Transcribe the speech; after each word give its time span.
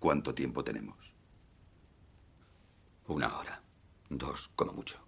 ¿Cuánto 0.00 0.34
tiempo 0.34 0.64
tenemos? 0.64 0.96
Una 3.06 3.38
hora. 3.38 3.62
Dos, 4.08 4.48
como 4.56 4.72
mucho. 4.72 4.98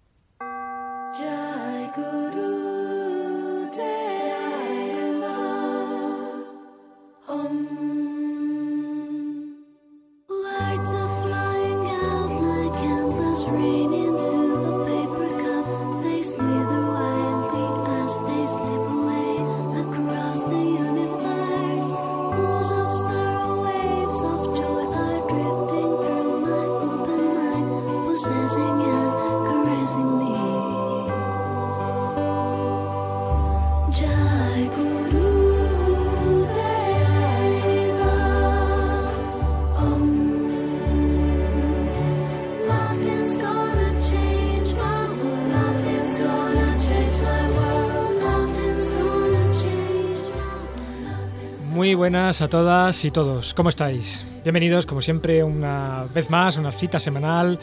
Buenas 52.03 52.41
a 52.41 52.49
todas 52.49 53.05
y 53.05 53.11
todos, 53.11 53.53
¿cómo 53.53 53.69
estáis? 53.69 54.25
Bienvenidos, 54.43 54.85
como 54.85 54.99
siempre, 55.01 55.41
una 55.41 56.03
vez 56.13 56.29
más, 56.29 56.57
una 56.57 56.73
cita 56.73 56.99
semanal 56.99 57.57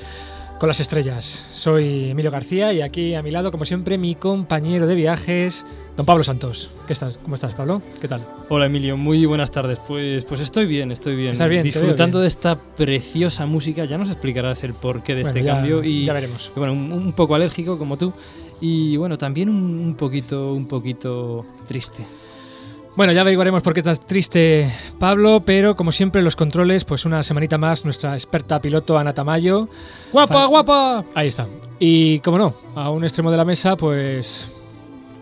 con 0.59 0.67
las 0.67 0.81
estrellas. 0.81 1.45
Soy 1.53 2.09
Emilio 2.09 2.31
García 2.31 2.73
y 2.73 2.81
aquí 2.81 3.13
a 3.15 3.21
mi 3.23 3.31
lado, 3.31 3.51
como 3.51 3.67
siempre, 3.67 3.99
mi 3.99 4.15
compañero 4.15 4.87
de 4.87 4.95
viajes, 4.95 5.67
don 5.95 6.07
Pablo 6.07 6.25
Santos. 6.25 6.71
¿Qué 6.87 6.95
estás? 6.95 7.19
¿Cómo 7.19 7.35
estás, 7.35 7.53
Pablo? 7.53 7.83
¿Qué 8.01 8.09
tal? 8.09 8.25
Hola 8.49 8.65
Emilio, 8.65 8.97
muy 8.97 9.27
buenas 9.27 9.51
tardes. 9.51 9.79
Pues, 9.87 10.25
pues 10.25 10.41
estoy 10.41 10.65
bien, 10.65 10.91
estoy 10.91 11.17
bien. 11.17 11.33
Estás 11.33 11.51
bien, 11.51 11.63
Disfrutando 11.63 12.17
bien. 12.19 12.23
de 12.23 12.29
esta 12.29 12.57
preciosa 12.59 13.45
música. 13.45 13.85
Ya 13.85 13.99
nos 13.99 14.09
explicarás 14.09 14.65
el 14.65 14.73
porqué 14.73 15.15
de 15.17 15.21
Bueno, 15.25 15.37
este 15.37 15.45
ya- 15.47 15.55
cambio. 15.57 15.85
Y 15.85 16.07
ya 16.07 16.15
veremos. 16.15 16.51
Bueno, 16.57 16.73
un, 16.73 16.91
un 16.93 17.13
poco 17.13 17.35
alérgico 17.35 17.77
como 17.77 17.99
tú. 17.99 18.11
Y 18.63 18.97
bueno, 18.97 19.19
también 19.19 19.51
un, 19.51 19.57
un 19.81 19.95
poquito, 19.97 20.55
un 20.55 20.67
poquito 20.67 21.45
triste. 21.69 22.07
Bueno, 22.97 23.13
ya 23.13 23.23
averiguaremos 23.23 23.63
por 23.63 23.73
qué 23.73 23.81
estás 23.81 24.01
triste, 24.01 24.71
Pablo, 24.99 25.43
pero 25.47 25.75
como 25.77 25.93
siempre, 25.93 26.23
los 26.23 26.37
controles, 26.37 26.85
pues 26.85 27.05
una 27.07 27.23
semanita 27.23 27.57
más, 27.57 27.85
nuestra 27.85 28.15
experta 28.15 28.61
piloto 28.61 28.99
Ana 28.99 29.15
Tamayo. 29.15 29.69
¡Guapa, 30.13 30.35
Fan- 30.35 30.49
guapa! 30.51 31.05
Ahí 31.15 31.29
está. 31.29 31.47
Y 31.79 32.19
como 32.21 32.37
no, 32.37 32.55
a 32.75 32.91
un 32.91 33.05
extremo 33.05 33.31
de 33.31 33.37
la 33.37 33.45
mesa, 33.45 33.77
pues 33.77 34.51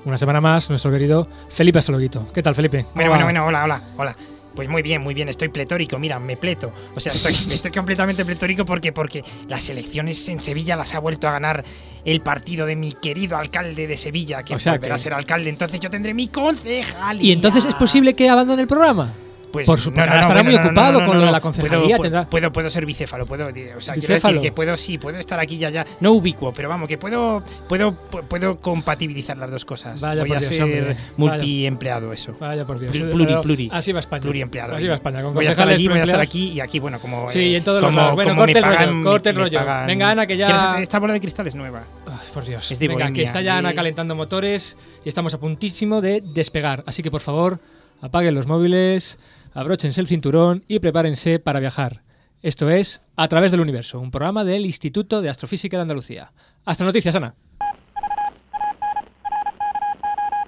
una 0.04 0.18
semana 0.18 0.40
más, 0.40 0.70
nuestro 0.70 0.90
querido 0.90 1.28
Felipe 1.48 1.78
Asologuito. 1.78 2.26
¿Qué 2.32 2.42
tal, 2.42 2.54
Felipe? 2.54 2.82
¿Cómo 2.84 2.94
Bueno, 2.94 3.10
bueno, 3.10 3.24
bueno, 3.26 3.46
hola, 3.46 3.64
hola, 3.64 3.80
hola. 3.96 4.16
Pues 4.58 4.68
muy 4.68 4.82
bien, 4.82 5.00
muy 5.04 5.14
bien, 5.14 5.28
estoy 5.28 5.50
pletórico, 5.50 6.00
mira, 6.00 6.18
me 6.18 6.36
pleto. 6.36 6.72
O 6.96 6.98
sea, 6.98 7.12
estoy, 7.12 7.32
estoy 7.52 7.70
completamente 7.70 8.24
pletórico 8.24 8.64
porque, 8.64 8.90
porque 8.92 9.22
las 9.46 9.68
elecciones 9.70 10.28
en 10.28 10.40
Sevilla 10.40 10.74
las 10.74 10.96
ha 10.96 10.98
vuelto 10.98 11.28
a 11.28 11.30
ganar 11.30 11.62
el 12.04 12.20
partido 12.22 12.66
de 12.66 12.74
mi 12.74 12.92
querido 12.92 13.36
alcalde 13.36 13.86
de 13.86 13.96
Sevilla, 13.96 14.42
que 14.42 14.56
O 14.56 14.58
sea 14.58 14.72
volverá 14.72 14.88
que- 14.88 14.94
a 14.96 14.98
ser 14.98 15.12
alcalde. 15.14 15.48
Entonces 15.50 15.78
yo 15.78 15.90
tendré 15.90 16.12
mi 16.12 16.26
concejal. 16.26 17.22
¿Y 17.22 17.30
entonces 17.30 17.66
es 17.66 17.74
posible 17.76 18.14
que 18.14 18.28
abandone 18.28 18.62
el 18.62 18.66
programa? 18.66 19.12
Pues, 19.52 19.66
Por 19.66 19.78
supuesto, 19.80 20.14
estará 20.14 20.42
muy 20.42 20.54
ocupado 20.54 21.04
con 21.06 21.18
lo 21.20 21.26
de 21.26 21.32
la 21.32 21.40
concejalía, 21.40 21.96
Puedo, 21.96 22.02
tendrá- 22.02 22.28
puedo, 22.28 22.52
puedo 22.52 22.68
ser 22.70 22.84
bicéfalo, 22.84 23.24
puedo, 23.24 23.46
o 23.48 23.80
sea, 23.80 23.94
quiero 23.94 24.14
decir 24.14 24.40
que 24.40 24.52
puedo, 24.52 24.76
sí, 24.76 24.98
puedo 24.98 25.18
estar 25.18 25.40
aquí 25.40 25.56
ya, 25.56 25.70
ya, 25.70 25.86
no 26.00 26.12
ubicuo, 26.12 26.52
pero 26.52 26.68
vamos, 26.68 26.86
que 26.86 26.98
puedo, 26.98 27.42
puedo, 27.68 27.92
pu- 28.10 28.22
puedo 28.24 28.56
compatibilizar 28.60 29.36
las 29.38 29.50
dos 29.50 29.64
cosas. 29.64 30.00
Vaya 30.00 30.20
Voy 30.20 30.28
por 30.28 30.36
a 30.36 30.40
Dios, 30.40 30.54
ser 30.54 30.96
multiempleado 31.16 32.12
eso. 32.12 32.36
Vaya 32.40 32.64
por 32.64 32.78
Dios. 32.78 32.92
Pluri, 32.92 33.12
pluri, 33.12 33.34
pluri. 33.42 33.68
Así 33.72 33.92
va 33.92 34.00
España. 34.00 34.22
Pluriempleado. 34.22 34.74
Así 34.76 34.86
va 34.86 34.94
España. 34.94 35.22
Con 35.22 35.34
voy 35.34 35.46
a 35.46 35.50
estar 35.50 35.68
allí, 35.68 35.88
voy 35.88 35.98
a 35.98 36.02
estar 36.02 36.20
aquí 36.20 36.48
y 36.52 36.60
aquí, 36.60 36.78
bueno, 36.78 36.98
como. 37.00 37.28
Sí, 37.28 37.38
eh, 37.54 37.56
en 37.58 37.64
todos 37.64 37.80
los 37.82 37.88
como, 37.90 38.00
lados. 38.00 38.14
Bueno, 38.14 38.36
corte 38.36 38.58
el 38.58 38.64
rollo, 38.64 38.76
pagan, 38.78 39.02
corte 39.02 39.30
el 39.30 39.36
rollo. 39.36 39.58
pagan- 39.58 39.86
Venga, 39.86 40.10
Ana, 40.10 40.26
que 40.26 40.36
ya- 40.36 40.46
¿Quieres 40.46 40.82
esta- 40.82 40.98
bola 40.98 41.12
de 41.12 41.20
cristal 41.20 41.46
es 41.46 41.54
nueva. 41.54 41.84
Ay, 42.06 42.14
por 42.34 42.44
Dios. 42.44 42.70
Es 42.70 42.78
de 42.78 42.88
Venga, 42.88 42.98
que 43.06 43.10
Bohemia, 43.12 43.24
está 43.24 43.40
ya 43.40 43.58
Ana 43.58 43.74
calentando 43.74 44.14
motores 44.14 44.76
y 45.04 45.08
estamos 45.08 45.32
a 45.34 45.38
puntísimo 45.40 46.00
de 46.00 46.20
despegar. 46.22 46.82
Así 46.86 47.02
que 47.02 47.10
por 47.10 47.20
favor, 47.20 47.60
apaguen 48.00 48.34
los 48.34 48.46
móviles, 48.46 49.18
abróchense 49.54 50.00
el 50.00 50.06
cinturón 50.06 50.64
y 50.68 50.78
prepárense 50.78 51.38
para 51.38 51.60
viajar. 51.60 52.02
Esto 52.42 52.70
es 52.70 53.02
A 53.16 53.28
través 53.28 53.50
del 53.50 53.60
universo, 53.60 53.98
un 53.98 54.10
programa 54.10 54.44
del 54.44 54.64
Instituto 54.64 55.20
de 55.20 55.28
Astrofísica 55.28 55.76
de 55.76 55.82
Andalucía. 55.82 56.32
Hasta 56.64 56.84
noticias, 56.84 57.14
Ana. 57.14 57.34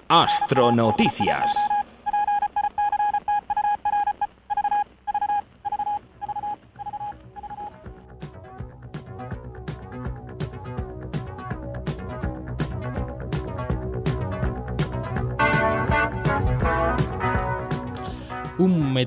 Astronoticias. 0.08 1.79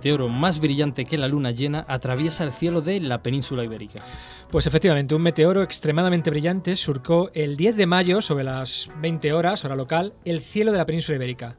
Meteoro 0.03 0.28
más 0.28 0.59
brillante 0.59 1.06
que 1.06 1.18
la 1.18 1.30
luna 1.30 1.52
llena 1.52 1.86
atraviesa 1.88 2.44
el 2.44 2.52
cielo 2.52 2.81
de 2.81 3.00
la 3.00 3.24
península 3.24 3.64
ibérica. 3.64 4.03
Pues 4.52 4.68
efectivamente, 4.68 5.16
un 5.16 5.22
meteoro 5.22 5.64
extremadamente 5.64 6.30
brillante 6.30 6.75
surcó 6.75 7.31
el 7.34 7.56
10 7.56 7.78
de 7.78 7.86
mayo, 7.86 8.22
sobre 8.22 8.44
las 8.44 8.90
20 9.00 9.31
horas, 9.31 9.63
hora 9.63 9.78
local, 9.78 10.12
el 10.25 10.42
cielo 10.42 10.74
de 10.74 10.78
la 10.78 10.86
península 10.86 11.16
ibérica. 11.16 11.56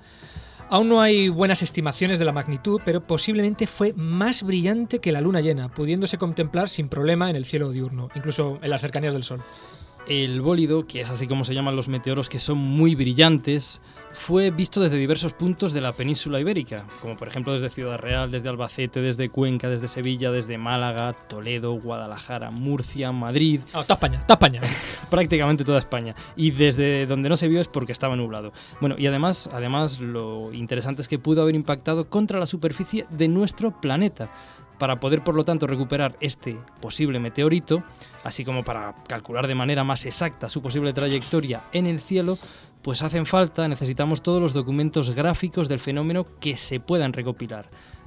Aún 0.68 0.90
no 0.90 1.00
hay 1.00 1.30
buenas 1.30 1.62
estimaciones 1.62 2.18
de 2.18 2.26
la 2.26 2.32
magnitud, 2.32 2.82
pero 2.84 3.06
posiblemente 3.06 3.66
fue 3.66 3.94
más 3.94 4.42
brillante 4.42 4.98
que 4.98 5.10
la 5.10 5.22
luna 5.22 5.40
llena, 5.40 5.70
pudiéndose 5.70 6.18
contemplar 6.18 6.68
sin 6.68 6.90
problema 6.90 7.30
en 7.30 7.36
el 7.36 7.46
cielo 7.46 7.70
diurno, 7.70 8.10
incluso 8.14 8.58
en 8.60 8.68
las 8.68 8.82
cercanías 8.82 9.14
del 9.14 9.24
Sol. 9.24 9.42
El 10.06 10.42
bólido, 10.42 10.86
que 10.86 11.00
es 11.00 11.08
así 11.08 11.26
como 11.26 11.46
se 11.46 11.54
llaman 11.54 11.76
los 11.76 11.88
meteoros 11.88 12.28
que 12.28 12.38
son 12.38 12.58
muy 12.58 12.94
brillantes, 12.94 13.80
fue 14.14 14.50
visto 14.50 14.80
desde 14.80 14.96
diversos 14.96 15.32
puntos 15.32 15.72
de 15.72 15.80
la 15.80 15.92
península 15.92 16.40
ibérica, 16.40 16.84
como 17.02 17.16
por 17.16 17.28
ejemplo 17.28 17.52
desde 17.52 17.68
Ciudad 17.68 17.98
Real, 17.98 18.30
desde 18.30 18.48
Albacete, 18.48 19.00
desde 19.00 19.28
Cuenca, 19.28 19.68
desde 19.68 19.88
Sevilla, 19.88 20.30
desde 20.30 20.56
Málaga, 20.56 21.12
Toledo, 21.28 21.74
Guadalajara, 21.74 22.50
Murcia, 22.50 23.12
Madrid, 23.12 23.60
Ah, 23.72 23.80
está 23.82 23.94
España, 23.94 24.20
está 24.20 24.34
España. 24.34 24.60
prácticamente 25.10 25.64
toda 25.64 25.78
España. 25.78 26.14
Y 26.36 26.52
desde 26.52 27.06
donde 27.06 27.28
no 27.28 27.36
se 27.36 27.48
vio 27.48 27.60
es 27.60 27.68
porque 27.68 27.92
estaba 27.92 28.16
nublado. 28.16 28.52
Bueno, 28.80 28.94
y 28.98 29.06
además, 29.06 29.50
además 29.52 30.00
lo 30.00 30.52
interesante 30.52 31.02
es 31.02 31.08
que 31.08 31.18
pudo 31.18 31.42
haber 31.42 31.54
impactado 31.54 32.08
contra 32.08 32.38
la 32.38 32.46
superficie 32.46 33.06
de 33.10 33.28
nuestro 33.28 33.72
planeta. 33.80 34.30
Para 34.78 34.98
poder, 34.98 35.22
por 35.22 35.36
lo 35.36 35.44
tanto, 35.44 35.68
recuperar 35.68 36.16
este 36.20 36.56
posible 36.80 37.20
meteorito, 37.20 37.84
así 38.24 38.44
como 38.44 38.64
para 38.64 38.94
calcular 39.06 39.46
de 39.46 39.54
manera 39.54 39.84
más 39.84 40.04
exacta 40.04 40.48
su 40.48 40.62
posible 40.62 40.92
trayectoria 40.92 41.62
en 41.72 41.86
el 41.86 42.00
cielo, 42.00 42.38
pues 42.84 43.02
hacen 43.02 43.26
falta, 43.26 43.66
necesitamos 43.66 44.22
todos 44.22 44.40
los 44.40 44.52
documentos 44.52 45.10
gráficos 45.10 45.68
del 45.68 45.80
fenómeno 45.80 46.26
que 46.38 46.56
se 46.56 46.78
puedan 46.78 47.12
recopilar. 47.12 47.66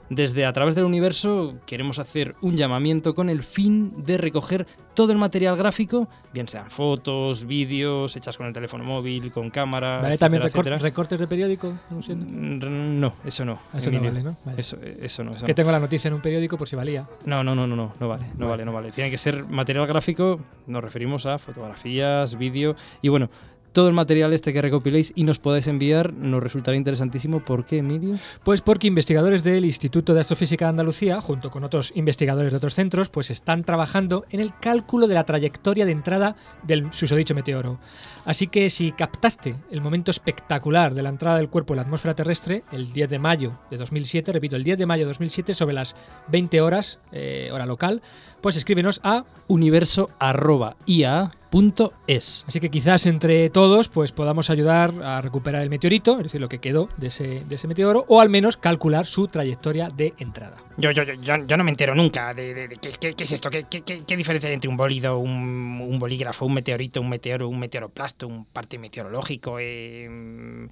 Desde 0.10 0.46
A 0.46 0.54
través 0.54 0.74
del 0.74 0.86
universo 0.86 1.56
queremos 1.66 2.00
hacer 2.00 2.36
un 2.42 2.56
llamamiento 2.56 3.14
con 3.14 3.30
el 3.30 3.44
fin 3.44 4.06
de 4.06 4.18
recoger 4.18 4.66
todo 4.94 5.12
el 5.12 5.18
material 5.18 5.58
gráfico, 5.58 6.08
bien 6.32 6.48
sean 6.48 6.70
fotos, 6.70 7.46
vídeos, 7.46 8.16
hechas 8.16 8.38
con 8.38 8.48
el 8.48 8.54
teléfono 8.54 8.86
móvil, 8.86 9.34
con 9.34 9.50
cámara, 9.50 10.00
¿Vale 10.02 10.18
también 10.18 10.44
etcétera, 10.44 10.62
recor- 10.62 10.68
etcétera. 10.70 10.78
recortes 10.78 11.20
de 11.20 11.28
periódico? 11.28 11.74
No, 11.90 12.02
sé, 12.02 12.16
¿no? 12.16 12.24
Mm, 12.26 13.00
No, 13.02 13.14
eso 13.26 13.44
no. 13.44 13.60
Eso 13.74 13.92
no 13.92 14.00
vale, 14.00 14.24
¿no? 14.24 14.38
Vale. 14.46 14.62
Eso, 14.62 14.78
eso 14.82 15.26
no, 15.26 15.32
eso 15.34 15.46
Que 15.46 15.52
no. 15.52 15.56
tengo 15.56 15.72
la 15.74 15.80
noticia 15.82 16.08
en 16.08 16.14
un 16.14 16.22
periódico 16.22 16.58
por 16.58 16.70
si 16.70 16.78
valía. 16.78 17.06
No, 17.26 17.44
no, 17.44 17.54
no, 17.54 17.68
no, 17.68 17.76
no, 17.76 17.92
no 18.00 18.08
vale, 18.08 18.28
no 18.38 18.48
vale, 18.48 18.64
no 18.64 18.72
vale. 18.72 18.94
Tiene 18.94 19.12
que 19.12 19.18
ser 19.18 19.44
material 19.46 19.88
gráfico, 19.88 20.40
nos 20.68 20.82
referimos 20.82 21.26
a 21.26 21.38
fotografías, 21.38 22.38
vídeo 22.38 22.78
y 23.02 23.10
bueno, 23.10 23.30
todo 23.78 23.90
el 23.90 23.94
material 23.94 24.34
este 24.34 24.54
que 24.54 24.62
recopiléis 24.64 25.14
y 25.16 25.24
nos 25.24 25.38
podáis 25.38 25.68
enviar 25.68 26.12
nos 26.12 26.42
resultará 26.42 26.76
interesantísimo. 26.76 27.46
¿Por 27.46 27.64
qué, 27.64 27.78
Emilio? 27.78 28.16
Pues 28.44 28.62
porque 28.62 28.88
investigadores 28.88 29.44
del 29.44 29.66
Instituto 29.66 30.16
de 30.16 30.22
Astrofísica 30.22 30.66
de 30.66 30.70
Andalucía, 30.70 31.22
junto 31.22 31.52
con 31.52 31.64
otros 31.64 31.92
investigadores 31.94 32.52
de 32.52 32.58
otros 32.58 32.74
centros, 32.74 33.10
pues 33.10 33.30
están 33.30 33.64
trabajando 33.64 34.26
en 34.32 34.40
el 34.40 34.52
cálculo 34.60 35.06
de 35.06 35.14
la 35.14 35.26
trayectoria 35.26 35.86
de 35.86 35.92
entrada 35.92 36.36
del 36.64 36.92
susodicho 36.92 37.36
meteoro. 37.36 37.78
Así 38.26 38.48
que 38.48 38.72
si 38.72 38.94
captaste 38.94 39.58
el 39.70 39.82
momento 39.82 40.10
espectacular 40.10 40.96
de 40.96 41.04
la 41.04 41.10
entrada 41.10 41.38
del 41.38 41.50
cuerpo 41.50 41.74
en 41.74 41.78
la 41.78 41.84
atmósfera 41.84 42.16
terrestre, 42.16 42.64
el 42.72 42.92
10 42.92 43.12
de 43.12 43.20
mayo 43.20 43.60
de 43.70 43.78
2007, 43.78 44.32
repito, 44.32 44.56
el 44.56 44.64
10 44.64 44.80
de 44.80 44.86
mayo 44.88 45.04
de 45.04 45.10
2007, 45.10 45.54
sobre 45.54 45.76
las 45.76 45.96
20 46.30 46.62
horas, 46.62 46.98
eh, 47.12 47.52
hora 47.54 47.68
local, 47.68 48.02
pues 48.42 48.56
escríbenos 48.56 49.00
a 49.04 49.26
Universo 49.48 50.10
arroba 50.18 50.78
IA 50.88 51.32
www.radioastronomía.es. 51.52 52.44
Así 52.48 52.60
que 52.60 52.70
quizás 52.70 53.06
entre 53.06 53.50
todos 53.50 53.90
pues 53.90 54.12
podamos 54.12 54.50
ayudar 54.50 54.94
a 55.04 55.22
recuperar 55.22 55.62
el 55.64 55.70
meteorito, 55.70 56.18
es 56.18 56.24
decir, 56.24 56.42
lo 56.42 56.50
que 56.50 56.60
quedó 56.60 56.90
de 56.98 57.08
ese, 57.08 57.44
de 57.46 57.56
ese 57.56 57.68
meteoro, 57.68 58.06
o 58.08 58.22
al 58.22 58.30
menos 58.30 58.58
calcular 58.58 59.06
su 59.06 59.28
trayectoria 59.28 59.90
de 59.90 60.14
entrada. 60.18 60.58
Yo, 60.78 60.92
yo, 60.92 61.04
yo, 61.04 61.14
yo, 61.46 61.58
no 61.58 61.64
me 61.64 61.72
entero 61.72 61.96
nunca 61.96 62.34
de, 62.34 62.54
de- 62.54 62.68
de 62.68 62.76
qué, 62.78 62.92
qué- 63.00 63.14
qué 63.16 63.24
es 63.24 63.32
esto, 63.32 63.50
qué, 63.50 63.64
qué- 63.64 63.82
qué- 63.82 64.04
qué 64.06 64.16
diferencia 64.18 64.48
hay 64.48 64.54
entre 64.54 64.70
un 64.70 64.78
bólido, 64.78 65.18
un, 65.18 65.82
un 65.82 65.98
bolígrafo, 66.00 66.46
un 66.46 66.54
meteorito, 66.54 67.02
un 67.02 67.10
meteoro, 67.10 67.50
un 67.50 67.58
meteoroplasto, 67.60 68.28
un 68.28 68.46
parte 68.46 68.78
meteorológico, 68.78 69.58
eh, 69.60 70.08
mm, 70.10 70.66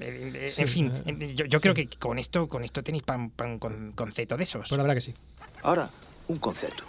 eh, 0.00 0.32
eh, 0.34 0.48
Sí, 0.50 0.62
en 0.62 0.68
fin, 0.68 0.92
eh, 1.06 1.34
yo, 1.34 1.46
yo 1.46 1.60
creo 1.60 1.72
que 1.74 1.88
con 1.98 2.18
esto, 2.18 2.48
con 2.48 2.64
esto 2.64 2.82
tenéis 2.82 3.02
pan, 3.04 3.30
pan 3.30 3.58
con, 3.58 3.92
concepto 3.92 4.36
de 4.36 4.42
esos. 4.44 4.68
Pues 4.68 4.76
la 4.76 4.82
verdad 4.82 4.94
que 4.94 5.00
sí. 5.00 5.14
Ahora, 5.62 5.88
un 6.28 6.36
concepto. 6.38 6.84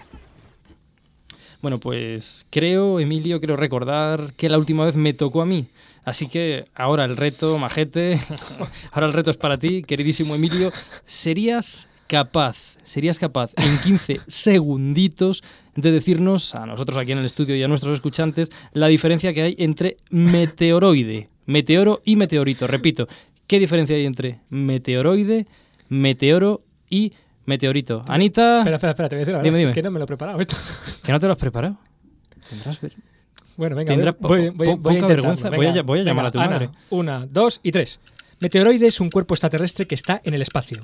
Bueno, 1.61 1.79
pues 1.79 2.45
creo, 2.49 2.99
Emilio, 2.99 3.39
creo 3.39 3.55
recordar 3.55 4.33
que 4.35 4.49
la 4.49 4.57
última 4.57 4.85
vez 4.85 4.95
me 4.95 5.13
tocó 5.13 5.41
a 5.41 5.45
mí. 5.45 5.67
Así 6.03 6.27
que 6.27 6.65
ahora 6.73 7.05
el 7.05 7.17
reto, 7.17 7.57
majete, 7.59 8.19
ahora 8.91 9.07
el 9.07 9.13
reto 9.13 9.29
es 9.29 9.37
para 9.37 9.59
ti, 9.59 9.83
queridísimo 9.83 10.33
Emilio. 10.33 10.71
¿Serías 11.05 11.87
capaz, 12.07 12.57
serías 12.83 13.19
capaz 13.19 13.51
en 13.57 13.77
15 13.77 14.21
segunditos 14.27 15.43
de 15.75 15.91
decirnos 15.91 16.55
a 16.55 16.65
nosotros 16.65 16.97
aquí 16.97 17.11
en 17.11 17.19
el 17.19 17.25
estudio 17.25 17.55
y 17.55 17.61
a 17.61 17.67
nuestros 17.67 17.93
escuchantes 17.93 18.49
la 18.73 18.87
diferencia 18.87 19.31
que 19.31 19.43
hay 19.43 19.55
entre 19.59 19.97
meteoroide, 20.09 21.29
meteoro 21.45 22.01
y 22.03 22.15
meteorito? 22.15 22.65
Repito, 22.65 23.07
¿qué 23.45 23.59
diferencia 23.59 23.95
hay 23.95 24.05
entre 24.05 24.39
meteoroide, 24.49 25.45
meteoro 25.89 26.61
y 26.89 27.09
meteorito? 27.09 27.21
Anita, 28.07 28.59
Espera, 28.59 28.75
espera, 28.75 28.91
espera, 28.91 29.09
te 29.09 29.15
voy 29.15 29.19
a 29.19 29.21
decir 29.21 29.31
la 29.33 29.37
verdad. 29.39 29.43
Dime, 29.49 29.57
dime. 29.59 29.69
Es 29.69 29.73
que 29.73 29.81
no 29.81 29.91
me 29.91 29.99
lo 29.99 30.03
he 30.05 30.07
preparado 30.07 30.39
esto. 30.39 30.55
¿que 31.03 31.11
no 31.11 31.19
te 31.19 31.25
lo 31.27 31.33
has 31.33 31.39
preparado? 31.39 31.77
Tendrás 32.49 32.79
Bueno, 33.57 33.75
venga, 33.75 33.93
Tendrá 33.93 34.15
voy, 34.19 34.49
voy- 34.49 34.77
po- 34.77 34.89
a 34.89 35.07
vergüenza. 35.07 35.49
Voy 35.49 35.65
a 35.65 35.69
Venga, 35.71 35.81
voy 35.83 35.99
a 35.99 36.03
llamar 36.03 36.25
venga, 36.25 36.27
a 36.27 36.31
tu 36.31 36.39
Ana, 36.39 36.49
madre. 36.51 36.69
Una, 36.89 37.25
dos 37.29 37.59
y 37.63 37.71
tres. 37.71 37.99
Meteoroide 38.39 38.87
es 38.87 38.99
un 38.99 39.11
cuerpo 39.11 39.35
extraterrestre 39.35 39.85
que 39.85 39.93
está 39.93 40.19
en 40.23 40.33
el 40.33 40.41
espacio. 40.41 40.81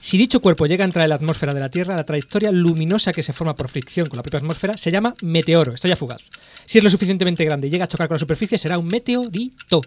Si 0.00 0.18
dicho 0.18 0.40
cuerpo 0.40 0.66
llega 0.66 0.84
a 0.84 0.86
entrar 0.86 1.04
en 1.04 1.08
la 1.08 1.14
atmósfera 1.14 1.54
de 1.54 1.60
la 1.60 1.70
Tierra, 1.70 1.96
la 1.96 2.04
trayectoria 2.04 2.52
luminosa 2.52 3.12
que 3.14 3.22
se 3.22 3.32
forma 3.32 3.56
por 3.56 3.68
fricción 3.68 4.06
con 4.08 4.18
la 4.18 4.22
propia 4.22 4.38
atmósfera 4.40 4.76
se 4.76 4.90
llama 4.90 5.14
meteoro, 5.22 5.72
estrella 5.72 5.96
fugaz. 5.96 6.20
Si 6.66 6.76
es 6.76 6.84
lo 6.84 6.90
suficientemente 6.90 7.44
grande 7.46 7.66
y 7.66 7.70
llega 7.70 7.84
a 7.84 7.88
chocar 7.88 8.08
con 8.08 8.16
la 8.16 8.18
superficie, 8.20 8.58
será 8.58 8.76
un 8.78 8.86
meteorito. 8.86 9.80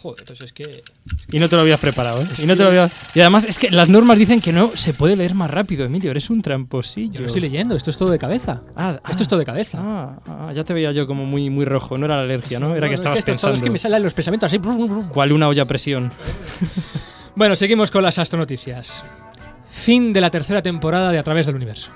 Joder, 0.00 0.20
entonces 0.20 0.46
es 0.46 0.52
que... 0.52 0.84
Y 1.32 1.40
no 1.40 1.48
te 1.48 1.56
lo 1.56 1.62
habías 1.62 1.80
preparado, 1.80 2.22
¿eh? 2.22 2.26
Y, 2.40 2.46
no 2.46 2.56
te 2.56 2.62
lo 2.62 2.68
habías- 2.68 3.16
y 3.16 3.20
además 3.20 3.44
es 3.44 3.58
que 3.58 3.70
las 3.72 3.88
normas 3.88 4.16
dicen 4.16 4.40
que 4.40 4.52
no 4.52 4.68
se 4.68 4.94
puede 4.94 5.16
leer 5.16 5.34
más 5.34 5.50
rápido, 5.50 5.84
Emilio. 5.84 6.12
Eres 6.12 6.30
un 6.30 6.40
tramposillo. 6.40 7.14
Yo 7.14 7.20
lo 7.20 7.26
estoy 7.26 7.40
leyendo, 7.40 7.74
esto 7.74 7.90
es 7.90 7.96
todo 7.96 8.10
de 8.10 8.18
cabeza. 8.18 8.62
Ah, 8.76 8.92
Esto 8.94 9.02
ah, 9.04 9.22
es 9.22 9.28
todo 9.28 9.40
de 9.40 9.46
cabeza. 9.46 9.78
Ah, 9.80 10.20
ah, 10.28 10.52
ya 10.54 10.62
te 10.62 10.72
veía 10.72 10.92
yo 10.92 11.08
como 11.08 11.24
muy, 11.24 11.50
muy 11.50 11.64
rojo. 11.64 11.98
No 11.98 12.06
era 12.06 12.16
la 12.16 12.22
alergia, 12.22 12.60
¿no? 12.60 12.76
Era 12.76 12.86
que 12.86 12.94
es 12.94 13.00
estabas 13.00 13.18
es 13.18 13.24
pensando. 13.24 13.56
es 13.56 13.62
que 13.62 13.70
me 13.70 13.78
salen 13.78 14.04
los 14.04 14.14
pensamientos 14.14 14.46
así. 14.46 14.60
¿Cuál 15.08 15.32
una 15.32 15.48
olla 15.48 15.62
a 15.62 15.66
presión? 15.66 16.12
Bueno, 17.34 17.56
seguimos 17.56 17.90
con 17.90 18.02
las 18.02 18.18
astronoticias. 18.18 19.02
Fin 19.70 20.12
de 20.12 20.20
la 20.20 20.30
tercera 20.30 20.62
temporada 20.62 21.10
de 21.10 21.18
A 21.18 21.22
través 21.22 21.46
del 21.46 21.56
universo. 21.56 21.90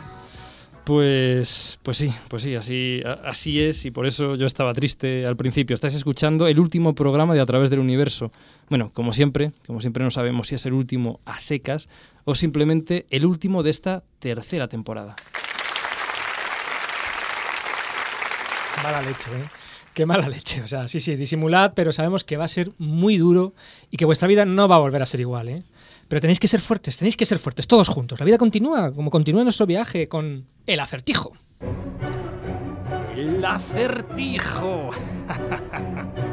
Pues, 0.85 1.79
pues 1.85 1.97
sí, 1.97 2.13
pues 2.29 2.43
sí, 2.43 2.57
así, 2.57 3.03
así 3.25 3.61
es 3.61 3.85
y 3.85 3.93
por 3.93 4.05
eso 4.05 4.35
yo 4.35 4.47
estaba 4.47 4.75
triste 4.75 5.25
al 5.27 5.37
principio. 5.37 5.75
Estáis 5.75 5.95
escuchando 5.95 6.49
el 6.49 6.59
último 6.59 6.95
programa 6.95 7.35
de 7.35 7.41
A 7.41 7.47
través 7.47 7.71
del 7.71 7.79
universo. 7.79 8.33
Bueno, 8.69 8.91
como 8.93 9.13
siempre, 9.13 9.53
como 9.67 9.81
siempre 9.81 10.03
no 10.03 10.11
sabemos 10.11 10.49
si 10.49 10.57
es 10.57 10.67
el 10.67 10.73
último 10.73 11.21
a 11.25 11.39
secas 11.39 11.89
o 12.25 12.35
simplemente 12.35 13.07
el 13.11 13.27
último 13.27 13.63
de 13.63 13.71
esta 13.71 14.03
tercera 14.19 14.67
temporada. 14.67 15.15
Mala 18.83 19.03
leche, 19.03 19.31
¿eh? 19.31 19.45
Qué 19.95 20.05
mala 20.05 20.29
leche. 20.29 20.63
O 20.63 20.67
sea, 20.67 20.89
sí, 20.89 20.99
sí, 20.99 21.15
disimulad, 21.15 21.75
pero 21.75 21.93
sabemos 21.93 22.25
que 22.25 22.37
va 22.37 22.47
a 22.47 22.49
ser 22.49 22.73
muy 22.79 23.19
duro 23.19 23.55
y 23.91 23.99
que 23.99 24.05
vuestra 24.05 24.27
vida 24.27 24.45
no 24.45 24.67
va 24.67 24.77
a 24.77 24.81
volver 24.81 25.03
a 25.03 25.07
ser 25.07 25.21
igual, 25.21 25.49
¿eh? 25.49 25.63
Pero 26.13 26.21
tenéis 26.21 26.41
que 26.41 26.47
ser 26.47 26.61
fuertes, 26.61 26.99
tenéis 26.99 27.17
que 27.17 27.25
ser 27.25 27.39
fuertes, 27.39 27.67
todos 27.67 27.89
juntos. 27.89 28.21
La 28.21 28.27
vida 28.27 28.37
continúa, 28.37 28.93
como 28.93 29.11
continúa 29.11 29.45
nuestro 29.45 29.65
viaje 29.65 30.09
con 30.09 30.47
el 30.67 30.79
acertijo. 30.79 31.33
El 33.17 33.43
acertijo. 33.43 34.91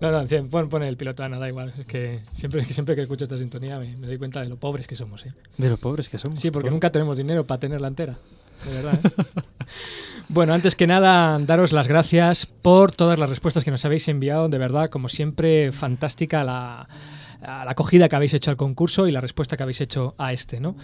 No, 0.00 0.12
no, 0.12 0.48
pon, 0.48 0.68
pon 0.68 0.82
el 0.82 0.96
piloto, 0.96 1.24
Ana, 1.24 1.38
da 1.38 1.48
igual. 1.48 1.72
Es 1.78 1.86
que 1.86 2.20
siempre, 2.32 2.64
que 2.64 2.72
siempre 2.74 2.94
que 2.94 3.02
escucho 3.02 3.24
esta 3.24 3.38
sintonía 3.38 3.78
me, 3.78 3.96
me 3.96 4.06
doy 4.06 4.18
cuenta 4.18 4.40
de 4.40 4.48
lo 4.48 4.56
pobres 4.56 4.86
que 4.86 4.96
somos, 4.96 5.26
¿eh? 5.26 5.32
De 5.56 5.68
los 5.68 5.78
pobres 5.78 6.08
que 6.08 6.18
somos. 6.18 6.38
Sí, 6.40 6.50
porque 6.50 6.70
nunca 6.70 6.90
tenemos 6.90 7.16
dinero 7.16 7.46
para 7.46 7.60
tenerla 7.60 7.88
entera. 7.88 8.16
De 8.64 8.74
verdad. 8.74 9.00
¿eh? 9.04 9.24
bueno, 10.28 10.54
antes 10.54 10.74
que 10.74 10.86
nada, 10.86 11.38
daros 11.40 11.72
las 11.72 11.88
gracias 11.88 12.46
por 12.46 12.92
todas 12.92 13.18
las 13.18 13.28
respuestas 13.28 13.64
que 13.64 13.70
nos 13.70 13.84
habéis 13.84 14.08
enviado. 14.08 14.48
De 14.48 14.58
verdad, 14.58 14.88
como 14.88 15.08
siempre, 15.08 15.72
fantástica 15.72 16.44
la, 16.44 16.88
a 17.42 17.64
la 17.64 17.70
acogida 17.70 18.08
que 18.08 18.16
habéis 18.16 18.34
hecho 18.34 18.50
al 18.50 18.56
concurso 18.56 19.06
y 19.06 19.12
la 19.12 19.20
respuesta 19.20 19.56
que 19.56 19.62
habéis 19.62 19.80
hecho 19.80 20.14
a 20.18 20.32
este, 20.32 20.60
¿no? 20.60 20.74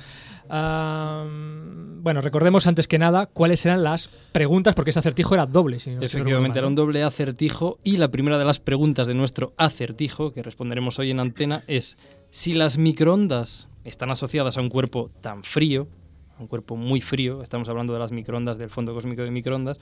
Bueno, 2.03 2.21
recordemos 2.21 2.67
antes 2.67 2.87
que 2.87 2.99
nada 2.99 3.27
cuáles 3.27 3.65
eran 3.67 3.83
las 3.83 4.09
preguntas, 4.33 4.75
porque 4.75 4.91
ese 4.91 4.99
acertijo 4.99 5.35
era 5.35 5.47
doble. 5.47 5.79
Si 5.79 5.91
no- 5.91 6.03
Efectivamente, 6.03 6.59
era 6.59 6.69
un 6.69 6.75
doble 6.75 7.03
acertijo 7.03 7.79
y 7.83 7.97
la 7.97 8.09
primera 8.09 8.39
de 8.39 8.45
las 8.45 8.59
preguntas 8.61 9.07
de 9.07 9.15
nuestro 9.15 9.55
acertijo, 9.57 10.33
que 10.33 10.43
responderemos 10.43 10.99
hoy 10.99 11.11
en 11.11 11.21
antena, 11.21 11.65
es 11.67 11.97
si 12.31 12.55
las 12.55 12.79
microondas 12.79 13.69
están 13.85 14.11
asociadas 14.11 14.57
a 14.59 14.61
un 14.61 14.69
cuerpo 14.69 15.11
tan 15.21 15.45
frío, 15.45 15.89
a 16.39 16.43
un 16.43 16.47
cuerpo 16.49 16.77
muy 16.77 17.01
frío, 17.01 17.43
estamos 17.43 17.69
hablando 17.69 17.93
de 17.93 17.99
las 17.99 18.13
microondas 18.13 18.59
del 18.59 18.71
fondo 18.71 18.93
cósmico 18.95 19.23
de 19.23 19.31
microondas, 19.31 19.81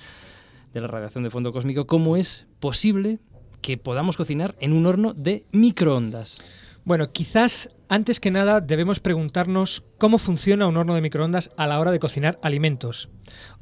de 0.72 0.80
la 0.80 0.86
radiación 0.86 1.24
de 1.24 1.30
fondo 1.30 1.52
cósmico, 1.52 1.86
¿cómo 1.86 2.16
es 2.16 2.46
posible 2.60 3.18
que 3.60 3.76
podamos 3.78 4.16
cocinar 4.16 4.54
en 4.60 4.72
un 4.72 4.86
horno 4.86 5.12
de 5.14 5.44
microondas? 5.52 6.40
Bueno, 6.84 7.12
quizás 7.12 7.70
antes 7.88 8.18
que 8.18 8.32
nada 8.32 8.60
debemos 8.60 8.98
preguntarnos 8.98 9.84
cómo 9.98 10.18
funciona 10.18 10.66
un 10.66 10.76
horno 10.76 10.94
de 10.94 11.00
microondas 11.00 11.50
a 11.56 11.68
la 11.68 11.78
hora 11.78 11.92
de 11.92 12.00
cocinar 12.00 12.40
alimentos. 12.42 13.08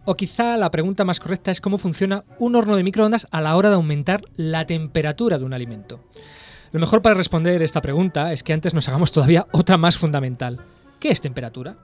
O 0.06 0.17
quizá 0.17 0.56
la 0.56 0.70
pregunta 0.70 1.05
más 1.05 1.20
correcta 1.20 1.50
es 1.50 1.61
cómo 1.61 1.76
funciona 1.76 2.25
un 2.38 2.56
horno 2.56 2.76
de 2.76 2.82
microondas 2.82 3.28
a 3.31 3.43
la 3.43 3.56
hora 3.56 3.69
de 3.69 3.75
aumentar 3.75 4.22
la 4.37 4.67
temperatura 4.67 5.38
de 5.38 5.44
un 5.44 5.52
alimento. 5.52 6.00
Lo 6.72 6.81
mejor 6.81 7.02
para 7.02 7.14
responder 7.14 7.62
esta 7.62 7.82
pregunta 7.82 8.32
es 8.32 8.43
que 8.43 8.55
antes 8.55 8.72
nos 8.72 8.88
hagamos 8.88 9.12
todavía 9.12 9.46
otra 9.52 9.76
más 9.76 9.99
fundamental. 9.99 10.61
¿Qué 10.99 11.11
es 11.11 11.20
temperatura? 11.20 11.76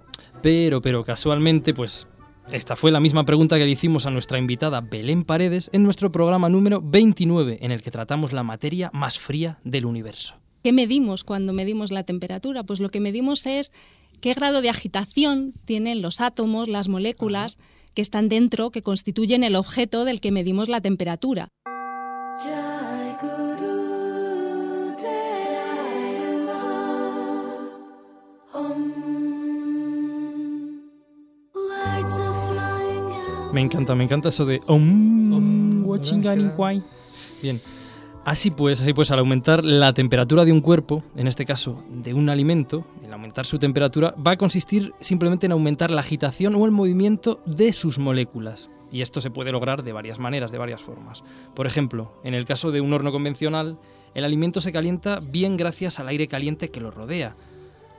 Pero, 0.42 0.80
pero 0.80 1.04
casualmente, 1.04 1.74
pues 1.74 2.06
esta 2.50 2.76
fue 2.76 2.92
la 2.92 3.00
misma 3.00 3.26
pregunta 3.26 3.58
que 3.58 3.64
le 3.64 3.72
hicimos 3.72 4.06
a 4.06 4.10
nuestra 4.10 4.38
invitada 4.38 4.80
Belén 4.80 5.24
Paredes 5.24 5.68
en 5.74 5.82
nuestro 5.82 6.10
programa 6.12 6.48
número 6.48 6.80
29, 6.80 7.58
en 7.60 7.72
el 7.72 7.82
que 7.82 7.90
tratamos 7.90 8.32
la 8.32 8.42
materia 8.42 8.90
más 8.94 9.18
fría 9.18 9.58
del 9.64 9.84
universo. 9.84 10.45
¿Qué 10.66 10.72
medimos 10.72 11.22
cuando 11.22 11.52
medimos 11.52 11.92
la 11.92 12.02
temperatura? 12.02 12.64
Pues 12.64 12.80
lo 12.80 12.88
que 12.88 12.98
medimos 12.98 13.46
es 13.46 13.70
qué 14.20 14.34
grado 14.34 14.62
de 14.62 14.68
agitación 14.68 15.54
tienen 15.64 16.02
los 16.02 16.20
átomos, 16.20 16.66
las 16.66 16.88
moléculas 16.88 17.56
que 17.94 18.02
están 18.02 18.28
dentro, 18.28 18.72
que 18.72 18.82
constituyen 18.82 19.44
el 19.44 19.54
objeto 19.54 20.04
del 20.04 20.20
que 20.20 20.32
medimos 20.32 20.68
la 20.68 20.80
temperatura. 20.80 21.50
Me 33.52 33.60
encanta, 33.60 33.94
me 33.94 34.02
encanta 34.02 34.30
eso 34.30 34.44
de 34.44 34.58
om, 34.66 35.32
Om. 35.32 36.82
Bien. 37.40 37.60
Así 38.26 38.50
pues, 38.50 38.80
así 38.80 38.92
pues, 38.92 39.12
al 39.12 39.20
aumentar 39.20 39.64
la 39.64 39.92
temperatura 39.92 40.44
de 40.44 40.50
un 40.50 40.60
cuerpo, 40.60 41.04
en 41.14 41.28
este 41.28 41.44
caso 41.44 41.84
de 41.88 42.12
un 42.12 42.28
alimento, 42.28 42.84
el 43.04 43.12
aumentar 43.12 43.46
su 43.46 43.60
temperatura, 43.60 44.16
va 44.16 44.32
a 44.32 44.36
consistir 44.36 44.92
simplemente 44.98 45.46
en 45.46 45.52
aumentar 45.52 45.92
la 45.92 46.00
agitación 46.00 46.56
o 46.56 46.64
el 46.64 46.72
movimiento 46.72 47.40
de 47.46 47.72
sus 47.72 48.00
moléculas. 48.00 48.68
Y 48.90 49.02
esto 49.02 49.20
se 49.20 49.30
puede 49.30 49.52
lograr 49.52 49.84
de 49.84 49.92
varias 49.92 50.18
maneras, 50.18 50.50
de 50.50 50.58
varias 50.58 50.82
formas. 50.82 51.22
Por 51.54 51.68
ejemplo, 51.68 52.20
en 52.24 52.34
el 52.34 52.46
caso 52.46 52.72
de 52.72 52.80
un 52.80 52.92
horno 52.92 53.12
convencional, 53.12 53.78
el 54.12 54.24
alimento 54.24 54.60
se 54.60 54.72
calienta 54.72 55.20
bien 55.20 55.56
gracias 55.56 56.00
al 56.00 56.08
aire 56.08 56.26
caliente 56.26 56.70
que 56.70 56.80
lo 56.80 56.90
rodea. 56.90 57.36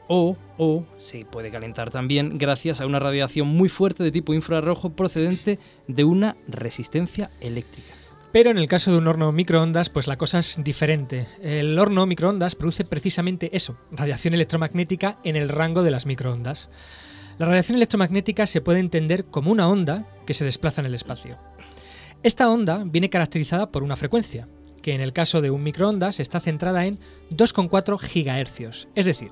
O, 0.09 0.35
o 0.57 0.83
se 0.97 1.23
puede 1.23 1.51
calentar 1.51 1.89
también 1.89 2.37
gracias 2.37 2.81
a 2.81 2.85
una 2.85 2.99
radiación 2.99 3.47
muy 3.47 3.69
fuerte 3.69 4.03
de 4.03 4.11
tipo 4.11 4.33
infrarrojo 4.33 4.89
procedente 4.89 5.57
de 5.87 6.03
una 6.03 6.35
resistencia 6.49 7.29
eléctrica. 7.39 7.93
Pero 8.37 8.51
en 8.51 8.59
el 8.59 8.67
caso 8.67 8.91
de 8.91 8.99
un 8.99 9.07
horno 9.07 9.31
microondas, 9.31 9.89
pues 9.89 10.05
la 10.05 10.15
cosa 10.15 10.37
es 10.37 10.59
diferente. 10.63 11.27
El 11.41 11.79
horno 11.79 12.05
microondas 12.05 12.53
produce 12.53 12.85
precisamente 12.85 13.49
eso, 13.57 13.79
radiación 13.89 14.35
electromagnética 14.35 15.17
en 15.23 15.35
el 15.35 15.49
rango 15.49 15.81
de 15.81 15.89
las 15.89 16.05
microondas. 16.05 16.69
La 17.39 17.47
radiación 17.47 17.77
electromagnética 17.77 18.45
se 18.45 18.61
puede 18.61 18.77
entender 18.77 19.25
como 19.25 19.51
una 19.51 19.67
onda 19.67 20.05
que 20.27 20.35
se 20.35 20.45
desplaza 20.45 20.81
en 20.81 20.85
el 20.85 20.93
espacio. 20.93 21.39
Esta 22.21 22.51
onda 22.51 22.83
viene 22.85 23.09
caracterizada 23.09 23.71
por 23.71 23.81
una 23.81 23.95
frecuencia, 23.95 24.47
que 24.83 24.93
en 24.93 25.01
el 25.01 25.13
caso 25.13 25.41
de 25.41 25.49
un 25.49 25.63
microondas 25.63 26.19
está 26.19 26.39
centrada 26.39 26.85
en 26.85 26.99
2,4 27.31 27.97
gigahercios. 27.99 28.87
Es 28.93 29.07
decir, 29.07 29.31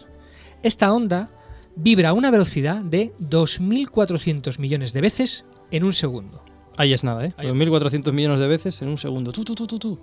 esta 0.63 0.91
onda 0.91 1.29
vibra 1.75 2.09
a 2.09 2.13
una 2.13 2.31
velocidad 2.31 2.77
de 2.81 3.13
2.400 3.19 4.57
millones 4.57 4.93
de 4.93 5.01
veces 5.01 5.45
en 5.69 5.83
un 5.83 5.93
segundo. 5.93 6.44
Ahí 6.77 6.93
es 6.93 7.03
nada, 7.03 7.25
¿eh? 7.25 7.33
Ahí. 7.37 7.47
2.400 7.47 8.11
millones 8.11 8.39
de 8.39 8.47
veces 8.47 8.81
en 8.81 8.89
un 8.89 8.97
segundo. 8.97 9.31
Tú, 9.31 9.43
tú, 9.43 9.55
tú, 9.55 9.67
tú, 9.67 9.79
tú. 9.79 9.99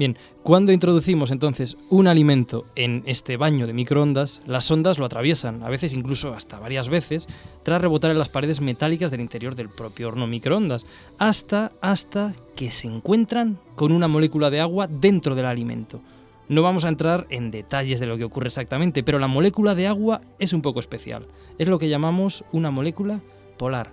Bien, 0.00 0.16
cuando 0.42 0.72
introducimos 0.72 1.30
entonces 1.30 1.76
un 1.90 2.06
alimento 2.06 2.64
en 2.74 3.02
este 3.04 3.36
baño 3.36 3.66
de 3.66 3.74
microondas, 3.74 4.40
las 4.46 4.70
ondas 4.70 4.98
lo 4.98 5.04
atraviesan, 5.04 5.62
a 5.62 5.68
veces 5.68 5.92
incluso 5.92 6.32
hasta 6.32 6.58
varias 6.58 6.88
veces, 6.88 7.28
tras 7.64 7.82
rebotar 7.82 8.10
en 8.10 8.18
las 8.18 8.30
paredes 8.30 8.62
metálicas 8.62 9.10
del 9.10 9.20
interior 9.20 9.54
del 9.54 9.68
propio 9.68 10.08
horno 10.08 10.26
microondas, 10.26 10.86
hasta, 11.18 11.72
hasta 11.82 12.32
que 12.56 12.70
se 12.70 12.86
encuentran 12.86 13.58
con 13.76 13.92
una 13.92 14.08
molécula 14.08 14.48
de 14.48 14.60
agua 14.60 14.86
dentro 14.86 15.34
del 15.34 15.44
alimento. 15.44 16.00
No 16.48 16.62
vamos 16.62 16.86
a 16.86 16.88
entrar 16.88 17.26
en 17.28 17.50
detalles 17.50 18.00
de 18.00 18.06
lo 18.06 18.16
que 18.16 18.24
ocurre 18.24 18.48
exactamente, 18.48 19.02
pero 19.02 19.18
la 19.18 19.28
molécula 19.28 19.74
de 19.74 19.86
agua 19.86 20.22
es 20.38 20.54
un 20.54 20.62
poco 20.62 20.80
especial. 20.80 21.26
Es 21.58 21.68
lo 21.68 21.78
que 21.78 21.90
llamamos 21.90 22.42
una 22.52 22.70
molécula 22.70 23.20
polar. 23.58 23.92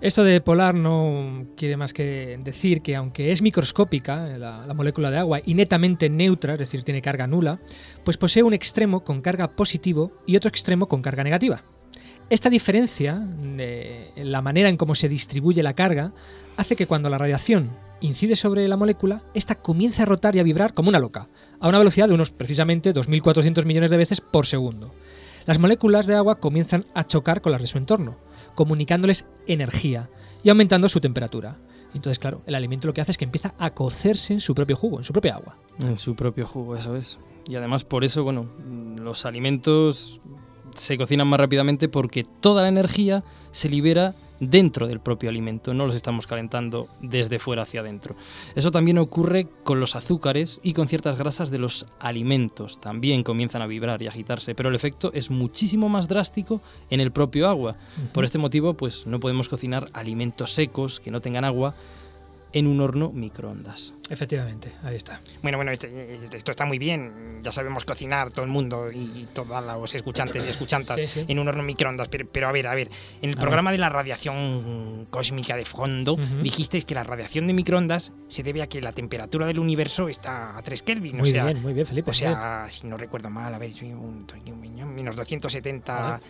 Esto 0.00 0.22
de 0.22 0.40
polar 0.40 0.76
no 0.76 1.46
quiere 1.56 1.76
más 1.76 1.92
que 1.92 2.38
decir 2.44 2.82
que 2.82 2.94
aunque 2.94 3.32
es 3.32 3.42
microscópica, 3.42 4.32
eh, 4.32 4.38
la, 4.38 4.64
la 4.64 4.74
molécula 4.74 5.10
de 5.10 5.18
agua, 5.18 5.40
y 5.44 5.54
netamente 5.54 6.08
neutra, 6.08 6.52
es 6.52 6.60
decir, 6.60 6.84
tiene 6.84 7.02
carga 7.02 7.26
nula, 7.26 7.60
pues 8.04 8.16
posee 8.16 8.44
un 8.44 8.54
extremo 8.54 9.02
con 9.02 9.20
carga 9.22 9.56
positivo 9.56 10.12
y 10.24 10.36
otro 10.36 10.48
extremo 10.48 10.86
con 10.86 11.02
carga 11.02 11.24
negativa. 11.24 11.64
Esta 12.30 12.48
diferencia 12.48 13.14
de 13.16 14.12
la 14.16 14.40
manera 14.40 14.68
en 14.68 14.76
cómo 14.76 14.94
se 14.94 15.08
distribuye 15.08 15.62
la 15.62 15.74
carga 15.74 16.12
hace 16.56 16.76
que 16.76 16.86
cuando 16.86 17.08
la 17.08 17.18
radiación 17.18 17.70
incide 18.00 18.36
sobre 18.36 18.68
la 18.68 18.76
molécula, 18.76 19.22
ésta 19.34 19.56
comience 19.56 20.02
a 20.02 20.04
rotar 20.04 20.36
y 20.36 20.38
a 20.38 20.44
vibrar 20.44 20.74
como 20.74 20.90
una 20.90 21.00
loca, 21.00 21.28
a 21.58 21.68
una 21.68 21.78
velocidad 21.78 22.06
de 22.06 22.14
unos 22.14 22.30
precisamente 22.30 22.94
2.400 22.94 23.64
millones 23.64 23.90
de 23.90 23.96
veces 23.96 24.20
por 24.20 24.46
segundo. 24.46 24.94
Las 25.46 25.58
moléculas 25.58 26.06
de 26.06 26.14
agua 26.14 26.38
comienzan 26.38 26.84
a 26.94 27.04
chocar 27.04 27.40
con 27.40 27.50
las 27.50 27.62
de 27.62 27.66
su 27.66 27.78
entorno, 27.78 28.16
comunicándoles 28.58 29.24
energía 29.46 30.10
y 30.42 30.50
aumentando 30.50 30.88
su 30.88 30.98
temperatura. 30.98 31.58
Entonces, 31.94 32.18
claro, 32.18 32.40
el 32.44 32.56
alimento 32.56 32.88
lo 32.88 32.92
que 32.92 33.00
hace 33.00 33.12
es 33.12 33.16
que 33.16 33.24
empieza 33.24 33.54
a 33.56 33.70
cocerse 33.70 34.32
en 34.32 34.40
su 34.40 34.52
propio 34.52 34.74
jugo, 34.74 34.98
en 34.98 35.04
su 35.04 35.12
propia 35.12 35.36
agua. 35.36 35.56
En 35.78 35.96
su 35.96 36.16
propio 36.16 36.44
jugo, 36.44 36.74
eso 36.74 36.96
es. 36.96 37.20
Y 37.46 37.54
además 37.54 37.84
por 37.84 38.02
eso, 38.02 38.24
bueno, 38.24 38.50
los 38.96 39.26
alimentos 39.26 40.18
se 40.74 40.98
cocinan 40.98 41.28
más 41.28 41.38
rápidamente 41.38 41.88
porque 41.88 42.26
toda 42.40 42.62
la 42.62 42.68
energía 42.68 43.22
se 43.52 43.68
libera 43.68 44.16
dentro 44.40 44.86
del 44.86 45.00
propio 45.00 45.30
alimento, 45.30 45.74
no 45.74 45.86
los 45.86 45.94
estamos 45.94 46.26
calentando 46.26 46.88
desde 47.00 47.38
fuera 47.38 47.62
hacia 47.62 47.80
adentro. 47.80 48.16
Eso 48.54 48.70
también 48.70 48.98
ocurre 48.98 49.48
con 49.64 49.80
los 49.80 49.96
azúcares 49.96 50.60
y 50.62 50.72
con 50.72 50.88
ciertas 50.88 51.18
grasas 51.18 51.50
de 51.50 51.58
los 51.58 51.86
alimentos. 51.98 52.80
También 52.80 53.22
comienzan 53.22 53.62
a 53.62 53.66
vibrar 53.66 54.02
y 54.02 54.06
agitarse, 54.06 54.54
pero 54.54 54.68
el 54.68 54.74
efecto 54.74 55.10
es 55.12 55.30
muchísimo 55.30 55.88
más 55.88 56.08
drástico 56.08 56.60
en 56.90 57.00
el 57.00 57.12
propio 57.12 57.48
agua. 57.48 57.76
Por 58.12 58.24
este 58.24 58.38
motivo, 58.38 58.74
pues 58.74 59.06
no 59.06 59.20
podemos 59.20 59.48
cocinar 59.48 59.88
alimentos 59.92 60.52
secos 60.52 61.00
que 61.00 61.10
no 61.10 61.20
tengan 61.20 61.44
agua 61.44 61.74
en 62.52 62.66
un 62.66 62.80
horno 62.80 63.10
microondas. 63.12 63.94
Efectivamente, 64.10 64.72
ahí 64.82 64.96
está. 64.96 65.20
Bueno, 65.42 65.58
bueno, 65.58 65.70
este- 65.70 66.18
esto 66.34 66.50
está 66.50 66.64
muy 66.64 66.78
bien. 66.78 67.40
Ya 67.42 67.52
sabemos 67.52 67.84
cocinar 67.84 68.30
todo 68.30 68.44
el 68.44 68.50
mundo 68.50 68.90
y, 68.90 68.96
y 68.98 69.28
todos 69.34 69.62
los 69.64 69.94
escuchantes 69.94 70.44
y 70.46 70.48
escuchantas 70.48 70.96
Sí, 70.98 71.06
sí. 71.06 71.24
en 71.28 71.38
un 71.38 71.46
horno 71.48 71.62
microondas. 71.62 72.08
Pero, 72.08 72.26
pero 72.32 72.48
a 72.48 72.52
ver, 72.52 72.66
a 72.68 72.74
ver, 72.74 72.90
en 73.20 73.30
el 73.30 73.36
A 73.36 73.40
programa 73.40 73.70
de 73.70 73.78
la 73.78 73.90
radiación 73.90 75.06
cósmica 75.10 75.56
de 75.56 75.64
fondo, 75.66 76.16
dijisteis 76.42 76.84
que 76.84 76.94
la 76.94 77.04
radiación 77.04 77.46
de 77.46 77.52
microondas 77.52 78.12
se 78.28 78.42
debe 78.42 78.62
a 78.62 78.66
que 78.66 78.80
la 78.80 78.92
temperatura 78.92 79.46
del 79.46 79.58
universo 79.58 80.08
está 80.08 80.56
a 80.56 80.62
3 80.62 80.82
Kelvin. 80.82 81.18
Muy 81.18 81.28
o 81.28 81.32
sea, 81.32 81.44
bien, 81.44 81.62
muy 81.62 81.74
bien, 81.74 81.86
Felipe. 81.86 82.10
o 82.10 82.12
bien. 82.12 82.32
sea, 82.32 82.66
si 82.70 82.86
no 82.86 82.96
recuerdo 82.96 83.28
mal, 83.30 83.52
a 83.54 83.58
ver, 83.58 83.72
soy 83.74 83.92
un- 83.92 84.26
soy 84.30 84.40
un- 84.50 84.94
menos 84.94 85.16
270 85.16 86.14
Ah. 86.14 86.20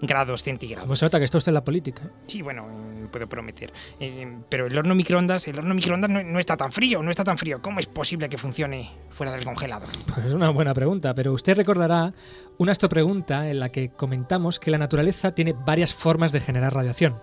Grados 0.00 0.42
centígrados. 0.42 0.98
Se 0.98 1.04
nota 1.04 1.18
que 1.18 1.24
está 1.24 1.38
usted 1.38 1.50
en 1.50 1.54
la 1.54 1.64
política. 1.64 2.02
Sí, 2.26 2.42
bueno, 2.42 2.66
eh, 2.70 3.06
puedo 3.10 3.28
prometer. 3.28 3.72
Eh, 3.98 4.38
pero 4.48 4.66
el 4.66 4.76
horno 4.76 4.94
microondas, 4.94 5.46
el 5.48 5.58
horno 5.58 5.74
microondas 5.74 6.10
no, 6.10 6.22
no 6.22 6.38
está 6.38 6.56
tan 6.56 6.72
frío, 6.72 7.02
no 7.02 7.10
está 7.10 7.24
tan 7.24 7.38
frío. 7.38 7.60
¿Cómo 7.62 7.80
es 7.80 7.86
posible 7.86 8.28
que 8.28 8.38
funcione 8.38 8.90
fuera 9.10 9.32
del 9.32 9.44
congelador? 9.44 9.88
Pues 10.12 10.26
es 10.26 10.32
una 10.32 10.50
buena 10.50 10.74
pregunta, 10.74 11.14
pero 11.14 11.32
usted 11.32 11.56
recordará 11.56 12.12
una 12.58 12.74
pregunta 12.88 13.50
en 13.50 13.60
la 13.60 13.70
que 13.70 13.90
comentamos 13.90 14.58
que 14.58 14.70
la 14.70 14.78
naturaleza 14.78 15.34
tiene 15.34 15.52
varias 15.52 15.92
formas 15.94 16.32
de 16.32 16.40
generar 16.40 16.74
radiación. 16.74 17.18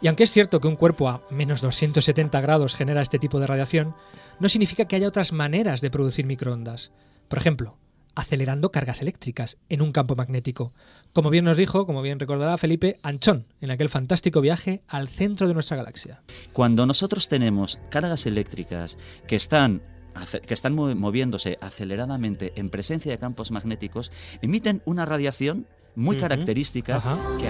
Y 0.00 0.06
aunque 0.06 0.24
es 0.24 0.30
cierto 0.30 0.60
que 0.60 0.68
un 0.68 0.76
cuerpo 0.76 1.08
a 1.08 1.22
menos 1.30 1.60
270 1.60 2.40
grados 2.40 2.74
genera 2.74 3.02
este 3.02 3.18
tipo 3.18 3.40
de 3.40 3.46
radiación, 3.46 3.94
no 4.38 4.48
significa 4.48 4.86
que 4.86 4.96
haya 4.96 5.08
otras 5.08 5.32
maneras 5.32 5.80
de 5.80 5.90
producir 5.90 6.26
microondas. 6.26 6.92
Por 7.28 7.38
ejemplo, 7.38 7.76
acelerando 8.14 8.70
cargas 8.70 9.00
eléctricas 9.02 9.58
en 9.68 9.82
un 9.82 9.92
campo 9.92 10.16
magnético. 10.16 10.72
Como 11.12 11.30
bien 11.30 11.44
nos 11.44 11.56
dijo, 11.56 11.86
como 11.86 12.02
bien 12.02 12.18
recordará 12.18 12.58
Felipe, 12.58 12.98
Anchón, 13.02 13.46
en 13.60 13.70
aquel 13.70 13.88
fantástico 13.88 14.40
viaje 14.40 14.82
al 14.88 15.08
centro 15.08 15.48
de 15.48 15.54
nuestra 15.54 15.76
galaxia. 15.76 16.22
Cuando 16.52 16.84
nosotros 16.86 17.28
tenemos 17.28 17.78
cargas 17.90 18.26
eléctricas 18.26 18.98
que 19.26 19.36
están 19.36 19.82
que 20.48 20.52
están 20.54 20.74
mo- 20.74 20.92
moviéndose 20.96 21.58
aceleradamente 21.60 22.52
en 22.56 22.70
presencia 22.70 23.12
de 23.12 23.18
campos 23.18 23.52
magnéticos, 23.52 24.10
emiten 24.42 24.82
una 24.84 25.04
radiación 25.04 25.66
muy 25.94 26.16
característica 26.18 26.96
Ajá. 26.96 27.18
que 27.38 27.48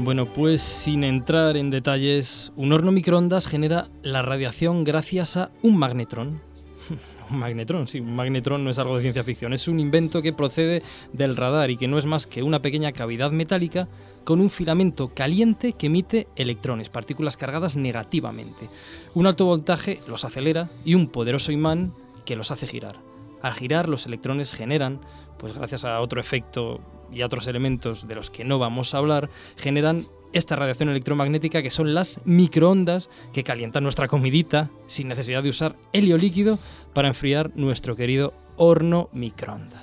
Bueno, 0.00 0.26
pues 0.26 0.62
sin 0.62 1.02
entrar 1.02 1.56
en 1.56 1.70
detalles, 1.70 2.52
un 2.54 2.72
horno 2.72 2.92
microondas 2.92 3.48
genera 3.48 3.88
la 4.02 4.22
radiación 4.22 4.84
gracias 4.84 5.36
a 5.36 5.50
un 5.60 5.76
magnetrón. 5.76 6.40
un 7.30 7.38
magnetrón, 7.40 7.88
sí, 7.88 7.98
un 7.98 8.14
magnetrón 8.14 8.62
no 8.62 8.70
es 8.70 8.78
algo 8.78 8.94
de 8.94 9.02
ciencia 9.02 9.24
ficción, 9.24 9.52
es 9.52 9.66
un 9.66 9.80
invento 9.80 10.22
que 10.22 10.32
procede 10.32 10.84
del 11.12 11.36
radar 11.36 11.72
y 11.72 11.76
que 11.76 11.88
no 11.88 11.98
es 11.98 12.06
más 12.06 12.28
que 12.28 12.44
una 12.44 12.62
pequeña 12.62 12.92
cavidad 12.92 13.32
metálica 13.32 13.88
con 14.22 14.40
un 14.40 14.50
filamento 14.50 15.08
caliente 15.08 15.72
que 15.72 15.88
emite 15.88 16.28
electrones, 16.36 16.90
partículas 16.90 17.36
cargadas 17.36 17.76
negativamente. 17.76 18.68
Un 19.14 19.26
alto 19.26 19.46
voltaje 19.46 19.98
los 20.06 20.24
acelera 20.24 20.70
y 20.84 20.94
un 20.94 21.08
poderoso 21.08 21.50
imán 21.50 21.92
que 22.24 22.36
los 22.36 22.52
hace 22.52 22.68
girar. 22.68 22.96
Al 23.42 23.54
girar, 23.54 23.88
los 23.88 24.06
electrones 24.06 24.52
generan, 24.52 25.00
pues 25.38 25.54
gracias 25.54 25.84
a 25.84 26.00
otro 26.00 26.20
efecto 26.20 26.80
y 27.12 27.22
otros 27.22 27.46
elementos 27.46 28.06
de 28.06 28.14
los 28.14 28.30
que 28.30 28.44
no 28.44 28.58
vamos 28.58 28.94
a 28.94 28.98
hablar, 28.98 29.30
generan 29.56 30.06
esta 30.32 30.56
radiación 30.56 30.90
electromagnética 30.90 31.62
que 31.62 31.70
son 31.70 31.94
las 31.94 32.20
microondas 32.24 33.08
que 33.32 33.44
calientan 33.44 33.82
nuestra 33.82 34.08
comidita 34.08 34.70
sin 34.86 35.08
necesidad 35.08 35.42
de 35.42 35.50
usar 35.50 35.76
helio 35.92 36.18
líquido 36.18 36.58
para 36.92 37.08
enfriar 37.08 37.50
nuestro 37.56 37.96
querido 37.96 38.34
horno 38.56 39.08
microondas. 39.12 39.82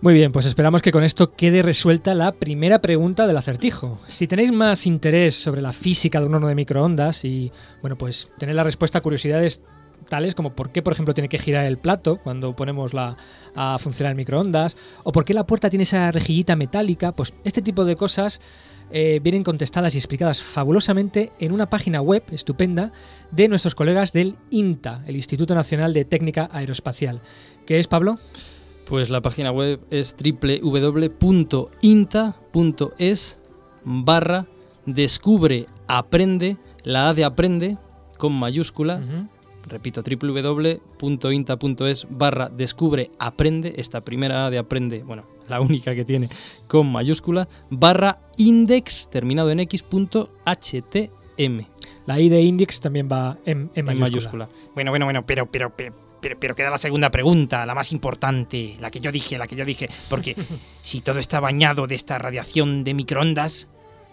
Muy 0.00 0.14
bien, 0.14 0.30
pues 0.30 0.46
esperamos 0.46 0.80
que 0.80 0.92
con 0.92 1.02
esto 1.02 1.32
quede 1.34 1.60
resuelta 1.60 2.14
la 2.14 2.30
primera 2.30 2.80
pregunta 2.80 3.26
del 3.26 3.36
acertijo. 3.36 3.98
Si 4.06 4.28
tenéis 4.28 4.52
más 4.52 4.86
interés 4.86 5.34
sobre 5.34 5.60
la 5.60 5.72
física 5.72 6.20
de 6.20 6.26
un 6.26 6.34
horno 6.36 6.46
de 6.46 6.54
microondas 6.54 7.24
y, 7.24 7.50
bueno, 7.80 7.98
pues 7.98 8.30
tener 8.38 8.54
la 8.54 8.62
respuesta 8.62 8.98
a 8.98 9.02
curiosidades 9.02 9.60
tales 10.08 10.34
como 10.34 10.54
por 10.54 10.70
qué, 10.70 10.82
por 10.82 10.92
ejemplo, 10.92 11.14
tiene 11.14 11.28
que 11.28 11.38
girar 11.38 11.64
el 11.66 11.78
plato 11.78 12.18
cuando 12.18 12.54
ponemos 12.54 12.94
la, 12.94 13.16
a 13.54 13.78
funcionar 13.78 14.12
el 14.12 14.16
microondas, 14.16 14.76
o 15.04 15.12
por 15.12 15.24
qué 15.24 15.34
la 15.34 15.46
puerta 15.46 15.70
tiene 15.70 15.84
esa 15.84 16.10
rejillita 16.12 16.56
metálica, 16.56 17.12
pues 17.12 17.34
este 17.44 17.62
tipo 17.62 17.84
de 17.84 17.96
cosas 17.96 18.40
eh, 18.90 19.20
vienen 19.22 19.44
contestadas 19.44 19.94
y 19.94 19.98
explicadas 19.98 20.42
fabulosamente 20.42 21.32
en 21.38 21.52
una 21.52 21.68
página 21.68 22.00
web 22.00 22.22
estupenda 22.32 22.92
de 23.30 23.48
nuestros 23.48 23.74
colegas 23.74 24.12
del 24.12 24.36
INTA, 24.50 25.02
el 25.06 25.16
Instituto 25.16 25.54
Nacional 25.54 25.92
de 25.92 26.04
Técnica 26.04 26.48
Aeroespacial. 26.52 27.20
¿Qué 27.66 27.78
es, 27.78 27.86
Pablo? 27.86 28.18
Pues 28.86 29.10
la 29.10 29.20
página 29.20 29.52
web 29.52 29.80
es 29.90 30.16
www.inta.es 30.16 31.22
barra 33.84 34.46
descubre 34.86 35.66
aprende, 35.86 36.56
la 36.82 37.10
A 37.10 37.14
de 37.14 37.24
aprende 37.24 37.76
con 38.16 38.32
mayúscula. 38.32 39.00
Repito, 39.68 40.02
www.inta.es 40.02 42.06
barra 42.10 42.48
descubre 42.48 43.10
aprende, 43.18 43.74
esta 43.76 44.00
primera 44.00 44.46
A 44.46 44.50
de 44.50 44.58
aprende, 44.58 45.02
bueno, 45.02 45.24
la 45.48 45.60
única 45.60 45.94
que 45.94 46.04
tiene 46.04 46.28
con 46.66 46.90
mayúscula, 46.90 47.48
barra 47.70 48.20
index 48.36 49.08
terminado 49.10 49.50
en 49.50 49.60
x 49.60 49.82
punto 49.82 50.30
htm 50.44 51.66
La 52.06 52.20
I 52.20 52.28
de 52.28 52.40
Index 52.40 52.80
también 52.80 53.08
va 53.10 53.38
en, 53.44 53.70
en 53.74 53.74
en 53.74 53.84
mayúscula. 53.84 54.46
mayúscula. 54.46 54.48
Bueno, 54.74 54.90
bueno, 54.90 55.06
bueno, 55.06 55.24
pero, 55.26 55.46
pero, 55.46 55.74
pero, 55.74 55.94
pero, 56.20 56.38
pero 56.38 56.54
queda 56.54 56.70
la 56.70 56.78
segunda 56.78 57.10
pregunta, 57.10 57.64
la 57.66 57.74
más 57.74 57.92
importante, 57.92 58.76
la 58.80 58.90
que 58.90 59.00
yo 59.00 59.12
dije, 59.12 59.38
la 59.38 59.46
que 59.46 59.56
yo 59.56 59.64
dije. 59.64 59.88
Porque 60.08 60.36
si 60.82 61.00
todo 61.00 61.18
está 61.18 61.40
bañado 61.40 61.86
de 61.86 61.94
esta 61.94 62.18
radiación 62.18 62.84
de 62.84 62.94
microondas, 62.94 63.68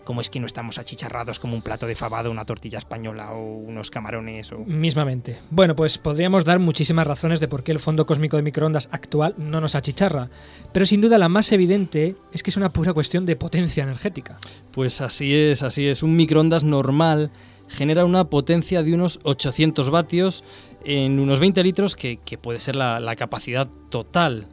¿cómo 0.05 0.21
es 0.21 0.29
que 0.29 0.39
no 0.39 0.47
estamos 0.47 0.77
achicharrados 0.77 1.39
como 1.39 1.55
un 1.55 1.61
plato 1.61 1.85
de 1.85 1.95
fabado, 1.95 2.31
una 2.31 2.45
tortilla 2.45 2.77
española 2.77 3.33
o 3.33 3.57
unos 3.57 3.91
camarones? 3.91 4.51
O... 4.53 4.59
Mismamente. 4.59 5.39
Bueno, 5.49 5.75
pues 5.75 5.97
podríamos 5.97 6.45
dar 6.45 6.59
muchísimas 6.59 7.05
razones 7.05 7.41
de 7.41 7.49
por 7.49 7.63
qué 7.63 7.73
el 7.73 7.79
fondo 7.79 8.05
cósmico 8.05 8.37
de 8.37 8.43
microondas 8.43 8.87
actual 8.91 9.35
no 9.37 9.59
nos 9.59 9.75
achicharra, 9.75 10.29
pero 10.71 10.85
sin 10.85 11.01
duda 11.01 11.17
la 11.17 11.27
más 11.27 11.51
evidente 11.51 12.15
es 12.31 12.43
que 12.43 12.51
es 12.51 12.57
una 12.57 12.69
pura 12.69 12.93
cuestión 12.93 13.25
de 13.25 13.35
potencia 13.35 13.83
energética. 13.83 14.37
Pues 14.71 15.01
así 15.01 15.35
es, 15.35 15.63
así 15.63 15.87
es. 15.87 16.03
Un 16.03 16.15
microondas 16.15 16.63
normal 16.63 17.31
genera 17.67 18.05
una 18.05 18.29
potencia 18.29 18.83
de 18.83 18.93
unos 18.93 19.19
800 19.23 19.89
vatios 19.89 20.43
en 20.83 21.19
unos 21.19 21.39
20 21.39 21.63
litros, 21.63 21.95
que, 21.95 22.17
que 22.23 22.37
puede 22.37 22.59
ser 22.59 22.75
la, 22.75 22.99
la 22.99 23.15
capacidad 23.15 23.67
total 23.89 24.47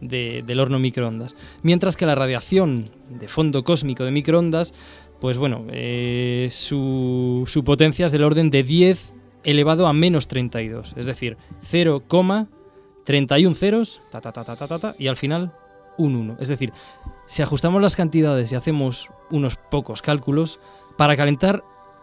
de- 0.00 0.42
del 0.46 0.60
horno 0.60 0.78
microondas. 0.78 1.34
Mientras 1.62 1.96
que 1.96 2.06
la 2.06 2.14
radiación 2.14 2.84
de 3.10 3.28
fondo 3.28 3.64
cósmico 3.64 4.04
de 4.04 4.10
microondas, 4.10 4.72
pues 5.20 5.38
bueno, 5.38 5.64
eh, 5.70 6.48
su, 6.50 7.44
su 7.46 7.64
potencia 7.64 8.06
es 8.06 8.12
del 8.12 8.24
orden 8.24 8.50
de 8.50 8.62
10 8.62 9.12
elevado 9.44 9.86
a 9.86 9.92
menos 9.92 10.28
32. 10.28 10.94
Es 10.96 11.06
decir, 11.06 11.36
0,31 11.70 13.54
ceros, 13.54 14.00
ta, 14.10 14.20
ta, 14.20 14.32
ta, 14.32 14.94
y 14.98 15.06
al 15.08 15.16
final 15.16 15.52
un 15.96 16.14
1. 16.16 16.36
Es 16.40 16.48
decir, 16.48 16.72
si 17.26 17.42
ajustamos 17.42 17.82
las 17.82 17.96
cantidades 17.96 18.52
y 18.52 18.54
hacemos 18.54 19.08
unos 19.30 19.56
pocos 19.56 20.02
cálculos, 20.02 20.60
para 20.96 21.16
calentar 21.16 21.62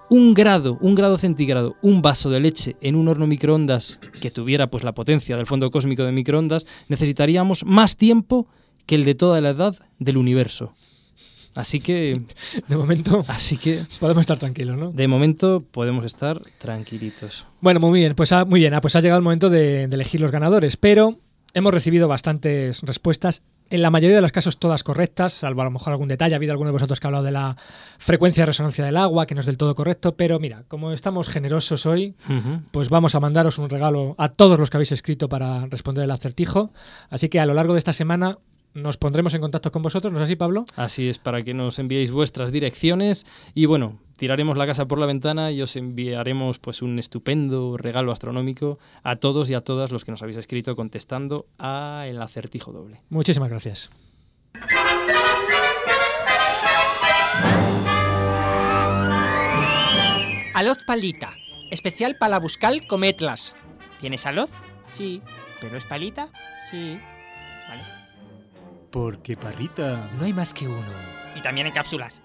un 0.10 0.34
grado, 0.34 0.78
un 0.82 0.96
grado 0.96 1.18
centígrado, 1.18 1.76
un 1.82 2.02
vaso 2.02 2.30
de 2.30 2.40
leche 2.40 2.76
en 2.82 2.96
un 2.96 3.08
horno 3.08 3.28
microondas 3.28 4.00
que 4.22 4.32
tuviera 4.32 4.68
pues 4.68 4.84
la 4.84 4.94
potencia 4.94 5.38
del 5.38 5.46
fondo 5.46 5.72
cósmico 5.72 6.04
de 6.04 6.12
microondas, 6.12 6.66
necesitaríamos 6.88 7.66
más 7.66 7.98
tiempo 7.98 8.48
que 8.86 8.96
el 8.96 9.06
de 9.06 9.16
toda 9.16 9.42
la 9.42 9.50
edad 9.50 9.76
del 10.00 10.18
universo. 10.18 10.74
Así 11.56 11.80
que, 11.80 12.14
De 12.68 12.76
momento 12.76 13.24
así 13.28 13.58
que, 13.58 13.84
podemos 14.00 14.22
estar 14.22 14.38
tranquilos, 14.38 14.78
¿no? 14.78 14.92
de 14.92 15.08
momento 15.08 15.64
podemos 15.72 16.06
estar 16.06 16.42
tranquilitos. 16.60 17.46
Bueno, 17.62 17.80
muy 17.80 18.00
bien, 18.00 18.14
pues 18.16 18.32
ha, 18.32 18.46
muy 18.46 18.60
bien, 18.60 18.74
ah, 18.74 18.82
pues 18.82 18.96
ha 18.96 19.02
llegado 19.02 19.20
el 19.20 19.24
momento 19.24 19.50
de, 19.50 19.88
de 19.88 19.96
elegir 19.96 20.20
los 20.20 20.32
ganadores, 20.32 20.76
pero 20.76 21.18
hemos 21.54 21.74
recibido 21.74 22.08
bastantes 22.08 22.82
respuestas, 22.82 23.42
en 23.70 23.82
la 23.82 23.90
mayoría 23.90 24.16
de 24.16 24.22
los 24.22 24.32
casos 24.32 24.58
todas 24.58 24.84
correctas, 24.84 25.34
salvo 25.34 25.62
a 25.62 25.66
lo 25.66 25.72
mejor 25.72 25.94
algún 25.94 26.08
detalle, 26.08 26.36
ha 26.36 26.38
habido 26.38 26.52
alguno 26.52 26.70
de 26.70 26.74
vosotros 26.74 27.00
que 27.00 27.08
ha 27.08 27.10
hablado 27.10 27.24
de 27.24 27.32
la 27.32 27.58
frecuencia 27.98 28.44
de 28.44 28.48
resonancia 28.48 28.86
del 28.86 28.98
agua, 28.98 29.26
que 29.26 29.36
no 29.36 29.42
es 29.42 29.46
del 29.46 29.58
todo 29.58 29.76
correcto, 29.76 30.16
pero 30.16 30.40
mira, 30.40 30.64
como 30.68 30.92
estamos 30.92 31.30
generosos 31.30 31.86
hoy, 31.86 32.16
pues 32.72 32.90
vamos 32.90 33.16
a 33.16 33.20
mandaros 33.20 33.58
un 33.58 33.70
regalo 33.70 34.16
a 34.18 34.30
todos 34.30 34.60
los 34.60 34.70
que 34.70 34.78
habéis 34.78 34.92
escrito 34.92 35.30
para 35.30 35.66
responder 35.68 36.04
el 36.04 36.12
acertijo, 36.12 36.72
así 37.10 37.30
que 37.30 37.40
a 37.40 37.46
lo 37.46 37.54
largo 37.54 37.74
de 37.74 37.80
esta 37.80 37.94
semana 37.94 38.38
nos 38.76 38.98
pondremos 38.98 39.34
en 39.34 39.42
contacto 39.42 39.72
con 39.72 39.82
vosotros, 39.82 40.12
¿no 40.12 40.20
es 40.20 40.26
así, 40.26 40.36
Pablo? 40.36 40.66
Así 40.76 41.08
es, 41.08 41.18
para 41.18 41.42
que 41.42 41.54
nos 41.54 41.80
enviéis 41.80 42.12
vuestras 42.12 42.52
direcciones. 42.52 43.26
Y 43.54 43.68
bueno, 43.68 44.00
tiraremos 44.18 44.58
la 44.58 44.66
casa 44.66 44.86
por 44.88 45.00
la 45.00 45.06
ventana 45.06 45.52
y 45.52 45.62
os 45.62 45.76
enviaremos 45.76 46.60
pues 46.60 46.82
un 46.82 47.00
estupendo 47.00 47.78
regalo 47.78 48.12
astronómico 48.12 48.80
a 49.04 49.18
todos 49.18 49.50
y 49.50 49.54
a 49.54 49.62
todas 49.62 49.92
los 49.92 50.06
que 50.06 50.12
nos 50.12 50.22
habéis 50.22 50.38
escrito 50.38 50.76
contestando 50.76 51.48
a 51.60 52.06
el 52.08 52.22
acertijo 52.22 52.72
doble. 52.72 53.02
Muchísimas 53.10 53.50
gracias. 53.50 53.90
Aloz 60.54 60.78
palita, 60.86 61.34
especial 61.70 62.16
para 62.18 62.40
buscar 62.40 62.74
cometlas. 62.88 63.56
¿Tienes 64.00 64.26
aloz? 64.26 64.50
Sí, 64.94 65.22
¿Pero 65.60 65.78
es 65.78 65.84
palita? 65.84 66.30
sí. 66.72 66.98
Vale. 67.68 67.82
Porque 68.92 69.36
parrita. 69.36 70.10
No 70.18 70.26
hay 70.26 70.32
más 70.34 70.54
que 70.54 70.68
uno. 70.68 70.94
Y 71.36 71.42
también 71.42 71.68
en 71.68 71.74
cápsulas. 71.74 72.22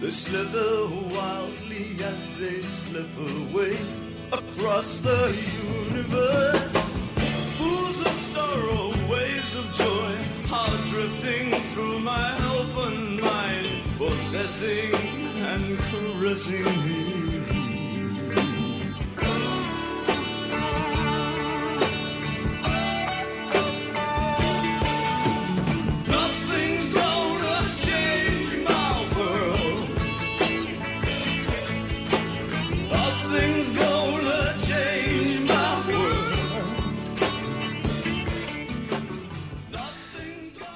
They 0.00 0.10
slither 0.10 0.88
wildly 1.14 1.94
as 2.02 2.38
they 2.38 2.62
slip 2.62 3.14
away 3.18 3.76
across 4.32 4.98
the 5.00 5.36
universe. 5.90 6.72
Pools 7.58 8.00
of 8.06 8.16
sorrow, 8.32 8.94
waves 9.10 9.54
of 9.56 9.70
joy 9.74 10.16
are 10.50 10.76
drifting 10.88 11.52
through 11.72 11.98
my 11.98 12.32
open 12.56 13.20
mind, 13.20 13.82
possessing 13.98 14.94
and 15.52 15.78
caressing 15.78 16.64
me. 16.64 17.29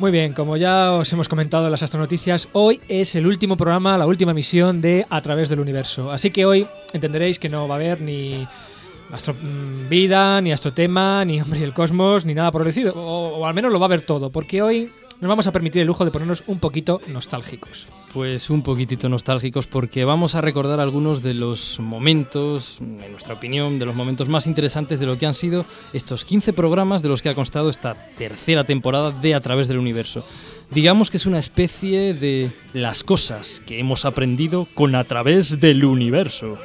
Muy 0.05 0.11
bien, 0.13 0.35
como 0.35 0.59
ya 0.59 0.93
os 0.93 1.11
hemos 1.15 1.31
comentado 1.31 1.65
en 1.65 1.71
las 1.71 1.83
astronoticias, 1.83 2.51
hoy 2.53 2.79
es 2.91 3.15
el 3.15 3.27
último 3.27 3.57
programa, 3.57 3.97
la 3.97 4.05
última 4.07 4.35
misión 4.35 4.83
de 4.83 5.07
A 5.09 5.23
través 5.23 5.49
del 5.49 5.61
universo. 5.61 6.13
Así 6.13 6.31
que 6.31 6.45
hoy 6.45 6.67
entenderéis 6.93 7.39
que 7.39 7.49
no 7.49 7.67
va 7.67 7.77
a 7.77 7.79
haber 7.79 8.03
ni 8.03 8.47
astro- 9.11 9.33
mm, 9.33 9.89
vida, 9.89 10.43
ni 10.43 10.53
astrotema, 10.53 11.25
ni 11.25 11.41
hombre 11.41 11.61
y 11.61 11.63
el 11.63 11.73
cosmos, 11.73 12.27
ni 12.27 12.35
nada 12.35 12.53
por 12.53 12.69
el. 12.69 12.89
O, 12.89 12.99
o 13.39 13.47
al 13.47 13.55
menos 13.55 13.73
lo 13.73 13.79
va 13.81 13.87
a 13.87 13.89
haber 13.89 14.03
todo, 14.03 14.29
porque 14.29 14.61
hoy 14.61 14.91
nos 15.21 15.29
vamos 15.29 15.47
a 15.47 15.53
permitir 15.53 15.81
el 15.81 15.87
lujo 15.87 16.05
de 16.05 16.11
ponernos 16.11 16.43
un 16.47 16.59
poquito 16.59 17.01
nostálgicos. 17.09 17.87
Pues 18.13 18.51
un 18.51 18.63
poquitito 18.63 19.09
nostálgicos 19.09 19.67
porque 19.67 20.05
vamos 20.05 20.35
a 20.35 20.41
recordar 20.41 20.81
algunos 20.81 21.23
de 21.23 21.35
los 21.35 21.81
momentos, 21.81 22.79
en 22.81 23.11
nuestra 23.11 23.35
opinión, 23.35 23.79
de 23.79 23.87
los 23.87 23.95
momentos 23.95 24.29
más 24.29 24.47
interesantes 24.47 25.01
de 25.01 25.07
lo 25.07 25.19
que 25.19 25.27
han 25.27 25.35
sido 25.35 25.65
estos 25.93 26.25
15 26.25 26.53
programas 26.53 27.03
de 27.03 27.09
los 27.09 27.23
que 27.23 27.29
ha 27.29 27.35
constado 27.35 27.71
esta 27.71 27.95
tercera 28.17 28.65
temporada 28.65 29.11
de 29.11 29.35
A 29.35 29.41
través 29.41 29.69
del 29.69 29.79
universo. 29.79 30.25
Digamos 30.71 31.11
que 31.11 31.17
es 31.17 31.27
una 31.27 31.39
especie 31.39 32.15
de 32.15 32.53
las 32.73 33.05
cosas 33.05 33.61
que 33.67 33.79
hemos 33.79 34.05
aprendido 34.05 34.67
con 34.75 34.95
A 34.95 35.05
través 35.05 35.61
del 35.61 35.85
universo. 35.85 36.59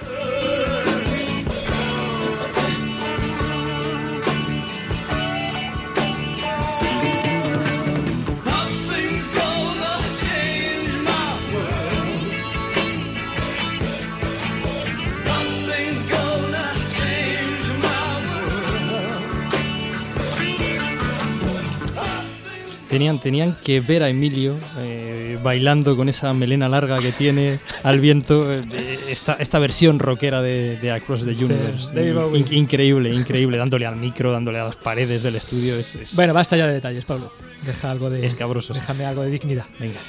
Tenían, 23.00 23.20
tenían 23.22 23.56
que 23.64 23.80
ver 23.80 24.04
a 24.04 24.10
Emilio 24.10 24.58
eh, 24.78 25.40
bailando 25.42 25.96
con 25.96 26.10
esa 26.10 26.34
melena 26.34 26.68
larga 26.68 26.98
que 27.00 27.14
tiene 27.14 27.58
al 27.84 28.02
viento, 28.02 28.52
eh, 28.52 29.00
esta, 29.08 29.38
esta 29.40 29.58
versión 29.58 30.00
rockera 30.00 30.42
de, 30.42 30.78
de 30.82 30.92
Across 30.92 31.24
the 31.24 31.32
Universe. 31.46 31.94
In- 32.38 32.54
increíble, 32.54 33.14
increíble, 33.14 33.58
dándole 33.58 33.86
al 33.86 33.96
micro, 33.96 34.34
dándole 34.34 34.60
a 34.60 34.66
las 34.66 34.76
paredes 34.76 35.24
del 35.24 35.38
estudio. 35.38 35.78
Es, 35.80 35.96
es 35.96 36.14
Bueno, 36.14 36.34
basta 36.34 36.58
ya 36.58 36.68
de 36.68 36.74
detalles, 36.74 37.06
Pablo. 37.06 37.32
Deja 37.66 37.90
algo 37.90 38.10
de, 38.10 38.26
escabroso. 38.26 38.74
déjame 38.74 39.06
algo 39.06 39.22
de 39.22 39.30
dignidad. 39.30 39.64
Venga. 39.80 40.00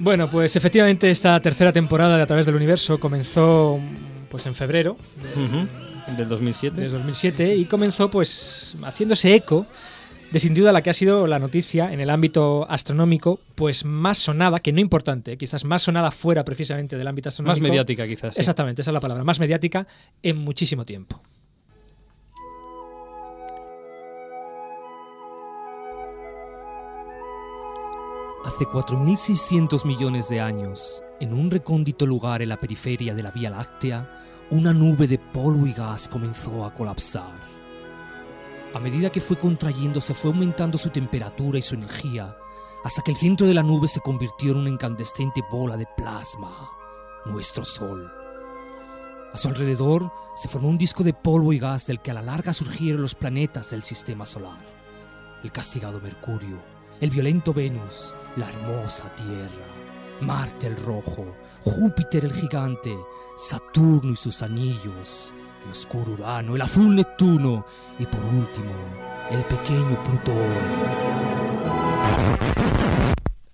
Bueno, 0.00 0.28
pues 0.28 0.56
efectivamente 0.56 1.08
esta 1.12 1.38
tercera 1.38 1.70
temporada 1.72 2.16
de 2.16 2.24
A 2.24 2.26
través 2.26 2.46
del 2.46 2.56
universo 2.56 2.98
comenzó 2.98 3.78
pues 4.28 4.44
en 4.46 4.56
febrero 4.56 4.96
Ujú, 5.36 6.16
Del 6.16 6.28
2007. 6.28 6.80
de 6.80 6.88
2007 6.88 7.54
y 7.54 7.64
comenzó 7.66 8.10
pues 8.10 8.74
haciéndose 8.82 9.32
eco 9.36 9.66
de 10.34 10.40
sin 10.40 10.52
duda 10.52 10.72
la 10.72 10.82
que 10.82 10.90
ha 10.90 10.94
sido 10.94 11.28
la 11.28 11.38
noticia 11.38 11.92
en 11.92 12.00
el 12.00 12.10
ámbito 12.10 12.68
astronómico 12.68 13.38
pues 13.54 13.84
más 13.84 14.18
sonada, 14.18 14.58
que 14.58 14.72
no 14.72 14.80
importante, 14.80 15.36
quizás 15.38 15.64
más 15.64 15.82
sonada 15.82 16.10
fuera 16.10 16.44
precisamente 16.44 16.98
del 16.98 17.06
ámbito 17.06 17.28
Más 17.28 17.34
astronómico. 17.34 17.62
mediática 17.68 18.04
quizás. 18.04 18.34
sí. 18.34 18.40
Exactamente, 18.40 18.82
esa 18.82 18.90
es 18.90 18.94
la 18.94 19.00
palabra, 19.00 19.22
más 19.22 19.38
mediática 19.38 19.86
en 20.24 20.38
muchísimo 20.38 20.84
tiempo. 20.84 21.22
Hace 28.44 28.64
4.600 28.66 29.84
millones 29.86 30.28
de 30.28 30.40
años, 30.40 31.00
en 31.20 31.32
un 31.32 31.48
recóndito 31.50 32.06
lugar 32.06 32.42
en 32.42 32.48
la 32.48 32.58
periferia 32.58 33.14
de 33.14 33.22
la 33.22 33.30
Vía 33.30 33.50
Láctea, 33.50 34.20
una 34.50 34.72
nube 34.74 35.06
de 35.06 35.18
polvo 35.18 35.66
y 35.66 35.72
gas 35.72 36.08
comenzó 36.08 36.64
a 36.64 36.74
colapsar. 36.74 37.53
A 38.74 38.80
medida 38.80 39.10
que 39.10 39.20
fue 39.20 39.38
contrayéndose 39.38 40.14
fue 40.14 40.32
aumentando 40.32 40.78
su 40.78 40.90
temperatura 40.90 41.60
y 41.60 41.62
su 41.62 41.76
energía, 41.76 42.36
hasta 42.82 43.02
que 43.02 43.12
el 43.12 43.16
centro 43.16 43.46
de 43.46 43.54
la 43.54 43.62
nube 43.62 43.86
se 43.86 44.00
convirtió 44.00 44.50
en 44.50 44.58
una 44.58 44.68
incandescente 44.68 45.42
bola 45.48 45.76
de 45.76 45.86
plasma, 45.96 46.70
nuestro 47.24 47.64
Sol. 47.64 48.10
A 49.32 49.38
su 49.38 49.46
alrededor 49.46 50.10
se 50.34 50.48
formó 50.48 50.68
un 50.68 50.78
disco 50.78 51.04
de 51.04 51.14
polvo 51.14 51.52
y 51.52 51.60
gas 51.60 51.86
del 51.86 52.02
que 52.02 52.10
a 52.10 52.14
la 52.14 52.22
larga 52.22 52.52
surgieron 52.52 53.00
los 53.00 53.14
planetas 53.14 53.70
del 53.70 53.84
sistema 53.84 54.24
solar. 54.24 54.58
El 55.44 55.52
castigado 55.52 56.00
Mercurio, 56.00 56.58
el 57.00 57.10
violento 57.10 57.54
Venus, 57.54 58.16
la 58.36 58.48
hermosa 58.48 59.14
Tierra, 59.14 59.66
Marte 60.20 60.66
el 60.66 60.76
rojo, 60.76 61.36
Júpiter 61.62 62.24
el 62.24 62.32
gigante, 62.32 62.96
Saturno 63.36 64.12
y 64.12 64.16
sus 64.16 64.42
anillos, 64.42 65.32
el 65.64 65.70
oscuro 65.70 66.12
Urano, 66.12 66.54
el 66.54 66.62
azul 66.62 66.94
Neptuno 66.94 67.64
y 67.98 68.06
por 68.06 68.24
último, 68.24 68.72
el 69.30 69.42
pequeño 69.44 70.02
Plutón. 70.04 70.54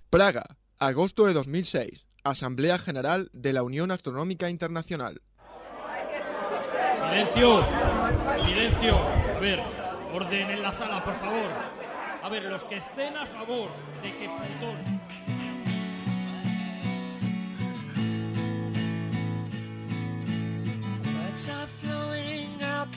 Praga, 0.09 0.43
agosto 0.77 1.25
de 1.25 1.33
2006. 1.33 2.05
Asamblea 2.23 2.77
General 2.77 3.29
de 3.33 3.53
la 3.53 3.63
Unión 3.63 3.89
Astronómica 3.89 4.49
Internacional. 4.49 5.21
Silencio, 6.99 7.65
silencio. 8.45 8.97
A 8.97 9.39
ver, 9.39 9.59
orden 10.13 10.51
en 10.51 10.61
la 10.61 10.71
sala, 10.71 11.03
por 11.03 11.15
favor. 11.15 11.49
A 12.21 12.29
ver, 12.29 12.43
los 12.43 12.63
que 12.65 12.77
estén 12.77 13.17
a 13.17 13.25
favor 13.25 13.69
de 14.03 14.11
que 14.11 14.29
Plutón 14.29 15.01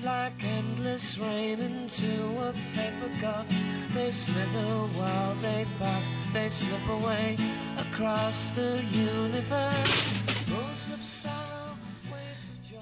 like 0.03 0.35
endless 0.45 1.19
rain 1.19 1.61
into 1.61 2.07
a 2.41 2.53
paper 2.75 3.11
cup. 3.21 3.47
They 3.95 4.11
slither 4.11 4.89
while 4.97 5.35
they 5.43 5.65
pass, 5.79 6.11
they 6.33 6.51
slip 6.51 6.87
away 6.89 7.37
across 7.79 8.53
the 8.55 8.81
universe. 8.93 10.15
Pulse 10.47 10.93
of 10.93 11.03
sorrow, 11.03 11.77
waves 12.11 12.53
of 12.53 12.71
joy. 12.71 12.79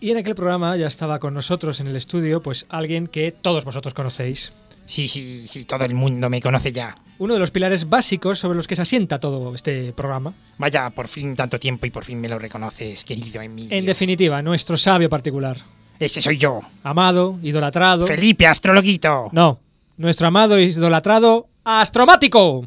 Y 0.00 0.10
en 0.10 0.18
aquel 0.18 0.34
programa 0.34 0.76
ya 0.76 0.86
estaba 0.86 1.18
con 1.18 1.34
nosotros 1.34 1.80
en 1.80 1.86
el 1.86 1.96
estudio, 1.96 2.42
pues 2.42 2.66
alguien 2.68 3.06
que 3.06 3.32
todos 3.32 3.64
vosotros 3.64 3.94
conocéis. 3.94 4.52
Sí, 4.86 5.08
sí, 5.08 5.46
sí, 5.48 5.64
todo 5.64 5.84
el 5.84 5.94
mundo 5.94 6.28
me 6.28 6.42
conoce 6.42 6.70
ya. 6.72 6.94
Uno 7.18 7.34
de 7.34 7.40
los 7.40 7.50
pilares 7.50 7.88
básicos 7.88 8.38
sobre 8.38 8.56
los 8.56 8.66
que 8.66 8.76
se 8.76 8.82
asienta 8.82 9.18
todo 9.18 9.54
este 9.54 9.92
programa. 9.94 10.34
Vaya, 10.58 10.90
por 10.90 11.08
fin 11.08 11.34
tanto 11.34 11.58
tiempo 11.58 11.86
y 11.86 11.90
por 11.90 12.04
fin 12.04 12.20
me 12.20 12.28
lo 12.28 12.38
reconoces, 12.38 13.02
querido 13.04 13.40
Emilio. 13.40 13.76
En 13.76 13.86
definitiva, 13.86 14.42
nuestro 14.42 14.76
sabio 14.76 15.08
particular. 15.08 15.56
Ese 15.98 16.20
soy 16.20 16.36
yo. 16.38 16.60
Amado, 16.82 17.36
idolatrado. 17.42 18.06
Felipe, 18.06 18.46
astrologuito. 18.46 19.28
No, 19.32 19.58
nuestro 19.96 20.28
amado 20.28 20.58
idolatrado 20.58 21.48
Astromático. 21.66 22.66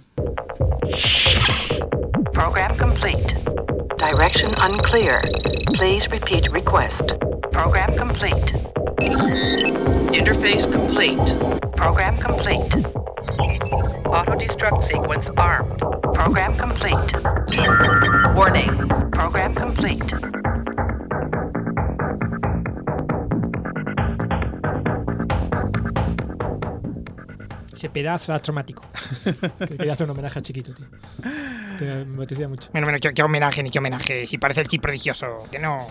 Program 2.34 2.76
complete. 2.78 3.36
Direction 3.98 4.50
unclear. 4.60 5.22
Please 5.76 6.10
repeat 6.10 6.52
request. 6.52 7.12
Program 7.52 7.96
complete. 7.96 8.54
Interface 10.14 10.66
complete. 10.72 11.22
Program 11.76 12.18
complete. 12.18 12.74
Auto 14.08 14.36
destruct 14.36 14.82
sequence 14.84 15.30
armed. 15.38 15.78
Program 16.14 16.56
complete. 16.58 17.14
Warning. 18.34 18.76
Program 19.12 19.54
complete. 19.54 20.12
Ese 27.88 27.94
pedazo 27.94 28.32
de 28.34 28.36
astromático. 28.36 28.84
que 29.60 29.78
quería 29.78 29.94
hacer 29.94 30.04
un 30.06 30.12
homenaje 30.12 30.40
a 30.40 30.42
chiquito, 30.42 30.74
tío. 30.74 30.86
Te- 31.80 32.04
me 32.04 32.18
apetecía 32.18 32.50
mucho. 32.50 32.70
Bueno, 32.74 32.86
bueno, 32.88 33.00
qué, 33.02 33.14
qué 33.14 33.24
homenaje 33.24 33.64
ni 33.64 33.70
qué 33.72 33.80
homenaje. 33.80 34.28
Si 34.28 34.38
parece 34.38 34.60
el 34.62 34.68
chip 34.68 34.82
prodigioso, 34.82 35.48
que 35.50 35.58
no. 35.58 35.88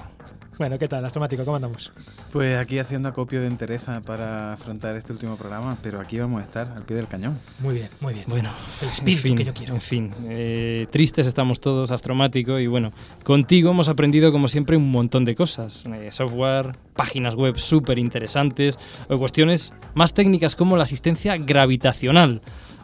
Bueno, 0.58 0.78
¿qué 0.78 0.88
tal, 0.88 1.04
astromático? 1.04 1.44
¿Cómo 1.44 1.56
andamos? 1.56 1.92
Pues 2.32 2.58
aquí 2.58 2.78
haciendo 2.78 3.10
acopio 3.10 3.42
de 3.42 3.46
entereza 3.46 4.00
para 4.00 4.54
afrontar 4.54 4.96
este 4.96 5.12
último 5.12 5.36
programa, 5.36 5.76
pero 5.82 6.00
aquí 6.00 6.18
vamos 6.18 6.40
a 6.40 6.44
estar 6.44 6.72
al 6.74 6.82
pie 6.82 6.96
del 6.96 7.08
cañón. 7.08 7.38
Muy 7.58 7.74
bien, 7.74 7.90
muy 8.00 8.14
bien. 8.14 8.24
Bueno, 8.26 8.50
es 8.74 8.82
el 8.82 8.88
espíritu 8.88 9.18
en 9.18 9.22
fin, 9.22 9.36
que 9.36 9.44
yo 9.44 9.52
quiero. 9.52 9.74
En 9.74 9.80
fin, 9.82 10.14
eh, 10.28 10.86
tristes 10.90 11.26
estamos 11.26 11.60
todos, 11.60 11.90
astromático, 11.90 12.58
y 12.58 12.68
bueno, 12.68 12.92
contigo 13.22 13.70
hemos 13.70 13.88
aprendido 13.88 14.32
como 14.32 14.48
siempre 14.48 14.78
un 14.78 14.90
montón 14.90 15.26
de 15.26 15.34
cosas. 15.34 15.84
eh, 15.92 16.08
software, 16.10 16.76
páginas 16.94 17.34
web 17.34 17.58
súper 17.58 17.98
interesantes, 17.98 18.78
o 19.10 19.18
cuestiones 19.18 19.74
más 19.94 20.14
técnicas 20.14 20.56
como 20.56 20.78
la 20.78 20.84
asistencia 20.84 21.36
gravitacional. 21.36 22.40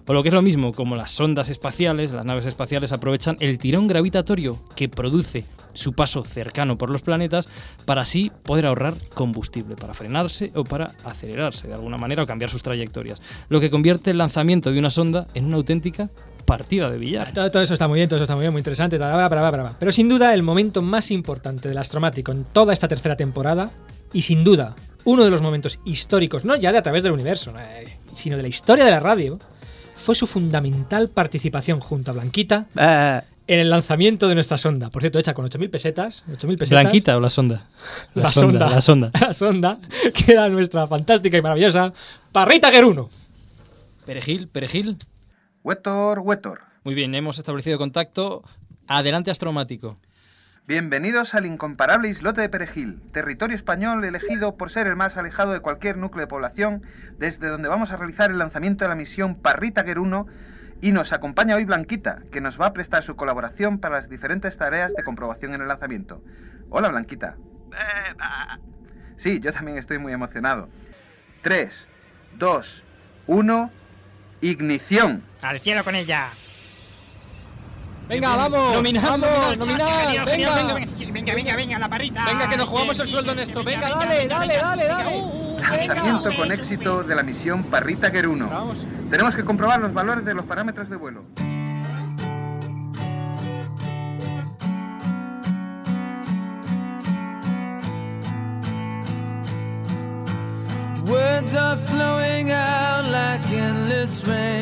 O 0.06 0.12
lo 0.12 0.22
que 0.22 0.30
es 0.30 0.34
lo 0.34 0.42
mismo, 0.42 0.72
como 0.72 0.96
las 0.96 1.12
sondas 1.12 1.48
espaciales, 1.48 2.12
las 2.12 2.24
naves 2.24 2.46
espaciales 2.46 2.92
aprovechan 2.92 3.36
el 3.40 3.58
tirón 3.58 3.86
gravitatorio 3.86 4.58
que 4.74 4.88
produce 4.88 5.44
su 5.74 5.92
paso 5.92 6.24
cercano 6.24 6.76
por 6.76 6.90
los 6.90 7.02
planetas 7.02 7.48
para 7.84 8.02
así 8.02 8.30
poder 8.42 8.66
ahorrar 8.66 8.94
combustible, 9.14 9.76
para 9.76 9.94
frenarse 9.94 10.52
o 10.54 10.64
para 10.64 10.92
acelerarse 11.04 11.68
de 11.68 11.74
alguna 11.74 11.98
manera 11.98 12.24
o 12.24 12.26
cambiar 12.26 12.50
sus 12.50 12.62
trayectorias. 12.62 13.22
Lo 13.48 13.60
que 13.60 13.70
convierte 13.70 14.10
el 14.10 14.18
lanzamiento 14.18 14.72
de 14.72 14.78
una 14.78 14.90
sonda 14.90 15.28
en 15.34 15.46
una 15.46 15.56
auténtica 15.56 16.10
partida 16.44 16.90
de 16.90 16.98
billar. 16.98 17.32
Todo, 17.32 17.62
eso 17.62 17.72
está 17.72 17.86
muy 17.88 18.00
bien, 18.00 18.08
todo 18.08 18.16
eso 18.16 18.24
está 18.24 18.34
muy 18.34 18.42
bien, 18.42 18.52
muy 18.52 18.60
interesante. 18.60 18.98
bla, 18.98 19.28
bla, 19.28 19.50
bla. 19.50 19.76
Pero 19.78 19.92
sin 19.92 20.08
duda, 20.08 20.34
el 20.34 20.42
momento 20.42 20.82
más 20.82 21.10
importante 21.10 21.68
del 21.68 21.78
astromático 21.78 22.32
en 22.32 22.44
toda 22.44 22.72
esta 22.72 22.88
tercera 22.88 23.16
temporada, 23.16 23.70
y 24.12 24.22
sin 24.22 24.44
duda, 24.44 24.74
uno 25.04 25.24
de 25.24 25.30
los 25.30 25.40
momentos 25.40 25.78
históricos, 25.84 26.44
no 26.44 26.56
ya 26.56 26.72
de 26.72 26.78
a 26.78 26.82
través 26.82 27.02
del 27.02 27.12
universo, 27.12 27.54
eh, 27.58 27.96
sino 28.14 28.36
de 28.36 28.42
la 28.42 28.48
historia 28.48 28.84
de 28.84 28.90
la 28.90 29.00
radio, 29.00 29.38
fue 30.02 30.14
su 30.14 30.26
fundamental 30.26 31.08
participación 31.08 31.80
junto 31.80 32.10
a 32.10 32.14
Blanquita 32.14 32.66
en 33.46 33.58
el 33.60 33.70
lanzamiento 33.70 34.28
de 34.28 34.34
nuestra 34.34 34.58
sonda. 34.58 34.90
Por 34.90 35.02
cierto, 35.02 35.18
hecha 35.18 35.32
con 35.32 35.48
8.000 35.48 35.70
pesetas. 35.70 36.24
8.000 36.28 36.58
pesetas. 36.58 36.70
¿Blanquita 36.70 37.16
o 37.16 37.20
la 37.20 37.30
sonda? 37.30 37.68
La, 38.14 38.32
sonda, 38.32 38.68
La 38.68 38.80
sonda. 38.80 39.10
La 39.20 39.32
sonda, 39.32 39.78
que 40.12 40.32
era 40.32 40.48
nuestra 40.48 40.86
fantástica 40.86 41.36
y 41.36 41.42
maravillosa 41.42 41.92
Parrita 42.32 42.70
Geruno. 42.70 43.10
Perejil, 44.04 44.48
perejil. 44.48 44.96
Huetor, 45.62 46.18
Huetor. 46.18 46.60
Muy 46.82 46.94
bien, 46.94 47.14
hemos 47.14 47.38
establecido 47.38 47.78
contacto. 47.78 48.42
Adelante, 48.88 49.30
astromático. 49.30 49.98
Bienvenidos 50.64 51.34
al 51.34 51.44
incomparable 51.44 52.08
islote 52.08 52.40
de 52.40 52.48
Perejil, 52.48 53.00
territorio 53.12 53.56
español 53.56 54.04
elegido 54.04 54.56
por 54.56 54.70
ser 54.70 54.86
el 54.86 54.94
más 54.94 55.16
alejado 55.16 55.52
de 55.52 55.58
cualquier 55.58 55.96
núcleo 55.96 56.20
de 56.20 56.28
población, 56.28 56.84
desde 57.18 57.48
donde 57.48 57.68
vamos 57.68 57.90
a 57.90 57.96
realizar 57.96 58.30
el 58.30 58.38
lanzamiento 58.38 58.84
de 58.84 58.88
la 58.88 58.94
misión 58.94 59.34
Parrita 59.34 59.82
Geruno 59.82 60.28
y 60.80 60.92
nos 60.92 61.12
acompaña 61.12 61.56
hoy 61.56 61.64
Blanquita, 61.64 62.20
que 62.30 62.40
nos 62.40 62.60
va 62.60 62.66
a 62.66 62.72
prestar 62.72 63.02
su 63.02 63.16
colaboración 63.16 63.80
para 63.80 63.96
las 63.96 64.08
diferentes 64.08 64.56
tareas 64.56 64.94
de 64.94 65.02
comprobación 65.02 65.52
en 65.52 65.62
el 65.62 65.68
lanzamiento. 65.68 66.22
Hola 66.70 66.90
Blanquita. 66.90 67.34
Sí, 69.16 69.40
yo 69.40 69.52
también 69.52 69.78
estoy 69.78 69.98
muy 69.98 70.12
emocionado. 70.12 70.68
3, 71.42 71.88
2, 72.38 72.84
1, 73.26 73.70
ignición. 74.42 75.24
Al 75.42 75.58
cielo 75.58 75.82
con 75.82 75.96
ella. 75.96 76.28
Venga, 78.12 78.36
vamos. 78.36 78.74
Nominad, 78.74 79.02
vamos, 79.02 79.56
nominad, 79.56 79.86
venga. 80.06 80.24
venga, 80.26 80.54
venga, 80.54 80.74
venga, 81.12 81.34
venga, 81.34 81.56
venga, 81.56 81.78
la 81.78 81.88
parrita. 81.88 82.26
Venga, 82.26 82.46
que 82.46 82.58
nos 82.58 82.68
jugamos 82.68 83.00
el 83.00 83.08
sueldo 83.08 83.32
en 83.32 83.38
esto. 83.38 83.64
Venga, 83.64 83.88
dale, 83.88 84.28
dale, 84.28 84.56
dale, 84.58 84.84
dale. 84.84 85.16
Uh, 85.16 85.58
Lanzamiento 85.58 86.36
con 86.36 86.52
éxito 86.52 87.04
de 87.04 87.14
la 87.14 87.22
misión 87.22 87.64
Parrita 87.64 88.10
Geruno. 88.10 88.74
Tenemos 89.08 89.34
que 89.34 89.44
comprobar 89.44 89.80
los 89.80 89.94
valores 89.94 90.26
de 90.26 90.34
los 90.34 90.44
parámetros 90.44 90.90
de 90.90 90.96
vuelo. 90.96 91.24
Words 101.06 101.54
are 101.54 101.78
flowing 101.78 102.50
out 102.50 103.06
like 103.06 103.50
endless 103.50 104.22
rain 104.26 104.61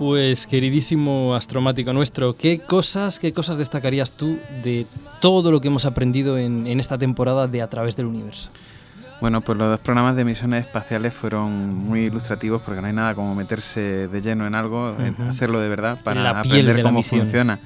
Pues 0.00 0.46
queridísimo 0.46 1.34
astromático 1.34 1.92
nuestro, 1.92 2.34
¿qué 2.34 2.58
cosas, 2.58 3.18
qué 3.18 3.34
cosas 3.34 3.58
destacarías 3.58 4.12
tú 4.12 4.38
de 4.64 4.86
todo 5.20 5.52
lo 5.52 5.60
que 5.60 5.68
hemos 5.68 5.84
aprendido 5.84 6.38
en, 6.38 6.66
en 6.66 6.80
esta 6.80 6.96
temporada 6.96 7.46
de 7.48 7.60
A 7.60 7.68
través 7.68 7.96
del 7.96 8.06
universo? 8.06 8.48
Bueno, 9.20 9.42
pues 9.42 9.58
los 9.58 9.68
dos 9.68 9.80
programas 9.80 10.16
de 10.16 10.24
misiones 10.24 10.64
espaciales 10.64 11.12
fueron 11.12 11.74
muy 11.74 12.06
ilustrativos 12.06 12.62
porque 12.62 12.80
no 12.80 12.86
hay 12.86 12.94
nada 12.94 13.14
como 13.14 13.34
meterse 13.34 14.08
de 14.08 14.22
lleno 14.22 14.46
en 14.46 14.54
algo, 14.54 14.96
hacerlo 15.28 15.60
de 15.60 15.68
verdad 15.68 15.98
para 16.02 16.30
aprender 16.30 16.82
cómo 16.82 17.00
misión. 17.00 17.20
funciona. 17.20 17.60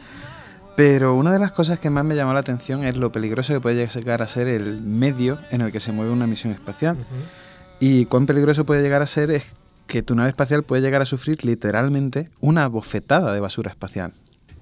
Pero 0.74 1.14
una 1.14 1.32
de 1.32 1.38
las 1.38 1.52
cosas 1.52 1.78
que 1.78 1.88
más 1.88 2.04
me 2.04 2.16
llamó 2.16 2.32
la 2.32 2.40
atención 2.40 2.84
es 2.84 2.96
lo 2.96 3.12
peligroso 3.12 3.54
que 3.54 3.60
puede 3.60 3.86
llegar 3.86 4.22
a 4.22 4.26
ser 4.26 4.48
el 4.48 4.80
medio 4.80 5.38
en 5.52 5.60
el 5.60 5.70
que 5.70 5.78
se 5.78 5.92
mueve 5.92 6.10
una 6.10 6.26
misión 6.26 6.52
espacial. 6.52 6.96
Y 7.78 8.06
cuán 8.06 8.26
peligroso 8.26 8.64
puede 8.64 8.82
llegar 8.82 9.02
a 9.02 9.06
ser 9.06 9.30
es 9.30 9.44
que 9.86 10.02
tu 10.02 10.14
nave 10.14 10.30
espacial 10.30 10.62
puede 10.62 10.82
llegar 10.82 11.02
a 11.02 11.06
sufrir 11.06 11.44
literalmente 11.44 12.30
una 12.40 12.66
bofetada 12.68 13.32
de 13.32 13.40
basura 13.40 13.70
espacial. 13.70 14.12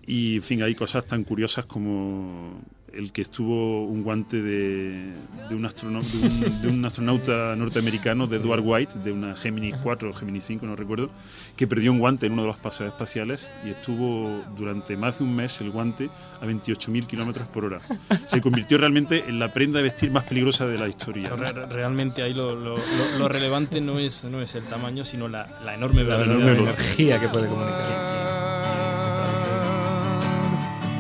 Y, 0.07 0.37
en 0.37 0.43
fin, 0.43 0.63
hay 0.63 0.75
cosas 0.75 1.05
tan 1.05 1.25
curiosas 1.25 1.65
como 1.67 2.61
el 2.95 3.13
que 3.13 3.23
estuvo 3.23 3.85
un 3.87 4.03
guante 4.03 4.43
de, 4.43 5.13
de, 5.49 5.55
un, 5.55 5.65
astrono- 5.65 6.03
de, 6.03 6.27
un, 6.47 6.63
de 6.63 6.69
un 6.69 6.85
astronauta 6.85 7.57
norteamericano, 7.57 8.27
de 8.27 8.37
Edward 8.37 8.61
White, 8.65 8.99
de 9.03 9.13
una 9.13 9.35
Gemini 9.37 9.73
4 9.73 10.11
o 10.11 10.13
Gemini 10.13 10.41
5, 10.41 10.67
no 10.67 10.77
recuerdo, 10.77 11.11
que 11.57 11.67
perdió 11.67 11.91
un 11.93 11.99
guante 11.99 12.27
en 12.27 12.33
uno 12.33 12.43
de 12.43 12.49
los 12.49 12.59
paseos 12.59 12.89
espaciales 12.91 13.51
y 13.67 13.71
estuvo 13.71 14.43
durante 14.57 14.97
más 14.97 15.19
de 15.19 15.25
un 15.25 15.35
mes 15.35 15.61
el 15.61 15.71
guante 15.71 16.11
a 16.41 16.45
28.000 16.47 17.07
kilómetros 17.07 17.47
por 17.49 17.65
hora. 17.65 17.81
Se 18.27 18.41
convirtió 18.41 18.77
realmente 18.79 19.25
en 19.29 19.39
la 19.39 19.53
prenda 19.53 19.79
de 19.79 19.85
vestir 19.85 20.11
más 20.11 20.25
peligrosa 20.25 20.67
de 20.67 20.77
la 20.79 20.89
historia. 20.89 21.31
Re- 21.31 21.67
realmente 21.67 22.23
ahí 22.23 22.35
lo, 22.35 22.55
lo- 22.55 22.77
lo- 22.77 23.19
lo 23.19 23.29
relevante 23.29 23.81
no 23.81 23.99
es, 23.99 24.25
no 24.25 24.43
es 24.43 24.55
el 24.55 24.65
tamaño, 24.65 25.05
sino 25.05 25.29
la, 25.29 25.49
la 25.65 25.75
enorme 25.75 26.05
La 26.05 26.23
enorme 26.23 26.45
velocidad. 26.53 26.81
energía 26.81 27.21
que 27.21 27.29
puede 27.29 27.47
comunicar. 27.49 28.72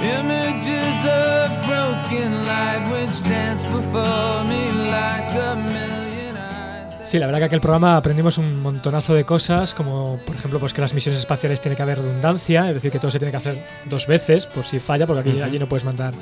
Images 0.02 1.04
of 1.04 1.50
broken 1.66 2.42
light 2.44 2.82
which 2.92 3.22
dance 3.22 3.62
before 3.64 4.44
me 4.44 4.72
like 4.90 5.30
a 5.38 5.54
million 5.54 6.36
eyes. 6.36 7.08
Sí, 7.08 7.18
la 7.18 7.26
verdad 7.26 7.38
que 7.38 7.44
aquel 7.44 7.60
programa 7.60 7.96
aprendimos 7.96 8.36
un 8.38 8.60
montonazo 8.60 9.14
de 9.14 9.24
cosas, 9.24 9.74
como 9.74 10.18
por 10.26 10.34
ejemplo 10.34 10.58
pues 10.58 10.74
que 10.74 10.80
las 10.80 10.92
misiones 10.92 11.20
espaciales 11.20 11.60
tiene 11.60 11.76
que 11.76 11.82
haber 11.82 11.98
redundancia, 11.98 12.68
es 12.68 12.74
decir, 12.74 12.90
que 12.90 12.98
todo 12.98 13.10
se 13.12 13.18
tiene 13.20 13.30
que 13.30 13.36
hacer 13.36 13.64
dos 13.84 14.06
veces 14.08 14.46
por 14.46 14.64
si 14.64 14.80
falla, 14.80 15.06
porque 15.06 15.20
aquí 15.20 15.36
Ujú. 15.36 15.44
allí 15.44 15.58
no 15.60 15.66
puedes 15.68 15.84
mandar 15.84 16.12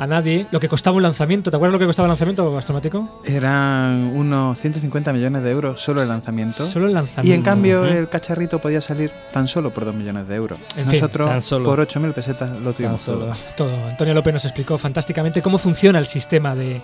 a 0.00 0.06
nadie. 0.06 0.46
Lo 0.50 0.58
que 0.60 0.68
costaba 0.68 0.96
un 0.96 1.02
lanzamiento, 1.02 1.50
¿te 1.50 1.56
acuerdas 1.56 1.72
lo 1.74 1.78
que 1.78 1.86
costaba 1.86 2.06
el 2.06 2.10
lanzamiento 2.10 2.56
astromático? 2.58 3.20
Eran 3.24 4.12
unos 4.14 4.58
150 4.58 5.12
millones 5.12 5.42
de 5.42 5.50
euros 5.50 5.80
solo 5.80 6.02
el 6.02 6.08
lanzamiento. 6.08 6.64
Solo 6.64 6.86
el 6.86 6.92
Y 6.92 6.94
lanzamiento. 6.94 7.34
en 7.34 7.42
cambio 7.42 7.84
el 7.84 8.08
cacharrito 8.08 8.58
podía 8.60 8.80
salir 8.80 9.12
tan 9.32 9.46
solo 9.46 9.70
por 9.70 9.84
2 9.84 9.94
millones 9.94 10.26
de 10.28 10.34
euros. 10.34 10.58
En 10.76 10.88
fin, 10.88 11.00
Nosotros 11.00 11.28
tan 11.28 11.42
solo. 11.42 11.64
por 11.66 11.78
8.000 11.80 12.12
pesetas 12.12 12.58
lo 12.58 12.72
tuvimos 12.72 13.04
todo. 13.04 13.32
Todo. 13.56 13.86
Antonio 13.88 14.14
López 14.14 14.32
nos 14.34 14.44
explicó 14.44 14.78
fantásticamente 14.78 15.42
cómo 15.42 15.58
funciona 15.58 15.98
el 15.98 16.06
sistema 16.06 16.54
de, 16.54 16.80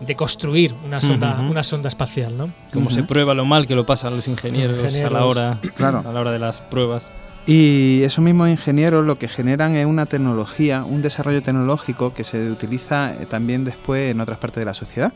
de 0.00 0.16
construir 0.16 0.74
una 0.84 1.00
sonda, 1.00 1.38
una 1.40 1.62
sonda 1.64 1.88
espacial, 1.88 2.36
¿no? 2.36 2.50
Cómo 2.72 2.88
se 2.90 3.02
prueba 3.02 3.34
lo 3.34 3.44
mal 3.44 3.66
que 3.66 3.74
lo 3.74 3.84
pasan 3.84 4.16
los 4.16 4.28
ingenieros, 4.28 4.78
a 4.78 4.82
Ingenieros. 4.82 5.12
la 5.12 5.24
hora 5.24 5.58
Claro. 5.74 6.04
a 6.08 6.12
la 6.12 6.20
hora 6.20 6.32
de 6.32 6.38
las 6.38 6.60
pruebas. 6.60 7.10
Y 7.52 8.02
esos 8.04 8.22
mismos 8.24 8.48
ingenieros 8.48 9.04
lo 9.04 9.18
que 9.18 9.26
generan 9.26 9.74
es 9.74 9.84
una 9.84 10.06
tecnología, 10.06 10.84
un 10.84 11.02
desarrollo 11.02 11.42
tecnológico 11.42 12.14
que 12.14 12.22
se 12.22 12.48
utiliza 12.48 13.20
eh, 13.20 13.26
también 13.26 13.64
después 13.64 14.12
en 14.12 14.20
otras 14.20 14.38
partes 14.38 14.60
de 14.60 14.66
la 14.66 14.74
sociedad. 14.74 15.12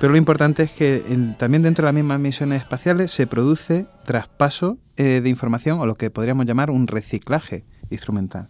Pero 0.00 0.10
lo 0.10 0.18
importante 0.18 0.64
es 0.64 0.72
que 0.72 1.04
en- 1.08 1.36
también 1.38 1.62
dentro 1.62 1.82
de 1.82 1.86
las 1.86 1.94
mismas 1.94 2.18
misiones 2.18 2.62
espaciales 2.62 3.12
se 3.12 3.28
produce 3.28 3.86
traspaso 4.04 4.78
eh, 4.96 5.20
de 5.22 5.28
información 5.28 5.78
o 5.78 5.86
lo 5.86 5.94
que 5.94 6.10
podríamos 6.10 6.46
llamar 6.46 6.70
un 6.70 6.88
reciclaje 6.88 7.64
instrumental. 7.90 8.48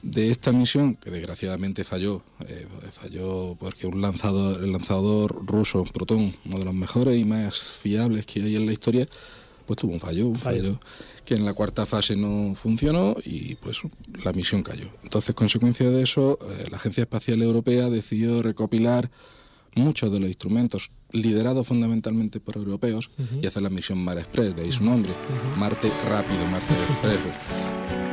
de 0.00 0.30
esta 0.30 0.52
misión, 0.52 0.94
que 0.94 1.10
desgraciadamente 1.10 1.82
falló, 1.82 2.22
eh, 2.46 2.68
falló 2.92 3.56
porque 3.58 3.88
un 3.88 4.00
lanzador, 4.00 4.62
el 4.62 4.70
lanzador 4.70 5.44
ruso 5.44 5.82
Proton, 5.92 6.36
uno 6.46 6.58
de 6.60 6.64
los 6.64 6.72
mejores 6.74 7.18
y 7.18 7.24
más 7.24 7.58
fiables 7.60 8.24
que 8.24 8.40
hay 8.44 8.54
en 8.54 8.66
la 8.66 8.72
historia, 8.72 9.08
pues 9.68 9.76
tuvo 9.76 9.92
un 9.92 10.00
fallo, 10.00 10.26
un 10.26 10.36
Fallo. 10.36 10.62
fallo 10.62 10.80
que 11.26 11.34
en 11.34 11.44
la 11.44 11.52
cuarta 11.52 11.84
fase 11.84 12.16
no 12.16 12.54
funcionó 12.54 13.14
y 13.24 13.54
pues 13.56 13.76
la 14.24 14.32
misión 14.32 14.62
cayó. 14.62 14.86
Entonces, 15.04 15.34
consecuencia 15.34 15.90
de 15.90 16.02
eso, 16.02 16.38
eh, 16.50 16.64
la 16.70 16.78
Agencia 16.78 17.02
Espacial 17.02 17.42
Europea 17.42 17.90
decidió 17.90 18.42
recopilar 18.42 19.10
muchos 19.74 20.10
de 20.10 20.20
los 20.20 20.28
instrumentos 20.28 20.90
liderados 21.12 21.66
fundamentalmente 21.66 22.40
por 22.40 22.56
europeos 22.56 23.10
y 23.42 23.46
hacer 23.46 23.62
la 23.62 23.68
misión 23.70 24.02
Mar 24.02 24.18
Express, 24.18 24.56
de 24.56 24.62
ahí 24.62 24.72
su 24.72 24.82
nombre, 24.84 25.10
Marte 25.58 25.90
rápido, 26.08 26.44
Marte 26.50 26.72
Express. 26.72 27.18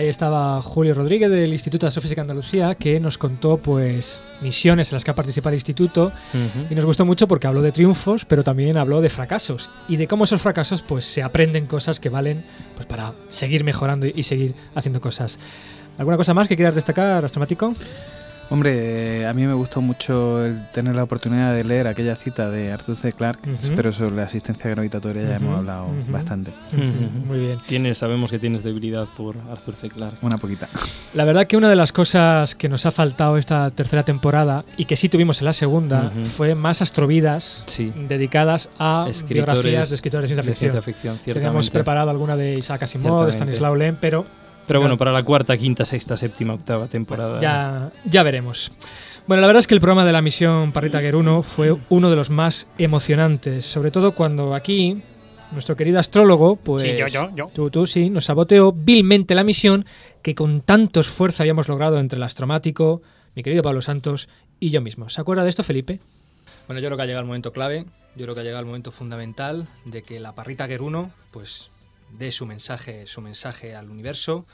Ahí 0.00 0.08
estaba 0.08 0.62
Julio 0.62 0.94
Rodríguez 0.94 1.30
del 1.30 1.52
Instituto 1.52 1.84
de 1.84 1.88
Astrofísica 1.88 2.22
de 2.22 2.30
Andalucía 2.30 2.74
que 2.74 2.98
nos 3.00 3.18
contó 3.18 3.58
pues 3.58 4.22
misiones 4.40 4.90
en 4.90 4.96
las 4.96 5.04
que 5.04 5.10
ha 5.10 5.14
participado 5.14 5.50
el 5.50 5.56
instituto 5.56 6.10
y 6.70 6.74
nos 6.74 6.86
gustó 6.86 7.04
mucho 7.04 7.28
porque 7.28 7.46
habló 7.46 7.60
de 7.60 7.70
triunfos 7.70 8.24
pero 8.24 8.42
también 8.42 8.78
habló 8.78 9.02
de 9.02 9.10
fracasos 9.10 9.68
y 9.88 9.98
de 9.98 10.08
cómo 10.08 10.24
esos 10.24 10.40
fracasos 10.40 10.80
pues 10.80 11.04
se 11.04 11.22
aprenden 11.22 11.66
cosas 11.66 12.00
que 12.00 12.08
valen 12.08 12.46
pues 12.76 12.86
para 12.86 13.12
seguir 13.28 13.62
mejorando 13.62 14.06
y, 14.06 14.14
y 14.16 14.22
seguir 14.22 14.54
haciendo 14.74 15.02
cosas. 15.02 15.38
¿Alguna 15.98 16.16
cosa 16.16 16.32
más 16.32 16.48
que 16.48 16.56
quieras 16.56 16.74
destacar, 16.74 17.22
Astromático? 17.22 17.74
Hombre, 18.52 19.26
a 19.26 19.32
mí 19.32 19.46
me 19.46 19.54
gustó 19.54 19.80
mucho 19.80 20.44
el 20.44 20.68
tener 20.72 20.96
la 20.96 21.04
oportunidad 21.04 21.54
de 21.54 21.62
leer 21.62 21.86
aquella 21.86 22.16
cita 22.16 22.50
de 22.50 22.72
Arthur 22.72 22.96
C. 22.96 23.12
Clarke, 23.12 23.48
pero 23.76 23.92
sobre 23.92 24.16
la 24.16 24.24
asistencia 24.24 24.68
gravitatoria 24.68 25.22
ya 25.22 25.36
hemos 25.36 25.56
hablado 25.58 25.86
bastante. 26.08 26.50
Muy 27.26 27.38
bien. 27.38 27.58
Tienes, 27.68 27.98
sabemos 27.98 28.28
que 28.28 28.40
tienes 28.40 28.64
debilidad 28.64 29.06
por 29.16 29.36
Arthur 29.52 29.76
C. 29.76 29.88
Clarke. 29.88 30.16
Una 30.22 30.36
poquita. 30.38 30.68
La 31.14 31.24
verdad 31.24 31.46
que 31.46 31.56
una 31.56 31.68
de 31.68 31.76
las 31.76 31.92
cosas 31.92 32.56
que 32.56 32.68
nos 32.68 32.86
ha 32.86 32.90
faltado 32.90 33.36
esta 33.38 33.70
tercera 33.70 34.02
temporada 34.02 34.64
y 34.76 34.84
que 34.86 34.96
sí 34.96 35.08
tuvimos 35.08 35.40
en 35.40 35.44
la 35.44 35.52
segunda 35.52 36.10
fue 36.36 36.56
más 36.56 36.82
astrovidas 36.82 37.62
Sí. 37.66 37.92
dedicadas 38.08 38.68
a 38.80 39.06
Escritores 39.08 39.32
biografías 39.62 39.90
de 39.90 39.94
escritores 39.94 40.28
de 40.30 40.34
ciencia 40.42 40.42
de 40.42 40.52
ficción. 40.52 40.72
ciencia 40.72 40.82
ficción, 40.82 41.18
Teníamos 41.34 41.70
preparado 41.70 42.10
alguna 42.10 42.36
de 42.36 42.54
Isaac 42.54 42.82
Asimov, 42.82 43.26
de. 43.26 43.32
Stanislaw 43.32 43.76
Lem, 43.76 43.96
pero 44.00 44.26
Pero 44.70 44.80
bueno, 44.82 44.96
para 44.96 45.10
la 45.10 45.24
cuarta, 45.24 45.56
quinta, 45.58 45.84
sexta, 45.84 46.16
séptima, 46.16 46.54
octava 46.54 46.86
temporada. 46.86 47.40
ya, 47.40 47.90
ya 48.04 48.22
veremos. 48.22 48.70
Bueno, 49.26 49.40
la 49.40 49.48
verdad 49.48 49.58
es 49.58 49.66
que 49.66 49.74
el 49.74 49.80
programa 49.80 50.04
de 50.04 50.12
la 50.12 50.22
misión 50.22 50.70
Parrita 50.70 51.00
Guer 51.00 51.16
1 51.16 51.42
fue 51.42 51.76
uno 51.88 52.08
de 52.08 52.14
los 52.14 52.30
más 52.30 52.68
emocionantes, 52.78 53.66
sobre 53.66 53.90
todo 53.90 54.14
cuando 54.14 54.54
aquí 54.54 55.02
nuestro 55.50 55.76
querido 55.76 55.98
astrólogo, 55.98 56.54
pues 56.54 56.82
Sí, 56.82 56.96
yo, 56.96 57.08
yo, 57.08 57.30
yo. 57.34 57.46
tú, 57.52 57.68
tú 57.68 57.84
sí, 57.88 58.10
nos 58.10 58.26
saboteó 58.26 58.70
vilmente 58.70 59.34
la 59.34 59.42
misión 59.42 59.86
que 60.22 60.36
con 60.36 60.60
tanto 60.60 61.00
esfuerzo 61.00 61.42
habíamos 61.42 61.66
logrado 61.66 61.98
entre 61.98 62.18
el 62.18 62.22
astromático, 62.22 63.02
mi 63.34 63.42
querido 63.42 63.64
Pablo 63.64 63.82
Santos 63.82 64.28
y 64.60 64.70
yo 64.70 64.80
mismo. 64.80 65.08
¿Se 65.08 65.20
acuerda 65.20 65.42
de 65.42 65.50
esto, 65.50 65.64
Felipe? 65.64 65.98
Bueno, 66.68 66.80
yo 66.80 66.86
creo 66.86 66.96
que 66.96 67.02
ha 67.02 67.06
llegado 67.06 67.22
el 67.22 67.26
momento 67.26 67.52
clave, 67.52 67.86
yo 68.14 68.24
creo 68.24 68.34
que 68.36 68.42
ha 68.42 68.44
llegado 68.44 68.60
el 68.60 68.66
momento 68.66 68.92
fundamental 68.92 69.66
de 69.84 70.02
que 70.02 70.20
la 70.20 70.36
parrita 70.36 70.68
Gueruno 70.68 71.10
pues 71.32 71.70
dé 72.12 72.30
su 72.30 72.46
mensaje, 72.46 73.06
su 73.06 73.20
mensaje 73.20 73.74
al 73.74 73.90
universo, 73.90 74.46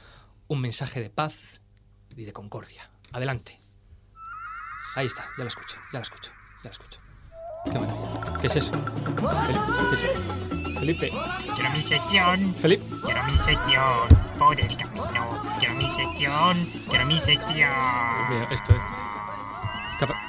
un 0.48 0.60
mensaje 0.60 1.00
de 1.00 1.10
paz 1.10 1.60
y 2.16 2.24
de 2.24 2.32
concordia. 2.32 2.90
Adelante. 3.12 3.60
Ahí 4.94 5.06
está, 5.06 5.28
ya 5.36 5.44
lo 5.44 5.48
escucho, 5.48 5.76
ya 5.92 5.98
lo 5.98 6.02
escucho, 6.02 6.30
ya 6.62 6.70
lo 6.70 6.70
escucho. 6.70 7.00
Qué 7.66 7.78
maravilla. 7.78 8.40
¿Qué 8.40 8.46
es 8.46 8.56
eso? 8.56 8.72
Felipe, 8.72 9.50
¿qué 9.90 9.94
es 9.94 10.02
eso? 10.04 10.78
Felipe. 10.80 11.10
Quiero 11.54 11.70
mi 11.70 11.82
sección. 11.82 12.54
Felipe. 12.54 12.84
Quiero 13.04 13.24
mi 13.24 13.38
sección. 13.38 14.08
Por 14.38 14.60
el 14.60 14.76
camino. 14.76 15.56
Quiero 15.58 15.74
mi 15.74 15.90
sección. 15.90 16.66
Quiero 16.88 17.06
mi 17.06 17.18
sección. 17.20 18.28
Mira, 18.30 18.48
esto 18.52 18.72
es. 18.74 18.82
Capa- 19.98 20.25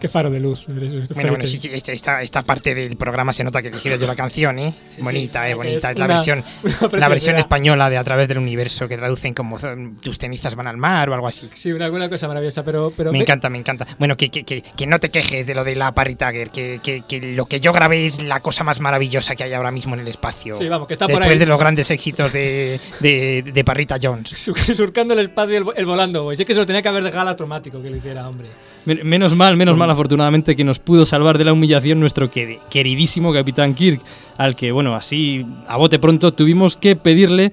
Qué, 0.00 0.08
faro 0.08 0.30
de 0.30 0.40
luz. 0.40 0.64
Bueno, 0.66 1.30
bueno, 1.30 1.46
sí, 1.46 1.60
esta, 1.72 1.92
esta, 1.92 2.22
esta 2.22 2.42
parte 2.42 2.74
del 2.74 2.96
programa 2.96 3.32
se 3.32 3.44
nota 3.44 3.60
que 3.62 3.68
he 3.68 3.70
elegido 3.70 3.96
yo 3.96 4.06
la 4.06 4.16
canción, 4.16 4.58
¿eh? 4.58 4.74
Sí, 4.88 5.02
bonita, 5.02 5.44
sí, 5.44 5.50
eh, 5.50 5.54
bonita. 5.54 5.90
es 5.90 5.94
Es, 5.94 5.98
la 5.98 6.04
una- 6.06 6.14
versión, 6.14 6.44
una 6.82 6.98
la 6.98 7.08
versión 7.08 7.36
española 7.38 7.90
de 7.90 7.98
A 7.98 8.04
través 8.04 8.28
del 8.28 8.38
universo 8.38 8.88
que 8.88 8.96
traducen 8.96 9.34
como 9.34 9.58
eh, 9.58 9.90
tus 10.00 10.18
cenizas 10.18 10.54
van 10.54 10.66
al 10.66 10.76
mar 10.76 11.08
o 11.10 11.14
algo 11.14 11.28
así. 11.28 11.48
Sí, 11.54 11.72
una, 11.72 11.90
una 11.90 12.08
cosa 12.08 12.26
maravillosa, 12.28 12.62
pero... 12.64 12.92
pero 12.96 13.12
me 13.12 13.18
encanta, 13.20 13.48
me 13.50 13.58
encanta. 13.58 13.86
Bueno, 13.98 14.16
que, 14.16 14.30
que, 14.30 14.44
que, 14.44 14.62
que 14.62 14.86
no 14.86 14.98
te 14.98 15.10
quejes 15.10 15.46
de 15.46 15.54
lo 15.54 15.64
de 15.64 15.76
la 15.76 15.92
Parry 15.92 16.14
Tiger, 16.16 16.50
que, 16.50 16.80
que, 16.82 17.02
que 17.06 17.34
lo 17.34 17.46
que 17.46 17.60
yo 17.60 17.72
grabé 17.72 18.06
es 18.06 18.22
la 18.22 18.40
cosa 18.40 18.64
más 18.64 18.80
maravillosa 18.80 19.36
que 19.36 19.44
hay 19.44 19.52
ahora 19.52 19.70
mismo 19.70 19.94
en 19.94 20.00
el 20.00 20.08
espacio. 20.08 20.54
Sí, 20.56 20.68
vamos, 20.68 20.88
que 20.88 20.94
está 20.94 21.06
por 21.06 21.16
Después 21.16 21.32
ahí. 21.34 21.38
de 21.38 21.46
los 21.46 21.58
grandes 21.60 21.90
éxitos 21.90 22.32
de, 22.32 22.80
de, 23.00 23.42
de 23.52 23.64
Parrita 23.64 23.96
Jones. 24.02 24.30
surcando 24.76 25.14
el 25.14 25.20
espacio 25.20 25.54
y 25.54 25.56
el, 25.58 25.64
el 25.76 25.86
volando, 25.86 26.22
güey. 26.24 26.36
Sí 26.36 26.44
que 26.44 26.54
se 26.54 26.60
lo 26.60 26.66
tenía 26.66 26.82
que 26.82 26.88
haber 26.88 27.02
dejado 27.02 27.22
al 27.22 27.28
automático 27.28 27.82
que 27.82 27.90
lo 27.90 27.96
hiciera, 27.96 28.28
hombre. 28.28 28.48
Men- 28.86 29.06
Menos 29.06 29.34
mal, 29.36 29.56
menos 29.56 29.76
mal 29.76 29.90
afortunadamente 29.90 30.56
que 30.56 30.64
nos 30.64 30.78
pudo 30.78 31.04
salvar 31.06 31.36
de 31.38 31.44
la 31.44 31.52
humillación 31.52 32.00
nuestro 32.00 32.30
queri- 32.30 32.58
queridísimo 32.70 33.32
Capitán 33.32 33.74
Kirk, 33.74 34.00
al 34.38 34.56
que, 34.56 34.72
bueno, 34.72 34.94
así 34.94 35.44
a 35.68 35.76
bote 35.76 35.98
pronto 35.98 36.32
tuvimos 36.32 36.76
que 36.76 36.96
pedirle 36.96 37.52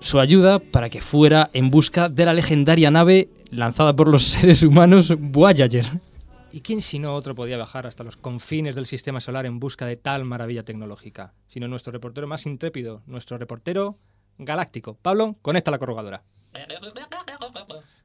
su 0.00 0.18
ayuda 0.20 0.58
para 0.60 0.88
que 0.88 1.00
fuera 1.02 1.50
en 1.52 1.70
busca 1.70 2.08
de 2.08 2.24
la 2.24 2.32
legendaria 2.34 2.90
nave 2.90 3.28
lanzada 3.50 3.94
por 3.94 4.08
los 4.08 4.22
seres 4.28 4.62
humanos 4.62 5.12
Voyager. 5.18 5.86
¿Y 6.52 6.62
quién 6.62 6.80
si 6.80 6.98
no 6.98 7.14
otro 7.14 7.34
podía 7.34 7.56
viajar 7.56 7.86
hasta 7.86 8.02
los 8.02 8.16
confines 8.16 8.74
del 8.74 8.86
sistema 8.86 9.20
solar 9.20 9.46
en 9.46 9.60
busca 9.60 9.86
de 9.86 9.96
tal 9.96 10.24
maravilla 10.24 10.64
tecnológica? 10.64 11.32
Sino 11.46 11.68
nuestro 11.68 11.92
reportero 11.92 12.26
más 12.26 12.44
intrépido, 12.46 13.02
nuestro 13.06 13.38
reportero 13.38 13.98
galáctico. 14.38 14.96
Pablo, 15.00 15.36
conecta 15.42 15.70
la 15.70 15.78
corrugadora. 15.78 16.22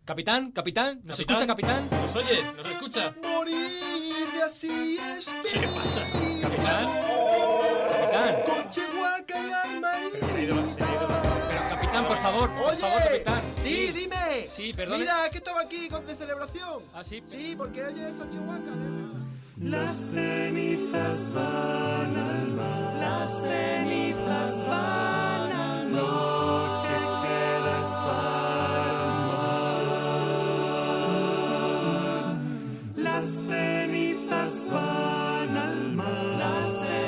Capitán, 0.06 0.52
capitán, 0.52 1.02
¿nos 1.04 1.20
escucha, 1.20 1.48
capitán? 1.48 1.82
¿Nos 1.89 2.15
oye? 2.15 2.44
¿Nos 2.58 2.65
escucha? 2.68 3.13
Morir 3.24 4.28
de 4.36 4.44
así 4.44 5.00
es 5.18 5.32
¿Qué 5.52 5.60
le 5.60 5.68
pasa? 5.68 6.02
Capitán. 6.41 6.89
Capitán. 7.89 8.36
Con 8.46 8.72
Chihuahua 8.72 9.24
y 9.28 9.68
alma. 9.68 9.91
Pero 10.12 10.22
se 10.22 10.32
ha 10.32 10.41
ido 10.44 10.56
la- 10.56 10.74
se 10.74 10.84
ha 10.84 10.91
ido 10.94 11.08
la- 11.08 11.48
Pero, 11.50 11.70
capitán, 11.70 12.08
por 12.08 12.18
favor, 12.18 12.54
por 12.54 12.63
Oye, 12.68 12.78
favor, 12.78 13.02
capitán. 13.04 13.41
Sí, 13.63 13.91
dime. 13.94 14.46
Sí, 14.48 14.74
perdón. 14.74 15.00
Mira, 15.00 15.28
que 15.32 15.38
estaba 15.39 15.62
aquí 15.62 15.89
con 15.89 16.06
de 16.06 16.15
celebración. 16.15 16.84
Ah, 16.94 17.04
sí. 17.04 17.24
Sí, 17.26 17.56
porque 17.58 17.84
oye 17.86 18.08
esa 18.10 18.30
Chihuahua. 18.30 18.60
Las 19.60 19.96
cenizas 20.13 21.34
van 21.34 22.15
al 22.15 22.48
mar. 22.50 22.94
Las 23.00 23.32
cenizas 23.41 24.68
van 24.68 25.52
al 25.52 25.89
mar. 25.89 26.64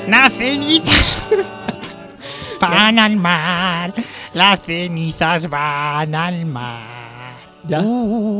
Las 0.08 0.32
cenizas 0.32 1.28
van 2.60 2.98
al 2.98 3.16
mar. 3.16 3.92
Las 4.32 4.62
cenizas 4.62 5.50
van 5.50 6.14
al 6.14 6.46
mar. 6.46 7.36
¿Ya? 7.68 7.82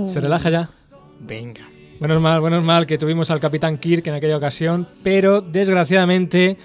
¿Se 0.09 0.18
relaja 0.18 0.48
ya? 0.48 0.70
Venga. 1.20 1.68
Menos 2.00 2.22
mal, 2.22 2.40
menos 2.40 2.64
mal 2.64 2.87
que 2.87 2.96
tuvimos 2.96 3.31
al 3.31 3.38
capitán 3.38 3.76
Kirk 3.76 4.07
en 4.07 4.14
aquella 4.14 4.38
ocasión, 4.38 4.88
pero 5.02 5.42
desgraciadamente 5.42 6.57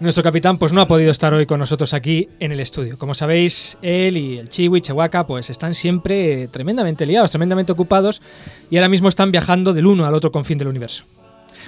nuestro 0.00 0.22
capitán 0.22 0.58
pues 0.58 0.74
no 0.74 0.82
ha 0.82 0.86
podido 0.86 1.12
estar 1.12 1.32
hoy 1.32 1.46
con 1.46 1.58
nosotros 1.58 1.94
aquí 1.94 2.28
en 2.38 2.52
el 2.52 2.60
estudio. 2.60 2.98
Como 2.98 3.14
sabéis, 3.14 3.78
él 3.80 4.18
y 4.18 4.38
el 4.38 4.50
Chiwi, 4.50 4.82
pues 5.26 5.48
están 5.48 5.72
siempre 5.72 6.48
tremendamente 6.48 7.06
liados, 7.06 7.30
tremendamente 7.30 7.72
ocupados 7.72 8.20
y 8.68 8.76
ahora 8.76 8.90
mismo 8.90 9.08
están 9.08 9.32
viajando 9.32 9.72
del 9.72 9.86
uno 9.86 10.04
al 10.04 10.12
otro 10.12 10.30
confín 10.30 10.58
del 10.58 10.68
universo. 10.68 11.04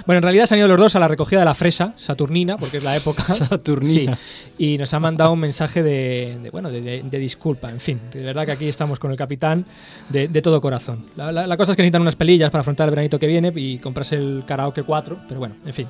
Bueno, 0.05 0.17
en 0.17 0.23
realidad 0.23 0.45
se 0.45 0.55
han 0.55 0.59
ido 0.59 0.67
los 0.67 0.79
dos 0.79 0.95
a 0.95 0.99
la 0.99 1.07
recogida 1.07 1.39
de 1.39 1.45
la 1.45 1.53
fresa 1.55 1.93
saturnina, 1.97 2.57
porque 2.57 2.77
es 2.77 2.83
la 2.83 2.95
época. 2.95 3.23
Saturnina. 3.33 4.15
Sí, 4.15 4.73
y 4.73 4.77
nos 4.77 4.93
han 4.93 5.01
mandado 5.01 5.31
un 5.33 5.39
mensaje 5.39 5.83
de, 5.83 6.37
de, 6.41 6.49
bueno, 6.49 6.69
de, 6.71 6.81
de- 6.81 7.03
de 7.03 7.17
disculpa. 7.19 7.69
En 7.69 7.79
fin, 7.79 7.99
de 8.11 8.21
verdad 8.23 8.45
que 8.45 8.51
aquí 8.53 8.67
estamos 8.67 8.99
con 8.99 9.11
el 9.11 9.17
capitán 9.17 9.65
de, 10.09 10.27
todo 10.41 10.61
corazón. 10.61 11.05
La, 11.15 11.31
la- 11.31 11.47
la 11.47 11.57
cosa 11.57 11.71
es 11.71 11.75
que 11.75 11.81
necesitan 11.83 12.01
unas 12.01 12.15
pelillas 12.15 12.49
para 12.51 12.61
afrontar 12.61 12.87
el 12.87 12.91
veranito 12.91 13.19
que 13.19 13.27
viene 13.27 13.51
y 13.55 13.77
comprarse 13.79 14.15
el 14.15 14.43
karaoke 14.47 14.83
4, 14.83 15.19
pero 15.27 15.39
bueno, 15.39 15.55
en 15.65 15.73
fin. 15.73 15.87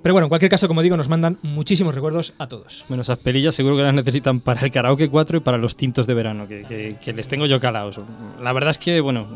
Pero 0.00 0.12
bueno, 0.14 0.26
en 0.26 0.28
cualquier 0.28 0.50
caso, 0.50 0.68
como 0.68 0.80
digo, 0.80 0.96
nos 0.96 1.08
mandan 1.08 1.38
muchísimos 1.42 1.92
recuerdos 1.92 2.32
a 2.38 2.46
todos. 2.46 2.84
Bueno, 2.88 3.02
esas 3.02 3.18
pelillas 3.18 3.54
seguro 3.56 3.76
que 3.76 3.82
las 3.82 3.92
necesitan 3.94 4.40
para 4.40 4.60
el 4.60 4.70
karaoke 4.70 5.08
4 5.08 5.38
y 5.38 5.40
para 5.40 5.58
los 5.58 5.76
tintos 5.76 6.06
de 6.06 6.14
verano, 6.14 6.46
que, 6.46 6.62
que- 6.64 6.96
que 7.04 7.12
les 7.12 7.26
tengo 7.26 7.46
yo 7.46 7.58
calados. 7.58 7.98
La 8.40 8.52
verdad 8.52 8.70
es 8.70 8.78
que, 8.78 9.00
bueno, 9.00 9.26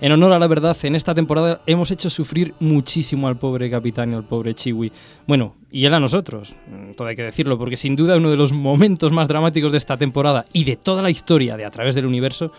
en 0.00 0.12
honor 0.12 0.32
a 0.32 0.38
la 0.38 0.46
verdad, 0.46 0.76
en 0.82 0.94
esta 0.94 1.14
temporada 1.14 1.60
hemos 1.66 1.90
hecho 1.90 2.10
sufrir 2.10 2.54
muchísimo 2.60 3.28
al 3.28 3.38
pobre 3.38 3.70
capitán 3.70 4.12
y 4.12 4.14
al 4.14 4.24
pobre 4.24 4.54
Chiwi. 4.54 4.92
Bueno, 5.26 5.56
y 5.70 5.84
él 5.86 5.94
a 5.94 6.00
nosotros, 6.00 6.54
mm, 6.68 6.92
todo 6.92 7.08
hay 7.08 7.16
que 7.16 7.22
decirlo, 7.24 7.58
porque 7.58 7.76
sin 7.76 7.96
duda 7.96 8.16
uno 8.16 8.30
de 8.30 8.36
los 8.36 8.52
momentos 8.52 9.12
más 9.12 9.28
dramáticos 9.28 9.72
de 9.72 9.78
esta 9.78 9.96
temporada 9.96 10.44
y 10.52 10.64
de 10.64 10.76
toda 10.76 11.02
la 11.02 11.10
historia 11.10 11.56
de 11.56 11.64
A 11.64 11.70
través 11.70 11.94
del 11.94 12.06
universo 12.06 12.52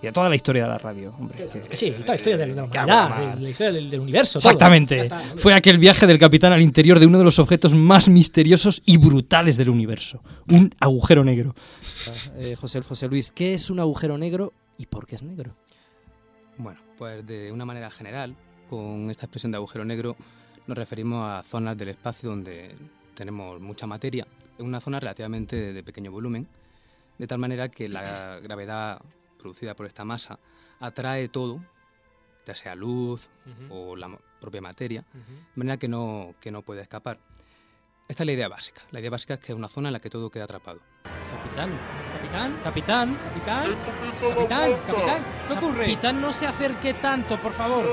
y 0.00 0.06
de 0.06 0.12
toda 0.12 0.28
la 0.28 0.34
historia 0.34 0.64
de 0.64 0.68
la 0.68 0.78
radio, 0.78 1.14
hombre. 1.16 1.36
que- 1.46 1.60
Que 1.60 1.76
sí, 1.76 1.90
toda 1.92 2.06
la 2.08 2.16
historia 2.16 2.36
de 2.36 2.46
la 2.48 2.54
Que 2.54 2.60
humanidad, 2.78 3.12
hago 3.12 3.36
de 3.36 3.42
la 3.42 3.50
historia 3.50 3.72
del, 3.72 3.88
del 3.90 4.00
universo. 4.00 4.38
Exactamente. 4.38 4.98
Está. 5.00 5.20
Fue 5.36 5.54
aquel 5.54 5.78
viaje 5.78 6.06
del 6.08 6.18
capitán 6.18 6.52
al 6.52 6.60
interior 6.62 6.98
de 6.98 7.06
uno 7.06 7.18
de 7.18 7.24
los 7.24 7.38
objetos 7.38 7.72
más 7.74 8.08
misteriosos 8.08 8.82
y 8.84 8.96
brutales 8.96 9.56
del 9.56 9.68
universo. 9.70 10.20
Un 10.50 10.74
agujero 10.80 11.22
negro. 11.24 11.54
Eh, 12.36 12.56
José, 12.60 12.80
José 12.80 13.06
Luis, 13.08 13.30
¿qué 13.30 13.54
es 13.54 13.70
un 13.70 13.78
agujero 13.78 14.18
negro 14.18 14.52
y 14.76 14.86
por 14.86 15.06
qué 15.06 15.14
es 15.14 15.22
negro? 15.22 15.54
Bueno, 16.62 16.80
pues 16.96 17.26
de 17.26 17.50
una 17.50 17.64
manera 17.64 17.90
general, 17.90 18.36
con 18.70 19.10
esta 19.10 19.26
expresión 19.26 19.50
de 19.50 19.56
agujero 19.56 19.84
negro 19.84 20.16
nos 20.68 20.78
referimos 20.78 21.28
a 21.28 21.42
zonas 21.42 21.76
del 21.76 21.88
espacio 21.88 22.30
donde 22.30 22.76
tenemos 23.16 23.60
mucha 23.60 23.88
materia, 23.88 24.28
en 24.58 24.66
una 24.66 24.80
zona 24.80 25.00
relativamente 25.00 25.72
de, 25.72 25.82
pequeño 25.82 26.12
volumen, 26.12 26.46
de 27.18 27.26
tal 27.26 27.38
manera 27.38 27.68
que 27.68 27.88
la 27.88 28.38
gravedad 28.42 29.02
producida 29.38 29.74
por 29.74 29.86
esta 29.86 30.04
masa 30.04 30.38
atrae 30.78 31.28
todo, 31.28 31.60
ya 32.46 32.54
sea 32.54 32.76
luz 32.76 33.28
o 33.68 33.96
la 33.96 34.16
propia 34.40 34.60
materia, 34.60 35.04
de 35.12 35.56
manera 35.56 35.78
que 35.78 35.88
no, 35.88 36.36
que 36.40 36.52
no 36.52 36.62
puede 36.62 36.82
escapar. 36.82 37.18
Esta 38.12 38.24
es 38.24 38.26
la 38.26 38.32
idea 38.32 38.48
básica. 38.48 38.82
La 38.90 39.00
idea 39.00 39.08
básica 39.08 39.32
es 39.32 39.40
que 39.40 39.52
es 39.52 39.56
una 39.58 39.70
zona 39.70 39.88
en 39.88 39.94
la 39.94 39.98
que 39.98 40.10
todo 40.10 40.28
queda 40.28 40.44
atrapado. 40.44 40.80
Capitán, 41.02 41.70
capitán, 42.12 42.58
capitán, 42.62 43.16
capitán, 43.16 43.76
capitán, 44.20 44.80
capitán, 44.86 45.22
¿qué 45.48 45.52
ocurre? 45.54 45.84
Capitán, 45.86 46.20
no 46.20 46.30
se 46.34 46.46
acerque 46.46 46.92
tanto, 46.92 47.38
por 47.38 47.54
favor. 47.54 47.86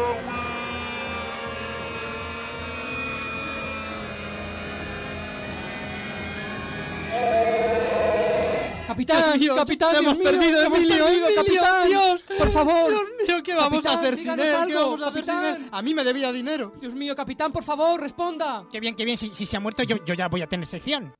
Capitán, 8.99 9.23
Dios 9.23 9.39
mío, 9.39 9.55
capitán, 9.55 9.95
hemos 9.95 10.17
mío, 10.17 10.23
perdido, 10.25 10.62
hemos 10.62 10.77
Emilio, 10.79 11.05
perdido, 11.05 11.25
Emilio, 11.25 11.35
capitán. 11.41 11.88
Dios, 11.88 12.23
por 12.38 12.51
favor. 12.51 12.89
Dios 12.89 13.03
mío, 13.25 13.43
¿qué 13.43 13.53
vamos 13.53 13.85
a 13.85 13.89
Capitán, 13.89 13.97
hacer 13.99 14.17
sin 14.17 14.31
él? 14.31 14.38
¿Qué 14.38 14.55
algo, 14.55 14.79
vamos 14.81 15.01
a 15.01 15.07
hacer 15.07 15.25
sin 15.25 15.33
capitán. 15.35 15.62
él? 15.62 15.69
A 15.71 15.81
mí 15.81 15.93
me 15.93 16.03
debía 16.03 16.31
dinero. 16.33 16.73
Dios 16.81 16.93
mío, 16.93 17.15
capitán, 17.15 17.53
por 17.53 17.63
favor, 17.63 18.01
responda. 18.01 18.65
Qué 18.69 18.81
bien, 18.81 18.95
qué 18.95 19.05
bien. 19.05 19.17
Si, 19.17 19.29
si 19.33 19.45
se 19.45 19.55
ha 19.55 19.62
muerto, 19.62 19.83
yo, 19.83 20.03
yo 20.03 20.13
ya 20.15 20.27
voy 20.27 20.41
a 20.41 20.47
tener 20.47 20.67
sección. 20.67 21.13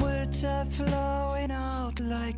Words 0.00 0.44
are 0.44 0.64
flowing 0.64 1.50
out 1.50 2.00
like 2.00 2.36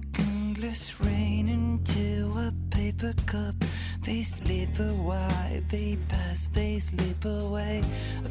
endless 0.64 0.94
rain 1.00 1.48
into 1.48 2.31
a 2.38 2.53
paper 2.70 3.14
cup. 3.27 3.55
They 4.03 4.22
slip 4.22 4.79
away, 4.81 5.62
they 5.68 5.98
pass, 6.09 6.50
they 6.53 6.79
slip 6.81 7.24
away 7.24 7.83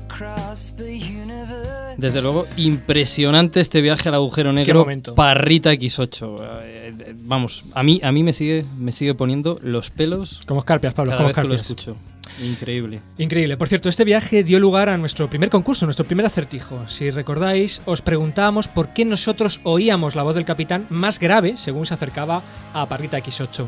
across 0.06 0.76
the 0.76 0.98
universe. 0.98 1.96
Desde 1.98 2.22
luego, 2.22 2.46
impresionante 2.58 3.60
este 3.60 3.82
viaje 3.82 4.10
al 4.10 4.16
agujero 4.16 4.52
negro. 4.54 4.80
momento. 4.82 5.16
Parrita 5.16 5.72
X8. 5.74 6.38
Eh, 6.64 6.94
eh, 7.00 7.16
Vamos, 7.18 7.64
a 7.74 7.84
mí, 7.84 8.00
a 8.04 8.12
mí 8.12 8.24
me 8.24 8.34
sigue, 8.34 8.66
me 8.78 8.92
sigue 8.92 9.14
poniendo 9.16 9.60
los 9.62 9.90
pelos. 9.90 10.42
Como 10.48 10.60
escarpias, 10.62 10.94
Pablo, 10.94 11.12
cada 11.12 11.18
como 11.24 11.28
vez 11.28 11.36
que 11.36 11.48
lo 11.48 11.54
escarpias. 11.56 11.80
escucho. 11.80 11.98
Increíble. 12.42 13.02
Increíble. 13.18 13.58
Por 13.58 13.68
cierto, 13.68 13.90
este 13.90 14.04
viaje 14.04 14.44
dio 14.44 14.60
lugar 14.60 14.90
a 14.90 14.98
nuestro 14.98 15.30
primer 15.30 15.50
concurso, 15.50 15.86
nuestro 15.86 16.06
primer 16.06 16.26
acertijo. 16.26 16.88
Si 16.88 17.12
recordáis, 17.12 17.82
os 17.86 18.02
preguntábamos 18.02 18.68
por 18.68 18.90
qué 18.90 19.06
nosotros 19.06 19.60
oíamos 19.64 20.16
la 20.16 20.24
voz 20.24 20.36
del 20.36 20.46
capitán 20.46 20.88
más 20.90 21.20
grave 21.20 21.58
según 21.58 21.86
se 21.86 21.94
acercaba 21.94 22.42
a 22.74 22.86
Parrita 22.88 23.20
X8. 23.20 23.66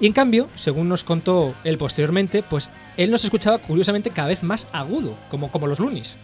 Y 0.00 0.06
en 0.06 0.12
cambio, 0.12 0.48
según 0.56 0.88
nos 0.88 1.04
contó 1.04 1.54
él 1.62 1.76
posteriormente, 1.76 2.42
pues 2.42 2.70
él 2.96 3.10
nos 3.10 3.24
escuchaba 3.24 3.58
curiosamente 3.58 4.10
cada 4.10 4.28
vez 4.28 4.42
más 4.42 4.66
agudo, 4.72 5.14
como, 5.30 5.50
como 5.50 5.66
los 5.66 5.78
lunis. 5.78 6.16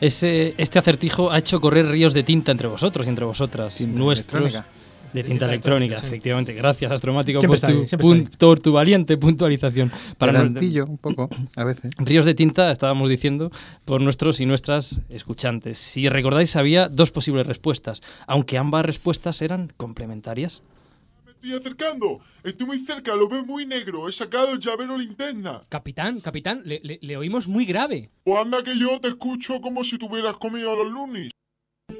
Ese, 0.00 0.54
este 0.58 0.78
acertijo 0.78 1.30
ha 1.30 1.38
hecho 1.38 1.60
correr 1.60 1.86
ríos 1.86 2.12
de 2.12 2.24
tinta 2.24 2.50
entre 2.50 2.66
vosotros 2.66 3.06
y 3.06 3.10
entre 3.10 3.24
vosotras. 3.24 3.80
nuestros. 3.80 4.42
electrónica. 4.42 4.73
De 5.14 5.24
tinta 5.24 5.46
electrónica, 5.46 5.98
sí. 6.00 6.06
efectivamente. 6.06 6.52
Gracias, 6.52 6.92
Astromático, 6.92 7.40
Siempre 7.40 7.60
por 7.60 7.70
tu, 7.70 7.80
ahí, 7.80 7.88
siempre 7.88 8.06
está 8.06 8.14
ahí. 8.16 8.24
pun- 8.26 8.38
por 8.38 8.60
tu 8.60 8.72
valiente 8.72 9.16
puntualización. 9.16 9.90
Para 10.18 10.32
no- 10.32 10.38
Pedantillo, 10.40 10.84
un 10.86 10.98
poco, 10.98 11.30
a 11.56 11.64
veces. 11.64 11.92
Ríos 11.98 12.24
de 12.26 12.34
tinta, 12.34 12.70
estábamos 12.72 13.08
diciendo, 13.08 13.50
por 13.86 14.00
nuestros 14.02 14.40
y 14.40 14.46
nuestras 14.46 14.98
escuchantes. 15.08 15.78
Si 15.78 16.08
recordáis, 16.08 16.56
había 16.56 16.88
dos 16.88 17.10
posibles 17.12 17.46
respuestas, 17.46 18.02
aunque 18.26 18.58
ambas 18.58 18.84
respuestas 18.84 19.40
eran 19.40 19.72
complementarias. 19.76 20.62
Estoy 21.28 21.52
acercando. 21.58 22.20
Estoy 22.42 22.66
muy 22.66 22.78
cerca, 22.80 23.14
lo 23.14 23.28
veo 23.28 23.44
muy 23.44 23.66
negro. 23.66 24.08
He 24.08 24.12
sacado 24.12 24.52
el 24.54 24.58
llavero 24.60 24.96
linterna. 24.96 25.60
Capitán, 25.68 26.20
capitán, 26.20 26.62
le, 26.64 26.80
le- 26.82 26.98
le 27.02 27.16
oímos 27.18 27.46
muy 27.48 27.66
grave. 27.66 28.08
O 28.24 28.38
anda 28.40 28.62
que 28.62 28.78
yo 28.78 28.98
te 28.98 29.08
escucho 29.08 29.60
como 29.60 29.84
si 29.84 29.98
tuvieras 29.98 30.36
comido 30.38 30.72
a 30.72 30.76
los 30.76 30.90
lunis. 30.90 31.30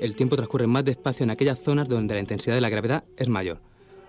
El 0.00 0.16
tiempo 0.16 0.36
transcurre 0.36 0.66
más 0.66 0.84
despacio 0.84 1.24
en 1.24 1.30
aquellas 1.30 1.58
zonas 1.58 1.88
donde 1.88 2.14
la 2.14 2.20
intensidad 2.20 2.54
de 2.54 2.60
la 2.60 2.68
gravedad 2.68 3.04
es 3.16 3.28
mayor. 3.28 3.60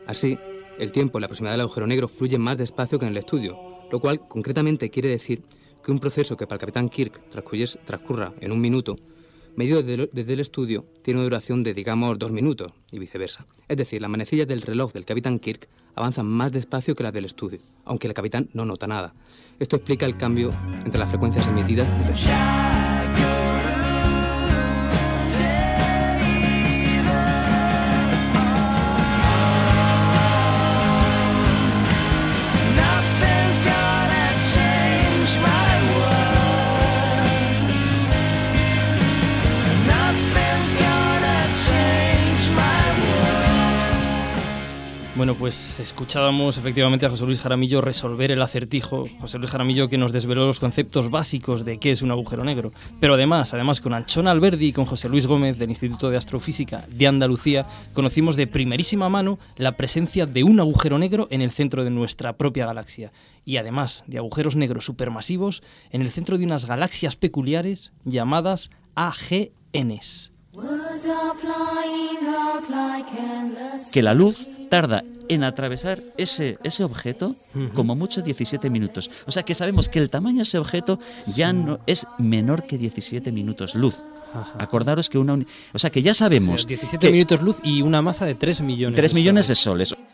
Así, 0.08 0.38
el 0.78 0.92
tiempo 0.92 1.18
en 1.18 1.24
la 1.24 1.28
proximidad 1.28 1.54
del 1.54 1.62
agujero 1.62 1.88
negro 1.88 2.08
fluye 2.08 2.38
más 2.38 2.58
despacio 2.58 3.00
que 3.00 3.06
en 3.06 3.12
el 3.12 3.18
estudio, 3.18 3.58
lo 3.92 4.00
cual 4.00 4.28
concretamente 4.28 4.90
quiere 4.90 5.10
decir 5.10 5.44
que 5.84 5.92
un 5.92 6.00
proceso 6.00 6.36
que 6.36 6.48
para 6.48 6.56
el 6.56 6.62
capitán 6.62 6.90
Kirk 6.90 7.30
transcurra 7.30 8.34
en 8.42 8.52
un 8.52 8.60
minuto 8.60 8.98
medido 9.56 9.82
desde, 9.82 10.34
el 10.34 10.40
estudio, 10.40 10.86
tiene 11.02 11.20
una 11.20 11.26
duración 11.26 11.64
de, 11.64 11.74
digamos, 11.74 12.20
dos 12.20 12.32
minutos 12.32 12.72
y 12.92 13.00
viceversa. 13.00 13.46
Es 13.68 13.78
decir, 13.78 14.02
las 14.02 14.10
manecillas 14.10 14.48
del 14.48 14.62
reloj 14.62 14.92
del 14.92 15.06
capitán 15.06 15.40
Kirk 15.40 15.68
avanzan 15.96 16.26
más 16.26 16.52
despacio 16.52 16.96
que 16.96 17.04
las 17.04 17.14
del 17.14 17.26
estudio, 17.26 17.60
aunque 17.86 18.08
el 18.08 18.14
capitán 18.14 18.50
no 18.54 18.66
nota 18.66 18.86
nada. 18.88 19.14
Esto 19.60 19.78
explica 19.78 20.06
el 20.06 20.18
cambio 20.18 20.52
entre 20.84 21.00
las 21.00 21.10
frecuencias 21.10 21.48
emitidas 21.48 21.88
y 21.88 22.08
recibidas. 22.10 22.75
Bueno, 45.16 45.34
pues 45.34 45.80
escuchábamos 45.80 46.58
efectivamente 46.58 47.06
a 47.06 47.10
José 47.10 47.26
Luis 47.26 47.40
Jaramillo 47.40 47.80
resolver 47.80 48.34
el 48.34 48.42
acertijo. 48.42 49.06
José 49.22 49.38
Luis 49.38 49.50
Jaramillo 49.50 49.88
que 49.88 49.98
nos 49.98 50.12
desveló 50.12 50.46
los 50.46 50.60
conceptos 50.60 51.10
básicos 51.10 51.64
de 51.64 51.78
qué 51.78 51.92
es 51.92 52.02
un 52.02 52.12
agujero 52.12 52.44
negro. 52.44 52.74
Pero 53.00 53.14
además, 53.14 53.54
además 53.54 53.80
con 53.80 53.94
Anchón 53.94 54.28
Alberdi 54.28 54.68
y 54.68 54.74
con 54.74 54.84
José 54.84 55.08
Luis 55.08 55.26
Gómez 55.26 55.58
del 55.58 55.70
Instituto 55.70 56.10
de 56.10 56.18
Astrofísica 56.18 56.86
de 56.90 57.08
Andalucía, 57.08 57.66
conocimos 57.94 58.36
de 58.36 58.48
primerísima 58.48 59.08
mano 59.08 59.40
la 59.56 59.78
presencia 59.78 60.26
de 60.26 60.44
un 60.44 60.60
agujero 60.60 61.00
negro 61.00 61.30
en 61.32 61.42
el 61.42 61.52
centro 61.52 61.86
de 61.86 61.92
nuestra 61.92 62.34
propia 62.34 62.66
galaxia. 62.66 63.14
Y 63.46 63.56
además 63.56 64.04
de 64.08 64.18
agujeros 64.18 64.58
negros 64.58 64.84
supermasivos 64.84 65.64
en 65.92 66.02
el 66.02 66.12
centro 66.12 66.38
de 66.38 66.44
unas 66.44 66.66
galaxias 66.66 67.16
peculiares 67.16 67.94
llamadas 68.04 68.70
AGNs. 68.96 70.34
Que 73.94 74.02
la 74.02 74.14
luz 74.14 74.46
tarda 74.76 75.04
en 75.30 75.44
atravesar 75.44 76.04
ese, 76.18 76.58
ese 76.64 76.84
objeto 76.84 77.34
como 77.74 77.96
mucho 77.96 78.22
17 78.22 78.70
minutos. 78.70 79.10
O 79.26 79.32
sea 79.32 79.44
que 79.44 79.56
sabemos 79.56 79.88
que 79.88 80.00
el 80.00 80.10
tamaño 80.10 80.38
de 80.38 80.44
ese 80.44 80.58
objeto 80.58 81.00
ya 81.34 81.54
no 81.54 81.80
es 81.88 82.06
menor 82.18 82.64
que 82.64 82.78
17 82.78 83.32
minutos 83.32 83.74
luz. 83.76 83.96
Acordaros 84.60 85.10
que 85.10 85.18
una... 85.18 85.40
O 85.74 85.80
sea 85.80 85.90
que 85.90 86.02
ya 86.02 86.14
sabemos... 86.14 86.56
O 86.56 86.68
sea, 86.68 86.68
17 86.68 87.08
que 87.08 87.12
minutos 87.14 87.42
luz 87.42 87.58
y 87.64 87.82
una 87.82 88.02
masa 88.02 88.26
de 88.26 88.36
3 88.36 88.62
millones. 88.62 88.98
3 88.98 89.14
de 89.14 89.16
millones 89.16 89.48
de 89.48 89.56
soles. 89.56 89.90
soles. 89.90 90.06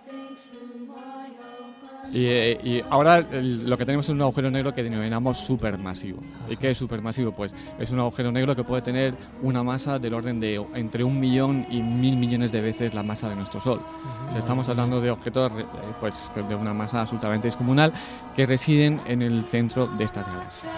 Y, 2.11 2.27
y 2.27 2.83
ahora 2.89 3.25
lo 3.31 3.77
que 3.77 3.85
tenemos 3.85 4.05
es 4.05 4.09
un 4.09 4.21
agujero 4.21 4.51
negro 4.51 4.73
que 4.73 4.83
denominamos 4.83 5.37
supermasivo. 5.37 6.19
¿Y 6.49 6.57
qué 6.57 6.71
es 6.71 6.77
supermasivo? 6.77 7.31
Pues 7.31 7.55
es 7.79 7.91
un 7.91 7.99
agujero 7.99 8.31
negro 8.31 8.55
que 8.55 8.63
puede 8.63 8.81
tener 8.81 9.13
una 9.41 9.63
masa 9.63 9.99
del 9.99 10.13
orden 10.13 10.39
de 10.39 10.63
entre 10.75 11.03
un 11.03 11.19
millón 11.19 11.65
y 11.69 11.81
mil 11.81 12.17
millones 12.17 12.51
de 12.51 12.61
veces 12.61 12.93
la 12.93 13.03
masa 13.03 13.29
de 13.29 13.35
nuestro 13.35 13.61
Sol. 13.61 13.81
O 14.27 14.31
sea, 14.31 14.39
estamos 14.39 14.67
hablando 14.69 15.01
de 15.01 15.11
objetos 15.11 15.51
eh, 15.57 15.65
pues, 15.99 16.29
de 16.35 16.55
una 16.55 16.73
masa 16.73 17.01
absolutamente 17.01 17.47
descomunal 17.47 17.93
que 18.35 18.45
residen 18.45 19.01
en 19.05 19.21
el 19.21 19.45
centro 19.45 19.87
de 19.87 20.03
estas 20.03 20.25
galaxias. 20.27 20.73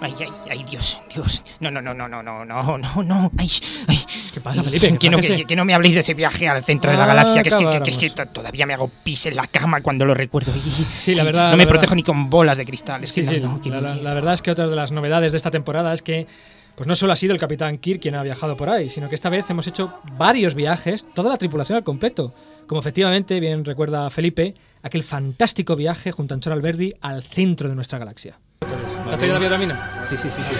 Ay, 0.00 0.14
ay, 0.20 0.28
ay, 0.50 0.64
Dios, 0.68 1.00
Dios. 1.14 1.42
No, 1.60 1.70
no, 1.70 1.80
no, 1.80 1.94
no, 1.94 2.06
no, 2.08 2.22
no, 2.22 2.44
no, 2.44 2.78
no, 2.78 3.02
no. 3.02 3.30
Ay, 3.38 3.50
ay. 3.88 3.98
¿Qué 4.34 4.40
pasa, 4.40 4.62
Felipe? 4.62 4.88
¿Qué 4.92 4.98
Que 4.98 5.08
no, 5.10 5.18
que, 5.18 5.44
que 5.46 5.56
no 5.56 5.64
me 5.64 5.72
habléis 5.72 5.94
de 5.94 6.00
ese 6.00 6.12
viaje 6.12 6.46
al 6.48 6.62
centro 6.62 6.90
de 6.90 6.96
la 6.98 7.04
Ah, 7.04 7.06
galaxia, 7.06 7.42
que 7.42 7.48
es 7.48 7.54
que, 7.56 7.64
que- 7.82 7.90
es 7.90 7.96
que 7.96 8.10
to- 8.10 8.26
todavía 8.26 8.66
me 8.66 8.74
hago 8.74 8.90
pis 9.02 9.24
en 9.26 9.36
la 9.36 9.46
cama 9.46 9.80
cuando 9.80 10.04
lo 10.04 10.12
recuerdo. 10.12 10.52
Y- 10.54 10.84
Sí, 10.98 11.14
la 11.14 11.22
ay, 11.22 11.26
verdad, 11.26 11.44
No 11.44 11.50
la 11.52 11.56
me 11.56 11.64
verdad. 11.64 11.70
protejo 11.80 11.94
ni 11.94 12.02
con 12.02 12.28
bolas 12.28 12.58
de 12.58 12.66
cristal. 12.66 13.02
Es 13.04 13.10
Sí, 13.10 13.22
que 13.22 13.26
sí, 13.28 13.40
no, 13.40 13.52
no, 13.54 13.62
que 13.62 13.70
la, 13.70 13.94
la 13.94 14.12
verdad 14.14 14.34
es 14.34 14.42
que 14.42 14.50
otra 14.50 14.66
de 14.66 14.76
las 14.76 14.92
novedades 14.92 15.32
de 15.32 15.38
esta 15.38 15.50
temporada 15.50 15.92
es 15.94 16.02
que 16.02 16.26
pues 16.74 16.86
no 16.88 16.94
solo 16.96 17.12
ha 17.12 17.16
sido 17.16 17.32
el 17.32 17.38
capitán 17.40 17.78
Kirk 17.78 18.00
quien 18.02 18.16
ha 18.16 18.22
viajado 18.24 18.56
por 18.56 18.68
ahí, 18.68 18.90
sino 18.90 19.08
que 19.08 19.14
esta 19.14 19.30
vez 19.30 19.48
hemos 19.48 19.66
hecho 19.68 19.94
varios 20.18 20.54
viajes, 20.56 21.06
toda 21.14 21.30
la 21.30 21.38
tripulación 21.38 21.76
al 21.76 21.84
completo. 21.84 22.34
Como 22.66 22.80
efectivamente, 22.80 23.38
bien 23.40 23.64
recuerda 23.64 24.10
Felipe, 24.10 24.54
aquel 24.84 25.02
fantástico 25.02 25.74
viaje 25.74 26.12
junto 26.12 26.34
a 26.34 26.36
Anchor 26.36 26.52
Alberdi 26.52 26.92
al 27.00 27.22
centro 27.22 27.68
de 27.68 27.74
nuestra 27.74 27.98
galaxia. 27.98 28.38
¿Te 28.60 29.10
has 29.12 29.18
traído 29.18 29.34
la 29.34 29.40
biotamina? 29.40 29.90
Sí, 30.04 30.16
sí, 30.16 30.28
sí, 30.30 30.40
sí. 30.42 30.56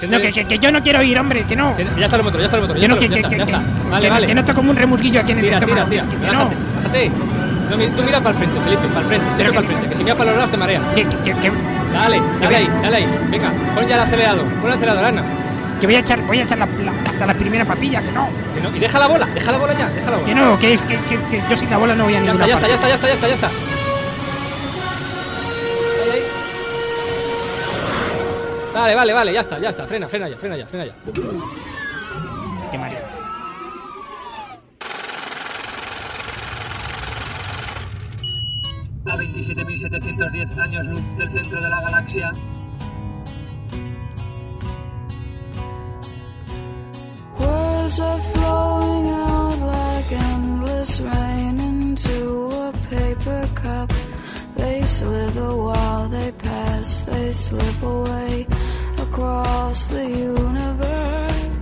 sí. 0.00 0.06
No, 0.06 0.20
que, 0.20 0.30
que- 0.32 0.44
que 0.46 0.58
yo 0.58 0.70
no 0.72 0.82
quiero 0.82 1.02
ir, 1.02 1.18
hombre, 1.18 1.44
que 1.44 1.56
no. 1.56 1.76
Ya 1.98 2.04
está 2.06 2.16
el 2.16 2.22
motor, 2.22 2.40
ya 2.40 2.44
está 2.46 2.56
el 2.58 2.62
motor. 2.62 2.76
Yo 2.76 2.82
Ya, 2.82 2.88
no, 2.88 2.94
está, 2.94 3.28
que- 3.28 3.38
ya, 3.38 3.44
ya. 3.44 3.62
Vale, 3.90 4.02
que- 4.06 4.10
vale. 4.10 4.26
que 4.28 4.34
no 4.34 4.40
está 4.40 4.54
como 4.54 4.70
un 4.70 4.76
remolguillo 4.76 5.20
aquí 5.20 5.32
en 5.32 5.38
el 5.38 5.44
Tira, 5.46 5.58
tira, 5.60 5.82
estómago, 5.82 5.90
tira. 5.90 6.04
que- 6.08 6.26
que 6.26 6.32
no. 6.32 7.96
Tú 7.96 8.02
mira 8.04 8.18
para 8.20 8.30
el 8.30 8.36
frente, 8.36 8.60
Felipe, 8.60 8.86
para 8.88 9.00
el 9.00 9.06
frente, 9.06 9.26
siempre 9.34 9.48
para 9.48 9.60
el 9.60 9.66
frente. 9.66 9.88
Que 9.88 9.96
si 9.96 10.04
mira 10.04 10.14
para 10.16 10.30
los 10.30 10.36
lados 10.38 10.50
te 10.52 10.56
marea. 10.56 10.80
Dale, 11.92 12.22
dale 12.40 12.56
ahí, 12.56 12.68
dale 12.82 12.96
ahí. 12.96 13.06
Venga, 13.30 13.52
pon 13.74 13.86
ya 13.88 13.94
el 13.96 14.00
acelerador. 14.02 14.44
Pon 14.44 14.66
el 14.66 14.72
acelerador, 14.76 15.04
Ana. 15.04 15.22
Que 15.80 15.86
voy 15.86 15.94
a 15.96 15.98
echar, 16.00 16.20
voy 16.22 16.38
a 16.38 16.42
echar 16.44 16.58
la, 16.58 16.66
la- 16.66 17.10
hasta 17.10 17.26
la 17.26 17.34
primera 17.34 17.64
papilla, 17.64 18.00
que 18.02 18.10
no. 18.12 18.28
Que 18.54 18.60
no. 18.60 18.74
Y 18.74 18.78
deja 18.78 18.98
la 18.98 19.06
bola, 19.08 19.26
deja 19.26 19.52
la 19.52 19.58
bola 19.58 19.72
ya, 19.74 19.88
deja 19.90 20.10
la 20.10 20.16
bola. 20.16 20.26
Que 20.28 20.34
no, 20.34 20.58
que 20.58 20.72
es 20.74 20.82
que, 20.84 20.96
que- 21.08 21.18
que 21.30 21.42
yo 21.50 21.56
sin 21.56 21.68
la 21.70 21.76
bola 21.76 21.94
no 21.94 22.04
voy 22.04 22.14
a 22.14 22.20
Ya 22.20 22.32
ninguna 22.32 22.46
está, 22.46 22.66
ya 22.68 22.74
está, 22.74 22.88
ya 22.88 22.94
está, 22.94 23.08
ya 23.08 23.14
está, 23.14 23.28
ya 23.28 23.34
está, 23.34 23.48
ya 23.48 23.48
está. 23.48 23.50
Vale, 28.74 28.94
vale, 28.94 29.12
vale, 29.12 29.32
ya 29.32 29.40
está, 29.40 29.58
ya 29.58 29.70
está. 29.70 29.86
Frena, 29.86 30.08
frena 30.08 30.28
ya, 30.28 30.36
frena 30.36 30.56
ya, 30.56 30.66
frena 30.66 30.84
ya. 30.86 30.94
Qué 32.70 32.78
mareo. 32.78 33.00
A 39.08 39.16
27.710 39.16 40.58
años 40.58 40.86
luz 40.88 41.04
del 41.16 41.30
centro 41.30 41.60
de 41.60 41.68
la 41.68 41.80
galaxia, 41.80 42.32
Words 47.86 48.00
are 48.00 48.20
flowing 48.20 49.08
out 49.10 49.58
like 49.60 50.10
endless 50.10 50.98
rain 50.98 51.60
into 51.60 52.48
a 52.48 52.72
paper 52.90 53.48
cup. 53.54 53.92
They 54.56 54.82
slither 54.82 55.54
while 55.54 56.08
they 56.08 56.32
pass, 56.32 57.04
they 57.04 57.32
slip 57.32 57.80
away 57.82 58.48
across 58.98 59.86
the 59.86 60.04
universe. 60.04 61.55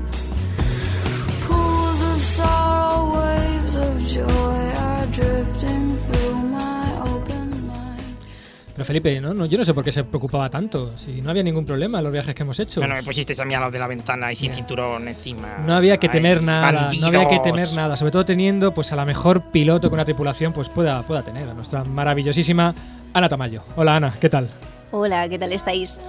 Pero 8.85 9.01
Felipe, 9.01 9.21
¿no? 9.21 9.33
no, 9.33 9.47
yo 9.47 9.57
no 9.57 9.65
sé 9.65 9.73
por 9.73 9.83
qué 9.83 9.91
se 9.91 10.05
preocupaba 10.05 10.51
tanto. 10.51 10.87
Si 10.87 11.23
no 11.23 11.31
había 11.31 11.43
ningún 11.43 11.65
problema 11.65 11.99
en 11.99 12.05
los 12.05 12.13
viajes 12.13 12.35
que 12.35 12.43
hemos 12.43 12.59
hecho. 12.61 12.81
Bueno, 12.81 12.95
me 12.95 13.03
pusisteis 13.03 13.41
a 13.41 13.45
mí 13.45 13.55
de 13.55 13.79
la 13.79 13.87
ventana 13.87 14.31
y 14.31 14.37
sin 14.37 14.53
cinturón 14.53 15.09
encima. 15.09 15.59
No 15.65 15.75
había 15.75 15.97
que 15.99 16.09
Ay, 16.09 16.13
temer 16.13 16.43
nada, 16.43 16.91
no 17.01 17.07
había 17.07 17.27
que 17.29 17.39
temer 17.39 17.73
nada, 17.75 17.97
sobre 17.97 18.13
todo 18.13 18.25
teniendo 18.25 18.75
pues 18.75 18.93
a 18.93 18.97
la 18.97 19.05
mejor 19.05 19.51
piloto 19.51 19.89
que 19.89 19.95
una 19.95 20.05
tripulación 20.05 20.53
pues 20.53 20.69
pueda, 20.69 21.03
pueda 21.03 21.23
tener, 21.23 21.49
a 21.49 21.55
nuestra 21.55 21.85
maravillosísima 21.85 22.75
Ana 23.15 23.29
Tamayo. 23.29 23.63
Hola 23.77 23.97
Ana, 23.97 24.15
¿qué 24.21 24.29
tal? 24.29 24.51
Hola, 24.91 25.29
¿qué 25.29 25.39
tal 25.39 25.53
estáis? 25.53 26.01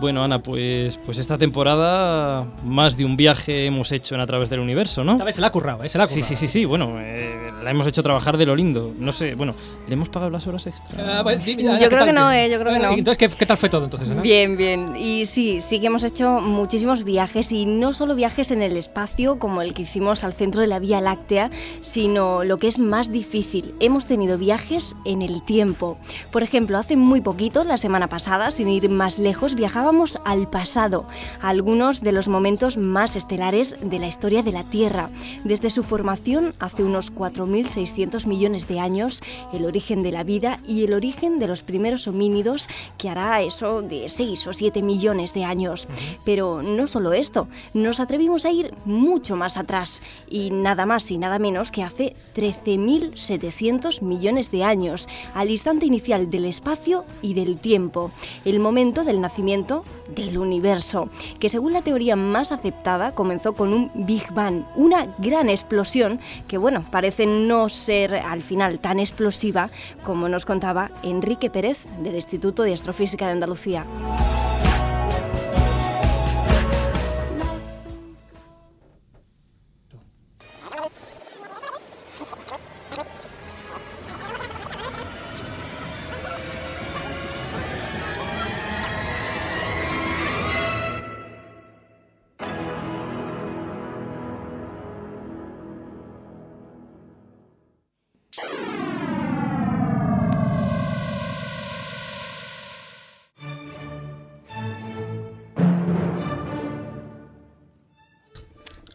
Bueno, 0.00 0.22
Ana, 0.22 0.38
pues, 0.38 0.96
pues 1.04 1.18
esta 1.18 1.36
temporada 1.38 2.46
más 2.64 2.96
de 2.96 3.04
un 3.04 3.16
viaje 3.16 3.66
hemos 3.66 3.90
hecho 3.90 4.14
en 4.14 4.20
A 4.20 4.26
través 4.28 4.48
del 4.48 4.60
universo, 4.60 5.02
¿no? 5.02 5.12
Esta 5.12 5.24
vez 5.24 5.34
se 5.34 5.40
la 5.40 5.48
ha 5.48 5.52
currado, 5.52 5.82
¿eh? 5.82 5.88
Se 5.88 5.98
la 5.98 6.04
ha 6.04 6.06
Sí, 6.06 6.14
currado. 6.16 6.28
sí, 6.28 6.36
sí, 6.36 6.48
sí, 6.48 6.64
bueno, 6.64 6.94
eh, 7.00 7.50
la 7.64 7.70
hemos 7.70 7.86
hecho 7.86 8.02
trabajar 8.02 8.36
de 8.36 8.46
lo 8.46 8.54
lindo. 8.54 8.92
No 8.98 9.12
sé, 9.12 9.34
bueno, 9.34 9.54
¿le 9.88 9.94
hemos 9.94 10.08
pagado 10.08 10.30
las 10.30 10.46
horas 10.46 10.66
extra? 10.68 11.18
Ah, 11.18 11.22
pues, 11.24 11.44
Yo 11.44 11.56
¿qué 11.56 11.56
creo 11.56 11.88
tal? 11.90 12.06
que 12.06 12.12
no, 12.12 12.30
eh, 12.30 12.48
yo 12.50 12.60
creo 12.60 12.72
que 12.74 12.78
no. 12.78 12.92
Entonces, 12.92 13.18
¿qué, 13.18 13.28
qué 13.36 13.46
tal 13.46 13.56
fue 13.56 13.68
todo 13.68 13.84
entonces? 13.84 14.08
Ana? 14.08 14.22
Bien, 14.22 14.56
bien. 14.56 14.94
Y 14.96 15.26
sí, 15.26 15.60
sí 15.62 15.80
que 15.80 15.86
hemos 15.88 16.04
hecho 16.04 16.40
muchísimos 16.40 17.02
viajes 17.02 17.50
y 17.50 17.66
no 17.66 17.92
solo 17.92 18.14
viajes 18.14 18.52
en 18.52 18.62
el 18.62 18.76
espacio 18.76 19.38
como 19.40 19.62
el 19.62 19.74
que 19.74 19.82
hicimos 19.82 20.22
al 20.22 20.32
centro 20.32 20.60
de 20.60 20.68
la 20.68 20.78
Vía 20.78 21.00
Láctea, 21.00 21.50
sino 21.80 22.44
lo 22.44 22.58
que 22.58 22.68
es 22.68 22.78
más 22.78 23.10
difícil. 23.10 23.74
Hemos 23.80 24.06
tenido 24.06 24.38
viajes 24.38 24.94
en 25.04 25.22
el 25.22 25.42
tiempo. 25.42 25.98
Por 26.30 26.42
ejemplo, 26.44 26.78
hace 26.78 26.96
muy 26.96 27.20
poquito, 27.20 27.64
la 27.64 27.76
semana 27.78 28.06
pasada, 28.08 28.50
sin 28.52 28.68
ir 28.68 28.88
más 28.88 29.18
lejos, 29.18 29.54
viajábamos 29.88 30.18
al 30.24 30.48
pasado, 30.48 31.06
a 31.40 31.48
algunos 31.48 32.02
de 32.02 32.12
los 32.12 32.28
momentos 32.28 32.76
más 32.76 33.16
estelares 33.16 33.74
de 33.80 33.98
la 33.98 34.06
historia 34.06 34.42
de 34.42 34.52
la 34.52 34.62
Tierra. 34.62 35.08
Desde 35.44 35.70
su 35.70 35.82
formación 35.82 36.52
hace 36.58 36.84
unos 36.84 37.10
4.600 37.14 38.26
millones 38.26 38.68
de 38.68 38.80
años, 38.80 39.22
el 39.50 39.64
origen 39.64 40.02
de 40.02 40.12
la 40.12 40.24
vida 40.24 40.60
y 40.68 40.84
el 40.84 40.92
origen 40.92 41.38
de 41.38 41.46
los 41.46 41.62
primeros 41.62 42.06
homínidos 42.06 42.68
que 42.98 43.08
hará 43.08 43.40
eso 43.40 43.80
de 43.80 44.10
6 44.10 44.48
o 44.48 44.52
7 44.52 44.82
millones 44.82 45.32
de 45.32 45.44
años. 45.44 45.88
Pero 46.22 46.60
no 46.60 46.86
solo 46.86 47.14
esto, 47.14 47.48
nos 47.72 47.98
atrevimos 47.98 48.44
a 48.44 48.50
ir 48.50 48.74
mucho 48.84 49.36
más 49.36 49.56
atrás 49.56 50.02
y 50.28 50.50
nada 50.50 50.84
más 50.84 51.10
y 51.10 51.16
nada 51.16 51.38
menos 51.38 51.72
que 51.72 51.82
hace 51.82 52.14
13.700 52.36 54.02
millones 54.02 54.50
de 54.50 54.64
años, 54.64 55.08
al 55.34 55.50
instante 55.50 55.86
inicial 55.86 56.28
del 56.28 56.44
espacio 56.44 57.06
y 57.22 57.32
del 57.32 57.58
tiempo, 57.58 58.10
el 58.44 58.60
momento 58.60 59.04
del 59.04 59.22
nacimiento 59.22 59.77
del 60.14 60.38
universo, 60.38 61.08
que 61.38 61.48
según 61.48 61.72
la 61.72 61.82
teoría 61.82 62.16
más 62.16 62.52
aceptada 62.52 63.12
comenzó 63.12 63.54
con 63.54 63.72
un 63.72 63.90
Big 63.94 64.32
Bang, 64.32 64.64
una 64.76 65.06
gran 65.18 65.48
explosión 65.48 66.20
que 66.46 66.58
bueno, 66.58 66.84
parece 66.90 67.26
no 67.26 67.68
ser 67.68 68.14
al 68.14 68.42
final 68.42 68.78
tan 68.78 68.98
explosiva 68.98 69.70
como 70.04 70.28
nos 70.28 70.44
contaba 70.44 70.90
Enrique 71.02 71.50
Pérez 71.50 71.86
del 72.02 72.14
Instituto 72.14 72.62
de 72.62 72.72
Astrofísica 72.72 73.26
de 73.26 73.32
Andalucía. 73.32 73.84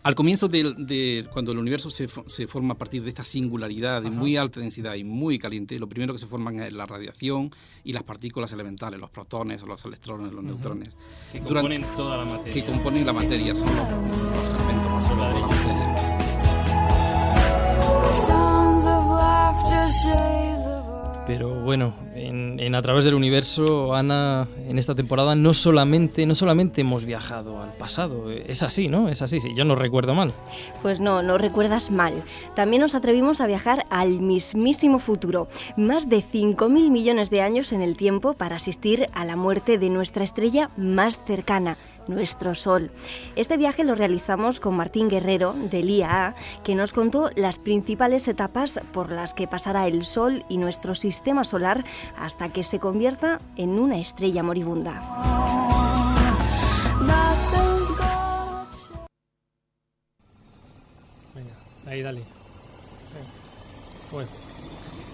Al 0.03 0.15
comienzo 0.15 0.49
de, 0.49 1.25
cuando 1.31 1.53
el 1.53 1.57
universo 1.59 1.89
se, 1.89 2.09
fo- 2.09 2.27
se 2.27 2.45
forma 2.45 2.73
a 2.73 2.77
partir 2.77 3.03
de 3.03 3.09
esta 3.09 3.23
singularidad 3.23 4.01
de 4.01 4.09
muy 4.09 4.35
alta 4.35 4.59
densidad 4.59 4.95
y 4.95 5.05
muy 5.05 5.39
caliente, 5.39 5.79
lo 5.79 5.87
primero 5.87 6.11
que 6.11 6.19
se 6.19 6.27
forman 6.27 6.59
es 6.59 6.73
la 6.73 6.85
radiación 6.85 7.51
y 7.85 7.93
las 7.93 8.03
partículas 8.03 8.51
elementales, 8.51 8.99
los 8.99 9.09
protones, 9.09 9.61
los 9.63 9.85
electrones, 9.85 10.33
los 10.33 10.43
neutrones. 10.43 10.89
Que 11.31 11.39
Durante- 11.39 11.75
componen 11.77 11.95
toda 11.95 12.17
la 12.17 12.25
materia. 12.25 12.53
Que 12.53 12.69
componen 12.69 13.05
la 13.05 13.13
materia, 13.13 13.55
son 13.55 13.67
los, 13.67 13.75
los 13.77 14.59
elementos 14.59 14.91
más 14.91 15.09
de 15.33 15.39
la 15.39 15.47
materia. 15.47 16.93
Pero 21.26 21.49
bueno, 21.61 21.93
en, 22.15 22.76
A 22.76 22.82
través 22.82 23.05
del 23.05 23.13
universo, 23.13 23.95
Ana, 23.95 24.47
en 24.67 24.78
esta 24.78 24.95
temporada 24.95 25.36
no 25.36 25.53
solamente, 25.53 26.26
no 26.26 26.36
solamente 26.36 26.82
hemos 26.82 27.05
viajado 27.05 27.61
al 27.61 27.74
pasado, 27.74 28.30
es 28.32 28.63
así, 28.63 28.88
¿no? 28.88 29.09
Es 29.09 29.21
así, 29.21 29.39
sí, 29.39 29.49
yo 29.55 29.63
no 29.63 29.76
recuerdo 29.76 30.13
mal. 30.13 30.34
Pues 30.82 30.99
no, 30.99 31.21
no 31.21 31.38
recuerdas 31.38 31.91
mal. 31.91 32.13
También 32.55 32.82
nos 32.82 32.95
atrevimos 32.95 33.41
a 33.41 33.47
viajar 33.47 33.86
al 33.89 34.19
mismísimo 34.19 34.99
futuro, 34.99 35.47
más 35.78 36.09
de 36.09 36.17
5.000 36.17 36.89
millones 36.89 37.30
de 37.30 37.41
años 37.41 37.71
en 37.74 37.82
el 37.82 37.95
tiempo 37.95 38.34
para 38.34 38.57
asistir 38.57 39.07
a 39.13 39.24
la 39.24 39.36
muerte 39.36 39.78
de 39.78 39.89
nuestra 39.89 40.24
estrella 40.24 40.71
más 40.78 41.19
cercana, 41.26 41.78
nuestro 42.07 42.55
Sol. 42.55 42.91
Este 43.35 43.57
viaje 43.57 43.83
lo 43.83 43.95
realizamos 43.95 44.59
con 44.59 44.75
Martín 44.75 45.09
Guerrero, 45.09 45.53
del 45.53 45.89
IAA, 45.89 46.35
que 46.63 46.75
nos 46.75 46.93
contó 46.93 47.29
las 47.35 47.59
principales 47.59 48.27
etapas 48.27 48.81
por 48.91 49.11
las 49.11 49.33
que 49.33 49.47
pasará 49.47 49.87
el 49.87 50.03
Sol 50.03 50.45
y 50.49 50.57
nuestro 50.57 50.95
sistema 50.95 51.43
solar 51.43 51.83
hasta 52.17 52.49
que 52.49 52.63
se 52.63 52.79
convierta 52.79 53.39
en 53.55 53.79
una 53.79 53.97
estrella 53.99 54.43
moribunda. 54.43 55.01
Venga, 61.33 61.53
ahí 61.87 62.01
dale. 62.01 62.23
Bueno, 64.11 64.29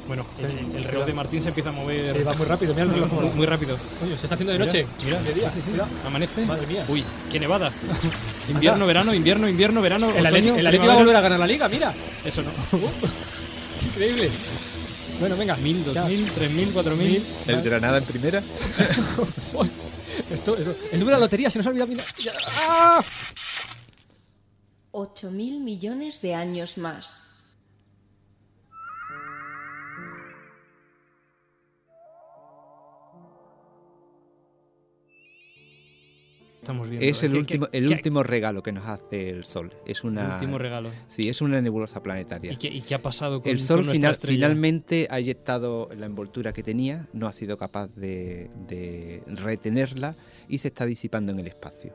Bueno, 0.09 0.25
el, 0.39 0.75
el 0.75 0.83
reloj 0.85 1.05
de 1.05 1.13
Martín 1.13 1.43
se 1.43 1.49
empieza 1.49 1.69
a 1.69 1.71
mover. 1.71 2.17
Sí, 2.17 2.23
va 2.23 2.33
muy 2.33 2.47
rápido, 2.47 2.73
mira 2.73 2.85
el 2.85 2.89
reloj 2.93 3.09
cómo 3.09 3.21
muy, 3.21 3.29
muy 3.29 3.45
rápido. 3.45 3.77
Coño, 3.99 4.17
se 4.17 4.23
está 4.25 4.33
haciendo 4.33 4.53
de 4.53 4.57
Mira, 4.57 4.65
noche. 4.65 4.87
Mira, 5.05 5.21
De 5.21 5.33
día. 5.35 5.51
Sí, 5.51 5.59
sí, 5.59 5.61
sí. 5.65 5.71
Mira. 5.71 5.87
Amanece. 6.03 6.45
Madre 6.45 6.65
mía. 6.65 6.83
Uy, 6.87 7.03
qué 7.31 7.39
nevada. 7.39 7.71
invierno, 8.49 8.87
verano, 8.87 9.13
invierno, 9.13 9.47
invierno, 9.47 9.83
verano. 9.83 10.09
El 10.09 10.25
Atleti 10.25 10.77
va 10.79 10.93
a 10.93 10.97
volver 10.97 11.15
a 11.15 11.21
ganar 11.21 11.39
la 11.39 11.45
liga, 11.45 11.69
mira. 11.69 11.93
Eso 12.25 12.41
no. 12.41 12.49
Increíble. 13.87 14.31
Bueno, 15.19 15.37
venga. 15.37 15.55
Mil, 15.57 15.85
dos 15.85 15.95
mil, 16.07 16.31
tres 16.31 16.51
mil, 16.53 16.71
cuatro 16.73 16.95
mil. 16.95 17.23
El 17.45 17.61
Granada 17.61 17.99
en 17.99 18.03
primera. 18.05 18.41
Esto- 20.31 20.55
esto- 20.57 20.75
el 20.91 20.99
número 20.99 21.17
de 21.17 21.21
la 21.21 21.25
lotería 21.25 21.49
se 21.51 21.59
nos 21.59 21.67
ha 21.67 21.69
olvidado. 21.69 21.87
mira. 21.91 22.03
Ya- 22.17 22.31
¡Ah! 22.67 22.99
8.000 24.91 25.59
millones 25.59 26.19
de 26.21 26.33
años 26.33 26.77
más. 26.79 27.21
Estamos 36.69 36.87
viendo. 36.87 37.07
Es 37.07 37.23
el 37.23 37.31
¿Qué- 37.31 37.37
último, 37.39 37.67
qué- 37.71 37.77
el 37.79 37.87
qué- 37.87 37.93
último 37.95 38.21
regalo 38.23 38.61
que 38.61 38.71
nos 38.71 38.85
hace 38.85 39.29
el 39.31 39.43
Sol. 39.43 39.71
Es 39.87 40.03
una, 40.03 40.25
El 40.27 40.33
último 40.33 40.57
regalo. 40.59 40.91
Sí, 41.07 41.27
es 41.27 41.41
una 41.41 41.59
nebulosa 41.61 42.03
planetaria. 42.03 42.53
¿Y 42.53 42.57
qué, 42.57 42.67
y 42.67 42.93
ha 42.93 43.01
pasado 43.01 43.41
con 43.41 43.51
el 43.51 43.59
Sol 43.59 43.83
con 43.85 43.93
final- 43.93 44.15
finalmente 44.21 45.07
ha 45.09 45.17
eyectado 45.17 45.89
la 45.97 46.05
envoltura 46.05 46.53
que 46.53 46.61
tenía, 46.61 47.07
no 47.11 47.25
ha 47.25 47.33
sido 47.33 47.57
capaz 47.57 47.87
de, 47.95 48.51
de 48.67 49.23
retenerla 49.25 50.15
y 50.47 50.59
se 50.59 50.67
está 50.67 50.85
disipando 50.85 51.31
en 51.31 51.39
el 51.39 51.47
espacio. 51.47 51.91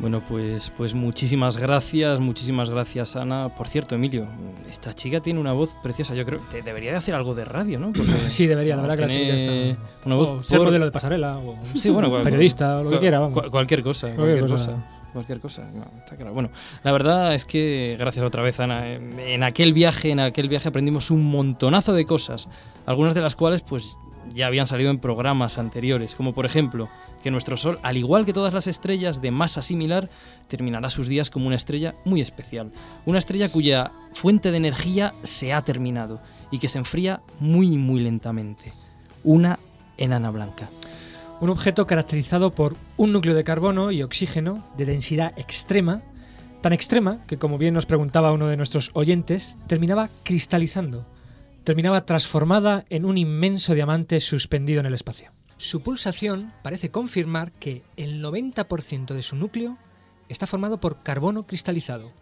Bueno, 0.00 0.22
pues, 0.26 0.72
pues 0.78 0.94
muchísimas 0.94 1.58
gracias, 1.58 2.20
muchísimas 2.20 2.70
gracias, 2.70 3.16
Ana. 3.16 3.50
Por 3.54 3.68
cierto, 3.68 3.94
Emilio, 3.94 4.26
esta 4.70 4.94
chica 4.94 5.20
tiene 5.20 5.38
una 5.40 5.52
voz 5.52 5.70
preciosa. 5.82 6.14
Yo 6.14 6.24
creo 6.24 6.40
que 6.50 6.62
debería 6.62 6.92
de 6.92 6.96
hacer 6.96 7.14
algo 7.14 7.34
de 7.34 7.44
radio, 7.44 7.78
¿no? 7.78 7.92
Porque 7.92 8.10
Sí, 8.30 8.46
debería, 8.46 8.76
la 8.76 8.82
verdad 8.82 8.96
que 8.96 9.02
la 9.02 9.08
chica 9.08 9.34
está. 9.34 9.82
Una 10.06 10.14
voz 10.14 10.28
o 10.28 10.42
ser 10.42 10.58
por- 10.58 10.68
modelo 10.68 10.86
de 10.86 10.90
pasarela, 10.90 11.36
o 11.36 11.58
Sí, 11.76 11.90
bueno, 11.90 12.08
cual- 12.10 12.22
periodista, 12.22 12.78
o 12.78 12.84
lo 12.84 12.90
que 12.90 12.98
quiera, 12.98 13.18
vamos. 13.18 13.34
cual- 13.34 13.50
cualquier 13.50 13.82
cosa, 13.82 14.08
Cualquier 14.14 14.40
cosa. 14.40 14.54
cosa. 14.54 14.84
Cualquier 15.12 15.40
cosa, 15.40 15.64
no, 15.74 15.84
está 15.98 16.14
claro. 16.14 16.32
Bueno, 16.32 16.50
la 16.84 16.92
verdad 16.92 17.34
es 17.34 17.44
que 17.44 17.96
gracias 17.98 18.24
otra 18.24 18.42
vez, 18.42 18.60
Ana. 18.60 18.92
En 18.94 19.42
aquel 19.42 19.72
viaje, 19.72 20.10
en 20.12 20.20
aquel 20.20 20.48
viaje 20.48 20.68
aprendimos 20.68 21.10
un 21.10 21.24
montonazo 21.24 21.92
de 21.94 22.06
cosas, 22.06 22.46
algunas 22.86 23.12
de 23.14 23.20
las 23.20 23.34
cuales, 23.34 23.62
pues, 23.62 23.96
ya 24.34 24.46
habían 24.46 24.66
salido 24.66 24.90
en 24.90 24.98
programas 24.98 25.58
anteriores, 25.58 26.14
como 26.14 26.32
por 26.34 26.46
ejemplo 26.46 26.88
que 27.22 27.30
nuestro 27.30 27.56
Sol, 27.56 27.78
al 27.82 27.96
igual 27.96 28.24
que 28.24 28.32
todas 28.32 28.54
las 28.54 28.66
estrellas 28.66 29.20
de 29.20 29.30
masa 29.30 29.62
similar, 29.62 30.08
terminará 30.48 30.90
sus 30.90 31.08
días 31.08 31.30
como 31.30 31.46
una 31.46 31.56
estrella 31.56 31.94
muy 32.04 32.20
especial, 32.20 32.72
una 33.06 33.18
estrella 33.18 33.48
cuya 33.48 33.92
fuente 34.14 34.50
de 34.50 34.56
energía 34.56 35.14
se 35.22 35.52
ha 35.52 35.62
terminado 35.62 36.20
y 36.50 36.58
que 36.58 36.68
se 36.68 36.78
enfría 36.78 37.20
muy 37.38 37.76
muy 37.76 38.00
lentamente, 38.00 38.72
una 39.24 39.58
enana 39.96 40.30
blanca. 40.30 40.68
Un 41.40 41.50
objeto 41.50 41.86
caracterizado 41.86 42.50
por 42.50 42.76
un 42.96 43.12
núcleo 43.12 43.34
de 43.34 43.44
carbono 43.44 43.90
y 43.90 44.02
oxígeno 44.02 44.62
de 44.76 44.84
densidad 44.84 45.32
extrema, 45.38 46.02
tan 46.60 46.74
extrema 46.74 47.18
que, 47.26 47.38
como 47.38 47.56
bien 47.56 47.72
nos 47.72 47.86
preguntaba 47.86 48.32
uno 48.32 48.48
de 48.48 48.58
nuestros 48.58 48.90
oyentes, 48.92 49.56
terminaba 49.66 50.10
cristalizando, 50.22 51.06
terminaba 51.70 52.04
transformada 52.04 52.84
en 52.90 53.04
un 53.04 53.16
inmenso 53.16 53.74
diamante 53.74 54.18
suspendido 54.18 54.80
en 54.80 54.86
el 54.86 54.94
espacio. 54.94 55.30
Su 55.56 55.82
pulsación 55.82 56.52
parece 56.64 56.90
confirmar 56.90 57.52
que 57.52 57.84
el 57.96 58.20
90% 58.20 59.14
de 59.14 59.22
su 59.22 59.36
núcleo 59.36 59.78
está 60.28 60.48
formado 60.48 60.80
por 60.80 61.04
carbono 61.04 61.46
cristalizado, 61.46 62.12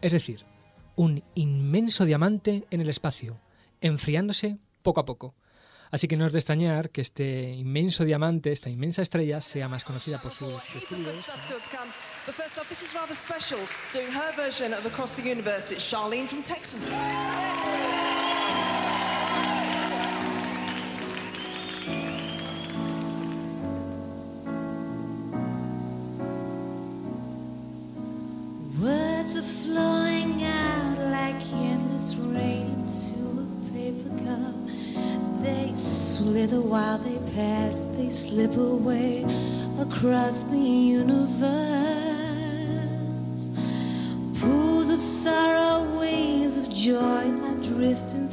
es 0.00 0.12
decir, 0.12 0.46
un 0.94 1.22
inmenso 1.34 2.06
diamante 2.06 2.64
en 2.70 2.80
el 2.80 2.88
espacio, 2.88 3.38
enfriándose 3.82 4.56
poco 4.82 5.00
a 5.00 5.04
poco. 5.04 5.34
Así 5.90 6.08
que 6.08 6.16
no 6.16 6.24
es 6.24 6.32
de 6.32 6.38
extrañar 6.38 6.88
que 6.88 7.02
este 7.02 7.50
inmenso 7.52 8.02
diamante, 8.04 8.50
esta 8.50 8.70
inmensa 8.70 9.02
estrella, 9.02 9.42
sea 9.42 9.68
más 9.68 9.84
conocida 9.84 10.22
por 10.22 10.32
sus 10.32 10.54
descubridores. 10.72 11.22
Words 28.80 29.38
are 29.38 29.42
flowing 29.42 30.44
out 30.44 30.98
like 31.10 31.40
endless 31.54 32.14
rain 32.16 32.72
into 32.72 33.40
a 33.40 33.72
paper 33.72 34.10
cup. 34.22 34.54
They 35.42 35.72
slither 35.76 36.60
while 36.60 36.98
they 36.98 37.18
pass, 37.32 37.86
they 37.96 38.10
slip 38.10 38.54
away 38.54 39.24
across 39.80 40.42
the 40.42 40.58
universe. 40.58 41.40
Pools 44.40 44.90
of 44.90 45.00
sorrow, 45.00 45.98
waves 45.98 46.58
of 46.58 46.68
joy 46.68 47.30
are 47.30 47.62
drifting. 47.62 48.25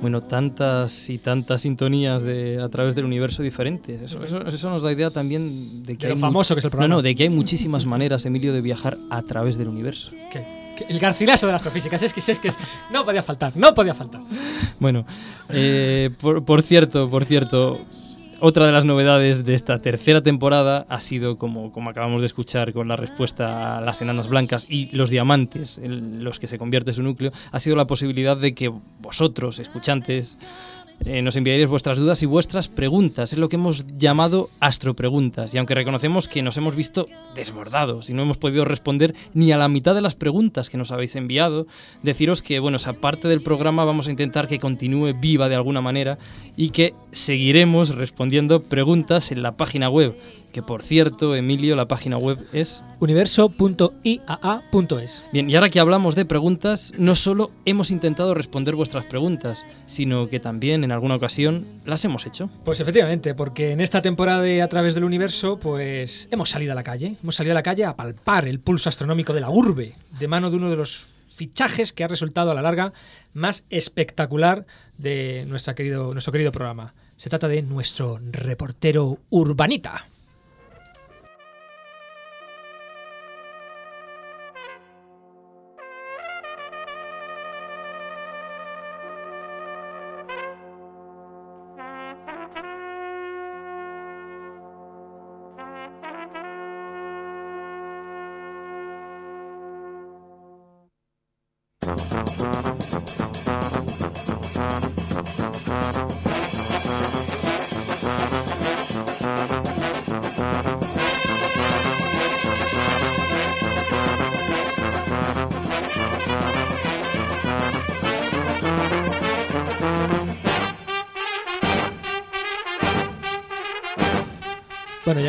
Bueno, 0.00 0.20
tantas 0.22 1.08
y 1.08 1.18
tantas 1.18 1.62
sintonías 1.62 2.22
de, 2.22 2.60
a 2.62 2.68
través 2.68 2.94
del 2.94 3.04
universo 3.06 3.42
diferentes. 3.42 4.02
Eso, 4.02 4.22
eso, 4.22 4.46
eso 4.46 4.70
nos 4.70 4.82
da 4.82 4.92
idea 4.92 5.10
también 5.10 5.82
de 5.84 5.96
que 5.96 6.06
De 6.06 6.14
lo 6.14 6.18
famoso 6.20 6.54
que 6.54 6.58
es 6.60 6.64
el 6.66 6.70
programa. 6.70 6.88
No, 6.88 6.96
no, 6.96 7.02
de 7.02 7.14
que 7.14 7.22
hay 7.24 7.28
muchísimas 7.30 7.86
maneras, 7.86 8.26
Emilio, 8.26 8.52
de 8.52 8.60
viajar 8.60 8.98
a 9.10 9.22
través 9.22 9.56
del 9.56 9.68
universo. 9.68 10.10
Que 10.30 10.84
El 10.90 10.98
garcilaso 10.98 11.46
de 11.46 11.52
la 11.52 11.56
astrofísica, 11.56 11.96
es 11.96 12.12
que, 12.12 12.20
es 12.20 12.38
que 12.38 12.48
es- 12.48 12.58
no 12.92 13.04
podía 13.06 13.22
faltar, 13.22 13.56
no 13.56 13.74
podía 13.74 13.94
faltar. 13.94 14.20
Bueno, 14.78 15.06
eh, 15.48 16.10
por, 16.20 16.44
por 16.44 16.60
cierto, 16.62 17.08
por 17.08 17.24
cierto, 17.24 17.80
otra 18.46 18.64
de 18.64 18.70
las 18.70 18.84
novedades 18.84 19.44
de 19.44 19.54
esta 19.54 19.82
tercera 19.82 20.22
temporada 20.22 20.86
ha 20.88 21.00
sido, 21.00 21.36
como, 21.36 21.72
acabamos 21.88 22.20
de 22.20 22.26
escuchar 22.26 22.72
con 22.72 22.86
la 22.86 22.94
respuesta 22.94 23.76
a 23.76 23.80
las 23.80 24.00
enanas 24.00 24.28
blancas 24.28 24.66
y 24.70 24.86
los 24.94 25.10
diamantes 25.10 25.78
en 25.78 26.22
los 26.22 26.38
que 26.38 26.46
se 26.46 26.56
convierte 26.56 26.92
su 26.92 27.02
núcleo, 27.02 27.32
ha 27.50 27.58
sido 27.58 27.74
la 27.74 27.88
posibilidad 27.88 28.36
de 28.36 28.54
que 28.54 28.72
vosotros, 29.00 29.58
escuchantes, 29.58 30.38
eh, 31.04 31.22
nos 31.22 31.36
enviaréis 31.36 31.68
vuestras 31.68 31.98
dudas 31.98 32.22
y 32.22 32.26
vuestras 32.26 32.68
preguntas. 32.68 33.32
Es 33.32 33.38
lo 33.38 33.48
que 33.48 33.56
hemos 33.56 33.86
llamado 33.98 34.48
astropreguntas. 34.60 35.54
Y 35.54 35.58
aunque 35.58 35.74
reconocemos 35.74 36.26
que 36.26 36.42
nos 36.42 36.56
hemos 36.56 36.74
visto 36.74 37.06
desbordados 37.34 38.08
y 38.08 38.14
no 38.14 38.22
hemos 38.22 38.38
podido 38.38 38.64
responder 38.64 39.14
ni 39.34 39.52
a 39.52 39.58
la 39.58 39.68
mitad 39.68 39.94
de 39.94 40.00
las 40.00 40.14
preguntas 40.14 40.70
que 40.70 40.78
nos 40.78 40.92
habéis 40.92 41.14
enviado, 41.14 41.66
deciros 42.02 42.42
que, 42.42 42.58
bueno, 42.60 42.78
esa 42.78 42.94
parte 42.94 43.28
del 43.28 43.42
programa 43.42 43.84
vamos 43.84 44.08
a 44.08 44.10
intentar 44.10 44.48
que 44.48 44.58
continúe 44.58 45.12
viva 45.20 45.48
de 45.48 45.54
alguna 45.54 45.80
manera 45.80 46.18
y 46.56 46.70
que 46.70 46.94
seguiremos 47.12 47.94
respondiendo 47.94 48.62
preguntas 48.62 49.30
en 49.32 49.42
la 49.42 49.56
página 49.56 49.88
web. 49.90 50.16
Que 50.56 50.62
por 50.62 50.82
cierto, 50.82 51.36
Emilio, 51.36 51.76
la 51.76 51.86
página 51.86 52.16
web 52.16 52.38
es 52.54 52.82
Universo.iaa.es. 53.00 55.22
Bien, 55.30 55.50
y 55.50 55.54
ahora 55.54 55.68
que 55.68 55.80
hablamos 55.80 56.14
de 56.14 56.24
preguntas, 56.24 56.94
no 56.96 57.14
solo 57.14 57.50
hemos 57.66 57.90
intentado 57.90 58.32
responder 58.32 58.74
vuestras 58.74 59.04
preguntas, 59.04 59.66
sino 59.86 60.30
que 60.30 60.40
también 60.40 60.82
en 60.82 60.92
alguna 60.92 61.16
ocasión 61.16 61.66
las 61.84 62.02
hemos 62.06 62.24
hecho. 62.24 62.48
Pues 62.64 62.80
efectivamente, 62.80 63.34
porque 63.34 63.72
en 63.72 63.82
esta 63.82 64.00
temporada 64.00 64.40
de 64.40 64.62
A 64.62 64.68
través 64.68 64.94
del 64.94 65.04
universo, 65.04 65.60
pues 65.60 66.26
hemos 66.30 66.48
salido 66.48 66.72
a 66.72 66.74
la 66.74 66.84
calle. 66.84 67.16
Hemos 67.22 67.36
salido 67.36 67.52
a 67.52 67.56
la 67.56 67.62
calle 67.62 67.84
a 67.84 67.94
palpar 67.94 68.48
el 68.48 68.58
pulso 68.58 68.88
astronómico 68.88 69.34
de 69.34 69.42
la 69.42 69.50
urbe, 69.50 69.92
de 70.18 70.26
mano 70.26 70.48
de 70.48 70.56
uno 70.56 70.70
de 70.70 70.76
los 70.76 71.10
fichajes 71.34 71.92
que 71.92 72.02
ha 72.02 72.08
resultado 72.08 72.52
a 72.52 72.54
la 72.54 72.62
larga 72.62 72.94
más 73.34 73.64
espectacular 73.68 74.64
de 74.96 75.44
nuestra 75.48 75.74
querido, 75.74 76.14
nuestro 76.14 76.32
querido 76.32 76.50
programa. 76.50 76.94
Se 77.18 77.28
trata 77.28 77.46
de 77.46 77.60
nuestro 77.60 78.18
reportero 78.32 79.18
urbanita. 79.28 80.06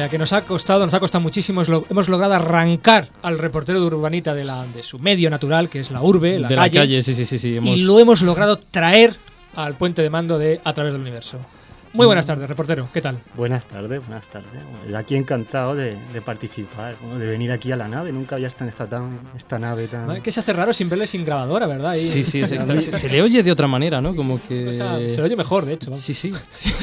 Que 0.10 0.18
nos 0.18 0.32
ha 0.34 0.42
costado, 0.42 0.86
nos 0.86 0.94
ha 0.94 1.00
costado 1.00 1.22
muchísimo, 1.22 1.62
hemos 1.90 2.10
logrado 2.10 2.34
arrancar 2.34 3.08
al 3.22 3.38
reportero 3.38 3.80
de 3.80 3.86
Urbanita 3.88 4.34
de, 4.34 4.44
la, 4.46 4.66
de 4.68 4.84
su 4.84 5.00
medio 5.00 5.30
natural, 5.30 5.70
que 5.70 5.80
es 5.80 5.92
la 5.92 6.02
urbe, 6.02 6.40
la 6.40 6.48
de 6.48 6.56
calle. 6.56 6.76
la 6.76 6.82
calle, 6.84 7.04
sí, 7.04 7.14
sí, 7.16 7.26
sí. 7.26 7.38
sí 7.40 7.58
hemos- 7.58 7.76
Y 7.78 7.84
lo 7.84 8.00
hemos 8.00 8.22
logrado 8.22 8.58
traer 8.58 9.16
al 9.56 9.76
puente 9.76 10.02
de 10.02 10.10
mando 10.10 10.38
de 10.38 10.60
A 10.64 10.74
través 10.74 10.94
del 10.94 11.02
universo. 11.02 11.38
Muy 11.98 12.06
buenas 12.06 12.28
tardes, 12.28 12.48
reportero. 12.48 12.88
¿Qué 12.94 13.02
tal? 13.02 13.18
Buenas 13.36 13.66
tardes, 13.68 14.06
buenas 14.06 14.28
tardes. 14.28 14.94
Aquí 14.96 15.16
encantado 15.16 15.74
de, 15.74 15.96
de 16.14 16.22
participar, 16.22 16.96
de 17.00 17.26
venir 17.28 17.52
aquí 17.52 17.72
a 17.72 17.76
la 17.76 17.88
nave. 17.88 18.12
Nunca 18.12 18.36
había 18.36 18.48
estado 18.50 18.66
en 18.66 18.70
esta, 18.70 18.88
tan, 18.88 19.20
esta 19.36 19.58
nave 19.58 19.88
tan... 19.88 20.12
Es 20.16 20.22
que 20.22 20.32
se 20.32 20.40
hace 20.42 20.54
raro 20.54 20.74
sin 20.74 20.90
verle 20.90 21.08
sin 21.08 21.26
grabadora, 21.26 21.66
¿verdad? 21.66 21.96
Sí, 21.96 22.24
sí, 22.24 22.42
es 22.42 22.52
extra- 22.52 22.80
se, 22.80 22.92
se 22.94 23.10
le 23.10 23.22
oye 23.24 23.42
de 23.42 23.52
otra 23.52 23.66
manera, 23.68 24.00
¿no? 24.00 24.16
Como 24.16 24.40
que... 24.48 24.68
O 24.68 24.74
sea, 24.74 24.98
se 24.98 25.18
le 25.18 25.24
oye 25.24 25.36
mejor, 25.36 25.66
de 25.66 25.74
hecho. 25.74 25.90
vamos. 25.90 26.06
Sí, 26.06 26.14
sí. 26.14 26.32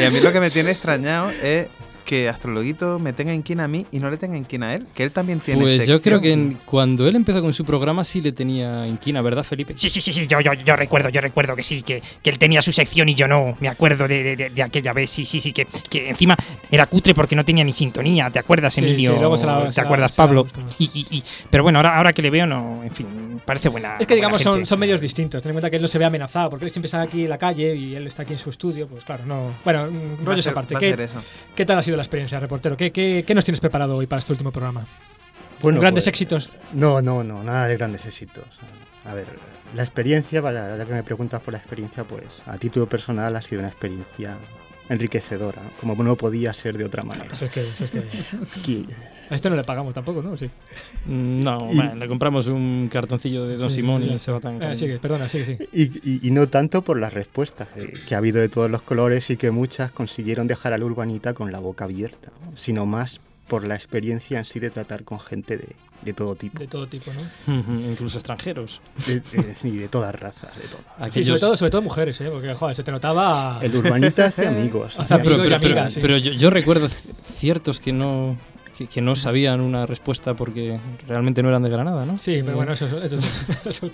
Y 0.00 0.04
a 0.04 0.10
mí 0.10 0.20
lo 0.20 0.32
que 0.32 0.40
me 0.40 0.50
tiene 0.50 0.70
extrañado 0.70 1.28
es 1.42 1.68
que 2.06 2.28
Astrologuito 2.30 2.98
me 2.98 3.12
tenga 3.12 3.34
inquina 3.34 3.64
a 3.64 3.68
mí 3.68 3.84
y 3.92 3.98
no 3.98 4.08
le 4.08 4.16
tenga 4.16 4.38
inquina 4.38 4.68
a 4.68 4.74
él, 4.76 4.86
que 4.94 5.02
él 5.02 5.10
también 5.10 5.40
tiene 5.40 5.60
Pues 5.60 5.72
yo 5.74 5.78
sección. 5.78 6.00
creo 6.00 6.20
que 6.22 6.32
en- 6.32 6.58
cuando 6.64 7.06
él 7.06 7.16
empezó 7.16 7.42
con 7.42 7.52
su 7.52 7.64
programa 7.64 8.04
sí 8.04 8.20
le 8.22 8.32
tenía 8.32 8.86
inquina, 8.86 9.20
¿verdad, 9.20 9.42
Felipe? 9.44 9.74
Sí, 9.76 9.90
sí, 9.90 10.00
sí, 10.00 10.12
sí, 10.12 10.26
yo, 10.26 10.40
yo, 10.40 10.54
yo 10.54 10.76
recuerdo, 10.76 11.08
yo 11.10 11.20
recuerdo 11.20 11.54
que 11.56 11.62
sí, 11.62 11.82
que, 11.82 12.02
que 12.22 12.30
él 12.30 12.38
tenía 12.38 12.62
su 12.62 12.72
sección 12.72 13.08
y 13.08 13.14
yo 13.14 13.28
no. 13.28 13.56
Me 13.60 13.68
acuerdo 13.68 14.08
de, 14.08 14.36
de- 14.36 14.50
de- 14.50 14.62
aquella 14.62 14.92
vez, 14.92 15.10
sí, 15.10 15.24
sí, 15.26 15.40
sí, 15.40 15.52
que, 15.52 15.66
que 15.90 16.08
encima 16.08 16.36
era 16.70 16.86
cutre 16.86 17.12
porque 17.14 17.36
no 17.36 17.44
tenía 17.44 17.64
ni 17.64 17.72
sintonía, 17.72 18.30
¿te 18.30 18.38
acuerdas, 18.38 18.72
Sí, 18.74 18.80
Emilio? 18.80 19.12
sí, 19.12 19.18
luego 19.18 19.36
se 19.36 19.46
la- 19.46 19.66
¿Te 19.66 19.72
se 19.72 19.80
acuerdas, 19.80 20.12
la 20.12 20.16
Pablo? 20.16 20.46
Y, 20.78 20.84
y- 20.94 21.06
y- 21.18 21.22
pero 21.50 21.64
bueno, 21.64 21.80
ahora, 21.80 21.96
ahora 21.96 22.12
que 22.12 22.22
le 22.22 22.30
veo, 22.30 22.46
no, 22.46 22.82
en 22.84 22.90
fin, 22.92 23.06
parece 23.44 23.68
buena. 23.68 23.96
Es 23.98 24.06
que 24.06 24.14
digamos 24.14 24.40
son, 24.42 24.64
son 24.64 24.78
medios 24.78 25.00
distintos. 25.00 25.42
Ten 25.42 25.50
en 25.50 25.54
cuenta 25.54 25.70
que 25.70 25.76
él 25.76 25.82
no 25.82 25.88
se 25.88 25.98
ve 25.98 26.04
amenazado, 26.04 26.50
porque 26.50 26.66
él 26.66 26.70
siempre 26.70 26.86
está 26.86 27.02
aquí 27.02 27.24
en 27.24 27.30
la 27.30 27.38
calle 27.38 27.74
y 27.74 27.94
él 27.96 28.06
está 28.06 28.22
aquí 28.22 28.32
en 28.34 28.38
su 28.38 28.50
estudio. 28.50 28.86
Pues 28.86 29.02
claro, 29.04 29.24
no. 29.26 29.50
Bueno, 29.64 29.88
rollos 30.24 30.46
aparte. 30.46 30.76
¿Qué. 30.78 30.96
¿Qué 31.54 31.64
tal 31.66 31.78
ha 31.78 31.82
sido 31.82 31.95
la 31.96 32.02
experiencia, 32.02 32.38
reportero? 32.40 32.76
¿Qué, 32.76 32.90
qué, 32.90 33.24
qué 33.26 33.34
nos 33.34 33.44
tienes 33.44 33.60
preparado 33.60 33.96
hoy 33.96 34.06
para 34.06 34.20
este 34.20 34.32
último 34.32 34.52
programa? 34.52 34.86
Bueno, 35.62 35.80
¿Grandes 35.80 36.04
pues, 36.04 36.08
éxitos? 36.08 36.50
No, 36.72 37.00
no, 37.00 37.24
no, 37.24 37.42
nada 37.42 37.66
de 37.66 37.76
grandes 37.76 38.04
éxitos. 38.04 38.44
A 39.04 39.14
ver, 39.14 39.26
la 39.74 39.82
experiencia, 39.82 40.42
para, 40.42 40.76
ya 40.76 40.84
que 40.84 40.92
me 40.92 41.02
preguntas 41.02 41.40
por 41.40 41.52
la 41.52 41.58
experiencia, 41.58 42.04
pues 42.04 42.24
a 42.46 42.58
título 42.58 42.86
personal 42.88 43.34
ha 43.36 43.42
sido 43.42 43.60
una 43.60 43.68
experiencia 43.68 44.36
enriquecedora, 44.88 45.62
¿no? 45.62 45.70
como 45.80 46.02
no 46.04 46.16
podía 46.16 46.52
ser 46.52 46.76
de 46.78 46.84
otra 46.84 47.02
manera. 47.02 47.28
Pues 47.28 47.42
es 47.42 47.50
que, 47.50 47.60
es 47.60 47.90
que- 47.90 48.60
Aquí- 48.60 48.86
A 49.28 49.34
este 49.34 49.50
no 49.50 49.56
le 49.56 49.64
pagamos 49.64 49.92
tampoco, 49.92 50.22
¿no? 50.22 50.36
Sí. 50.36 50.46
Mm, 51.06 51.40
No, 51.42 51.58
Y- 51.72 51.74
bueno, 51.74 51.94
le 51.96 52.06
compramos 52.06 52.46
un 52.46 52.88
cartoncillo 52.92 53.44
de 53.46 53.56
Don 53.56 53.70
Sí, 53.70 53.76
Simón 53.76 54.04
ya 54.04 54.14
y 54.14 54.18
se 54.20 54.30
va 54.30 54.38
tan... 54.38 54.62
Eh, 54.62 54.76
sigue, 54.76 54.98
perdona, 55.00 55.28
sigue, 55.28 55.44
sigue. 55.46 55.68
Y, 55.72 55.82
y- 56.08 56.20
y 56.22 56.30
no 56.30 56.46
tanto 56.46 56.82
por 56.82 56.98
las 57.00 57.12
respuestas, 57.12 57.66
eh, 57.76 57.92
que 58.08 58.14
ha 58.14 58.18
habido 58.18 58.40
de 58.40 58.48
todos 58.48 58.70
los 58.70 58.82
colores 58.82 59.28
y 59.30 59.36
que 59.36 59.50
muchas 59.50 59.90
consiguieron 59.90 60.46
dejar 60.46 60.72
al 60.72 60.84
urbanita 60.84 61.34
con 61.34 61.50
la 61.50 61.58
boca 61.58 61.86
abierta, 61.86 62.30
¿no? 62.44 62.56
sino 62.56 62.86
más 62.86 63.20
por 63.48 63.64
la 63.64 63.74
experiencia 63.74 64.38
en 64.38 64.44
sí 64.44 64.60
de 64.60 64.70
tratar 64.70 65.02
con 65.04 65.18
gente 65.18 65.56
de, 65.56 65.66
de 66.02 66.12
todo 66.12 66.34
tipo. 66.34 66.58
De 66.58 66.66
todo 66.66 66.86
tipo, 66.86 67.10
¿no? 67.12 67.54
Incluso 67.90 68.18
extranjeros. 68.18 68.80
De, 69.06 69.20
de- 69.20 69.54
sí, 69.54 69.76
de 69.76 69.88
todas 69.88 70.14
razas, 70.14 70.56
de 70.56 70.68
todas. 70.68 71.12
Sí, 71.12 71.24
sobre 71.24 71.40
todo, 71.40 71.56
sobre 71.56 71.70
todo 71.70 71.82
mujeres, 71.82 72.20
¿eh? 72.20 72.28
Porque, 72.30 72.54
joder, 72.54 72.76
se 72.76 72.82
te 72.84 72.92
notaba... 72.92 73.58
El 73.62 73.74
urbanita 73.76 74.26
hace 74.26 74.46
amigos. 74.48 74.94
Hace 74.98 75.16
pero, 75.18 75.34
amigos 75.34 75.46
y 75.46 75.48
pero- 75.48 75.60
pero- 75.60 75.72
amigas, 75.74 75.92
sí. 75.94 76.00
pero 76.00 76.16
yo, 76.18 76.32
yo 76.32 76.50
recuerdo 76.50 76.88
ciertos 77.38 77.80
que 77.80 77.92
no 77.92 78.36
que, 78.78 78.86
que 78.86 79.00
no 79.00 79.16
sabían 79.16 79.62
una 79.62 79.86
respuesta 79.86 80.34
porque 80.34 80.78
realmente 81.08 81.42
no 81.42 81.48
eran 81.48 81.62
de 81.62 81.70
Granada, 81.70 82.04
¿no? 82.04 82.18
Sí, 82.18 82.40
pero 82.40 82.52
Eh, 82.52 82.54
bueno, 82.56 82.72
eso, 82.74 82.86
eso, 83.02 83.16
eso- 83.64 83.90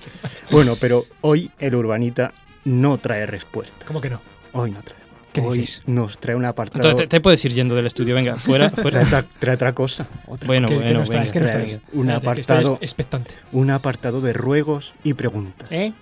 Bueno, 0.51 0.75
pero 0.81 1.07
hoy 1.21 1.51
el 1.61 1.75
urbanita 1.77 2.33
no 2.65 2.99
trae 2.99 3.25
respuesta. 3.27 3.87
¿Cómo 3.87 4.01
que 4.01 4.11
no? 4.11 4.21
Hoy 4.53 4.73
no 4.73 4.83
trae. 4.83 5.02
¿Qué 5.33 5.41
Hoy 5.41 5.61
dices? 5.61 5.83
nos 5.87 6.19
trae 6.19 6.37
un 6.37 6.45
apartado. 6.45 6.85
Entonces 6.85 7.09
te, 7.09 7.17
te 7.17 7.21
puedes 7.23 7.45
ir 7.45 7.53
yendo 7.55 7.75
del 7.75 7.87
estudio, 7.87 8.15
venga, 8.15 8.37
fuera, 8.39 8.71
fuera. 8.71 8.91
Trae, 9.01 9.05
otra- 9.21 9.25
trae 9.39 9.55
otra 9.55 9.73
cosa. 9.75 10.07
otra 10.27 10.47
Bueno, 10.47 10.69
cosa. 10.69 10.81
¿Qué- 10.81 10.87
qué 10.87 10.93
bueno, 10.95 11.11
venga. 11.11 11.33
¿Qué 11.33 11.41
nos 11.41 11.51
Trae 11.51 11.81
un 11.93 12.07
que 12.07 12.13
apartado, 12.13 12.79
expectante. 12.81 13.35
un 13.53 13.71
apartado 13.71 14.21
de 14.21 14.33
ruegos 14.33 14.93
y 15.05 15.15
preguntas. 15.15 15.69
¿Eh? 15.71 15.93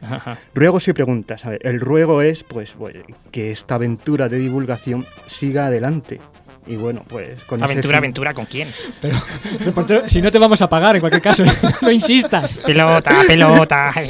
Ajá. 0.00 0.38
Ruegos 0.54 0.86
y 0.86 0.92
preguntas. 0.92 1.44
A 1.44 1.50
ver, 1.50 1.60
el 1.64 1.80
ruego 1.80 2.22
es, 2.22 2.44
pues, 2.44 2.76
bueno, 2.76 3.00
que 3.32 3.50
esta 3.50 3.74
aventura 3.74 4.28
de 4.28 4.38
divulgación 4.38 5.04
siga 5.26 5.66
adelante. 5.66 6.20
Y 6.64 6.76
bueno, 6.76 7.02
pues 7.08 7.42
con 7.48 7.60
Aventura, 7.60 7.98
aventura, 7.98 8.32
¿con 8.34 8.44
quién? 8.44 8.68
Pero, 9.00 9.20
reportero, 9.64 10.08
si 10.08 10.22
no 10.22 10.30
te 10.30 10.38
vamos 10.38 10.62
a 10.62 10.68
pagar, 10.68 10.94
en 10.94 11.00
cualquier 11.00 11.20
caso, 11.20 11.42
no 11.82 11.90
insistas. 11.90 12.54
Pelota, 12.54 13.10
pelota. 13.26 13.92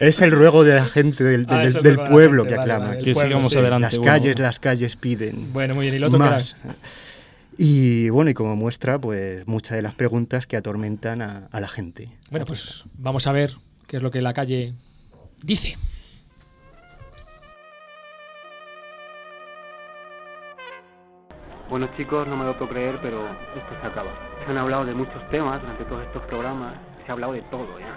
Es 0.00 0.20
el 0.22 0.30
ruego 0.30 0.64
de 0.64 0.74
la 0.74 0.86
gente 0.86 1.22
del, 1.22 1.46
pueblo 2.08 2.46
que 2.46 2.54
aclama. 2.54 2.96
Que 2.96 3.14
sigamos 3.14 3.54
adelante. 3.54 3.82
Las 3.82 3.98
bueno. 3.98 4.12
calles, 4.12 4.38
las 4.38 4.58
calles 4.58 4.96
piden. 4.96 5.52
Bueno, 5.52 5.74
muy 5.74 5.84
bien, 5.84 5.96
y 5.96 5.98
lo 5.98 6.06
otro. 6.06 6.38
Y 7.58 8.08
bueno, 8.08 8.30
y 8.30 8.34
como 8.34 8.56
muestra, 8.56 8.98
pues 8.98 9.46
muchas 9.46 9.76
de 9.76 9.82
las 9.82 9.94
preguntas 9.94 10.46
que 10.46 10.56
atormentan 10.56 11.20
a, 11.20 11.48
a 11.52 11.60
la 11.60 11.68
gente. 11.68 12.08
Bueno, 12.30 12.44
ah, 12.44 12.48
pues, 12.48 12.82
pues 12.82 12.84
vamos 12.94 13.26
a 13.26 13.32
ver 13.32 13.52
qué 13.86 13.98
es 13.98 14.02
lo 14.02 14.10
que 14.10 14.22
la 14.22 14.32
calle 14.32 14.72
dice. 15.42 15.76
Bueno 21.68 21.88
chicos, 21.96 22.26
no 22.26 22.36
me 22.36 22.44
lo 22.44 22.58
puedo 22.58 22.72
creer, 22.72 22.98
pero 23.02 23.28
esto 23.54 23.80
se 23.80 23.86
acaba. 23.86 24.10
Se 24.44 24.50
han 24.50 24.56
hablado 24.56 24.86
de 24.86 24.94
muchos 24.94 25.28
temas 25.30 25.60
durante 25.60 25.84
todos 25.84 26.04
estos 26.06 26.22
programas, 26.24 26.74
se 27.04 27.10
ha 27.10 27.12
hablado 27.12 27.34
de 27.34 27.42
todo 27.42 27.78
ya. 27.78 27.94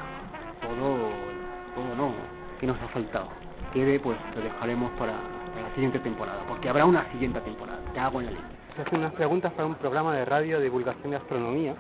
Todo 0.62 1.33
todo 1.76 1.96
no. 1.96 2.14
¿Qué 2.60 2.68
nos 2.68 2.80
ha 2.82 2.88
faltado? 2.88 3.28
Quede, 3.74 4.00
pues 4.00 4.18
lo 4.36 4.42
dejaremos 4.42 4.92
para, 4.92 5.14
para 5.54 5.68
la 5.68 5.74
siguiente 5.74 6.00
temporada, 6.00 6.40
porque 6.48 6.70
habrá 6.70 6.86
una 6.86 7.12
siguiente 7.12 7.42
temporada. 7.42 7.80
Te 7.94 8.00
hago 8.00 8.20
en 8.20 8.28
la 8.28 8.32
lista. 8.32 8.48
Se 8.76 8.82
hacen 8.82 9.00
unas 9.00 9.14
preguntas 9.14 9.54
para 9.54 9.68
un 9.68 9.76
programa 9.76 10.16
de 10.16 10.26
radio 10.26 10.58
de 10.58 10.64
divulgación 10.64 11.12
de 11.12 11.18
astronomía. 11.18 11.76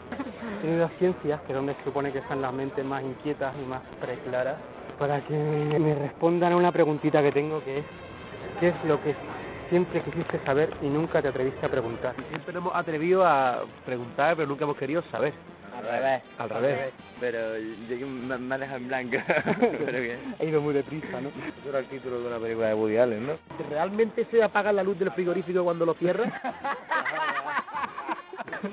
Tiene 0.61 0.77
las 0.77 0.91
ciencias, 0.93 1.41
que 1.41 1.53
es 1.53 1.57
donde 1.57 1.73
se 1.73 1.83
supone 1.83 2.11
que 2.11 2.19
están 2.19 2.41
las 2.41 2.53
mentes 2.53 2.85
más 2.85 3.03
inquietas 3.03 3.55
y 3.59 3.69
más 3.69 3.81
preclaras, 3.99 4.57
para 4.99 5.19
que 5.21 5.33
me 5.79 5.95
respondan 5.95 6.53
a 6.53 6.55
una 6.55 6.71
preguntita 6.71 7.21
que 7.23 7.31
tengo 7.31 7.63
que 7.63 7.79
es 7.79 7.85
¿qué 8.59 8.67
es 8.69 8.85
lo 8.85 9.01
que 9.01 9.15
siempre 9.69 10.01
quisiste 10.01 10.39
saber 10.39 10.69
y 10.81 10.87
nunca 10.87 11.21
te 11.21 11.27
atreviste 11.27 11.65
a 11.65 11.69
preguntar? 11.69 12.15
Siempre 12.29 12.53
nos 12.53 12.63
hemos 12.63 12.75
atrevido 12.75 13.25
a 13.25 13.63
preguntar, 13.85 14.35
pero 14.35 14.47
nunca 14.47 14.65
hemos 14.65 14.77
querido 14.77 15.01
saber. 15.03 15.33
Al 15.77 15.85
revés. 15.85 16.21
Al 16.37 16.49
revés. 16.49 16.93
Pero 17.19 17.57
yo 17.57 18.07
me, 18.07 18.37
me 18.37 18.55
ha 18.55 18.57
dejado 18.57 18.77
en 18.77 18.87
blanco. 18.87 19.17
pero 19.85 20.01
bien. 20.01 20.35
Ha 20.39 20.43
ido 20.43 20.61
muy 20.61 20.73
deprisa, 20.73 21.19
¿no? 21.21 21.29
Eso 21.29 21.69
era 21.69 21.79
el 21.79 21.85
título 21.85 22.19
de 22.21 22.27
una 22.27 22.39
película 22.39 22.67
de 22.67 22.73
Woody 22.73 22.97
Allen, 22.97 23.27
¿no? 23.27 23.33
¿Realmente 23.69 24.23
se 24.25 24.43
apaga 24.43 24.71
la 24.71 24.83
luz 24.83 24.99
del 24.99 25.11
frigorífico 25.11 25.63
cuando 25.63 25.85
lo 25.85 25.93
cierras? 25.93 26.31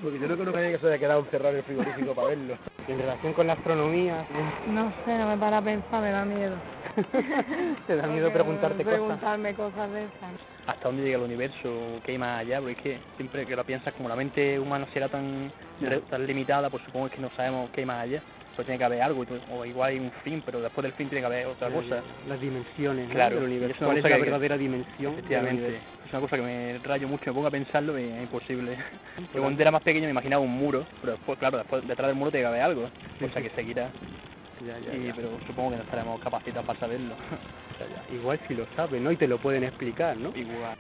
Porque 0.03 0.21
yo 0.21 0.29
no 0.29 0.37
conozco 0.37 0.59
a 0.59 0.63
nadie 0.63 0.75
que 0.75 0.79
se 0.79 0.87
haya 0.87 0.99
quedado 0.99 1.21
encerrado 1.21 1.51
en 1.51 1.57
el 1.57 1.63
frigorífico 1.65 2.15
para 2.15 2.29
verlo. 2.29 2.55
En 2.87 2.99
relación 2.99 3.33
con 3.33 3.47
la 3.47 3.55
astronomía, 3.55 4.25
No 4.69 4.93
sé, 5.05 5.19
no 5.19 5.29
me 5.29 5.37
para 5.37 5.59
a 5.59 5.63
pensar, 5.63 6.01
me 6.01 6.11
da 6.11 6.25
miedo. 6.25 6.57
te 7.87 7.97
da 7.97 8.07
miedo 8.09 8.33
preguntarte 8.33 8.85
cosas. 8.85 8.99
Preguntarme 8.99 9.55
cosas 9.55 9.91
de 9.93 10.05
esas. 10.05 10.35
hasta 10.67 10.89
dónde 10.89 11.03
llega 11.03 11.17
el 11.19 11.25
universo, 11.25 12.01
qué 12.05 12.13
hay 12.13 12.19
más 12.19 12.41
allá, 12.41 12.59
porque 12.61 12.73
es 12.73 12.79
que 12.79 13.01
siempre 13.17 13.47
que 13.47 13.57
lo 13.57 13.65
piensas, 13.65 13.93
como 13.95 14.09
la 14.09 14.17
mente 14.17 14.59
humana 14.59 14.87
será 14.93 15.09
tan, 15.09 15.53
re- 15.81 16.01
tan 16.03 16.27
limitada, 16.27 16.71
pues 16.71 16.83
supongo 16.85 17.09
que 17.09 17.21
no 17.21 17.31
sabemos 17.31 17.71
qué 17.71 17.81
hay 17.81 17.87
más 17.87 18.03
allá. 18.05 18.23
Pues 18.57 18.67
tiene 18.67 18.79
que 18.79 18.85
haber 18.85 19.01
algo, 19.01 19.25
o 19.49 19.65
igual 19.65 19.91
hay 19.91 19.99
un 19.99 20.11
fin, 20.23 20.43
pero 20.45 20.61
después 20.61 20.83
del 20.83 20.93
fin 20.93 21.09
tiene 21.09 21.23
que 21.23 21.27
haber 21.27 21.47
otra 21.47 21.69
Ya, 21.71 21.75
cosa. 21.75 22.03
Las 22.27 22.41
dimensiones, 22.41 23.09
¿no? 23.09 23.15
claro, 23.15 23.37
del 23.37 23.45
universo. 23.45 23.75
es 23.75 23.81
una 23.81 23.87
¿Cuál 23.89 23.99
es 23.99 24.03
la 24.05 24.11
que- 24.11 24.23
verdadera 24.23 24.59
dimensión 24.59 24.97
del 24.99 25.09
Efectivamente. 25.15 25.63
universo? 25.63 25.87
Es 26.05 26.13
una 26.13 26.21
cosa 26.21 26.37
que 26.37 26.43
me 26.43 26.79
rayo 26.83 27.09
mucho, 27.09 27.25
me 27.31 27.33
pongo 27.33 27.47
a 27.47 27.51
pensarlo 27.51 27.99
y 27.99 28.05
es 28.05 28.23
imposible. 28.25 28.77
Yo 29.35 29.41
cuando 29.41 29.63
era 29.63 29.71
más 29.71 29.83
pequeño 29.83 30.05
me 30.07 30.11
imaginaba 30.11 30.43
un 30.43 30.51
muro, 30.51 30.85
pero 31.01 31.13
después, 31.15 31.39
claro, 31.39 31.57
después 31.59 31.87
detrás 31.87 32.09
del 32.09 32.17
muro 32.17 32.31
tiene 32.31 32.43
que 32.45 32.49
haber 32.49 32.61
algo, 32.63 32.91
cosa 33.19 33.41
que 33.41 33.51
seguirá. 33.51 33.91
Y, 34.61 35.13
Pero 35.13 35.31
supongo 35.47 35.71
que 35.71 35.77
no 35.77 35.83
estaremos 35.83 36.21
capacitados 36.21 36.67
para 36.67 36.79
saberlo. 36.79 37.15
Igual 38.13 38.39
si 38.47 38.55
lo 38.55 38.67
sabes, 38.77 39.01
¿no? 39.01 39.11
Y 39.11 39.17
te 39.17 39.27
lo 39.27 39.39
pueden 39.39 39.65
explicar, 39.65 40.17
¿no? 40.17 40.31
Igual. 40.35 40.77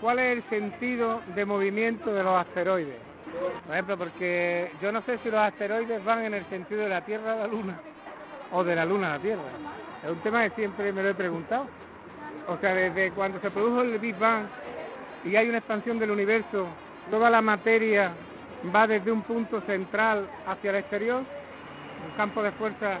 ¿Cuál 0.00 0.18
es 0.18 0.36
el 0.36 0.42
sentido 0.44 1.20
de 1.34 1.44
movimiento 1.44 2.12
de 2.12 2.22
los 2.22 2.36
asteroides? 2.36 2.98
Por 3.66 3.74
ejemplo, 3.74 3.98
porque 3.98 4.70
yo 4.80 4.92
no 4.92 5.02
sé 5.02 5.18
si 5.18 5.30
los 5.30 5.40
asteroides 5.40 6.04
van 6.04 6.24
en 6.24 6.34
el 6.34 6.44
sentido 6.44 6.82
de 6.82 6.88
la 6.88 7.04
Tierra 7.04 7.32
a 7.32 7.36
la 7.36 7.46
Luna 7.46 7.80
o 8.52 8.62
de 8.62 8.76
la 8.76 8.84
Luna 8.84 9.08
a 9.08 9.16
la 9.16 9.18
Tierra. 9.18 9.42
Es 10.04 10.10
un 10.10 10.18
tema 10.18 10.42
que 10.44 10.50
siempre 10.50 10.92
me 10.92 11.02
lo 11.02 11.10
he 11.10 11.14
preguntado. 11.14 11.66
O 12.46 12.58
sea, 12.58 12.74
desde 12.74 13.10
cuando 13.12 13.40
se 13.40 13.50
produjo 13.50 13.80
el 13.80 13.98
Big 13.98 14.16
Bang 14.18 14.46
y 15.24 15.34
hay 15.36 15.48
una 15.48 15.58
expansión 15.58 15.98
del 15.98 16.10
universo, 16.10 16.66
toda 17.10 17.30
la 17.30 17.40
materia 17.40 18.12
va 18.74 18.86
desde 18.86 19.10
un 19.10 19.22
punto 19.22 19.60
central 19.62 20.26
hacia 20.46 20.70
el 20.70 20.76
exterior, 20.76 21.20
un 21.20 22.16
campo 22.16 22.42
de 22.42 22.52
fuerza 22.52 22.98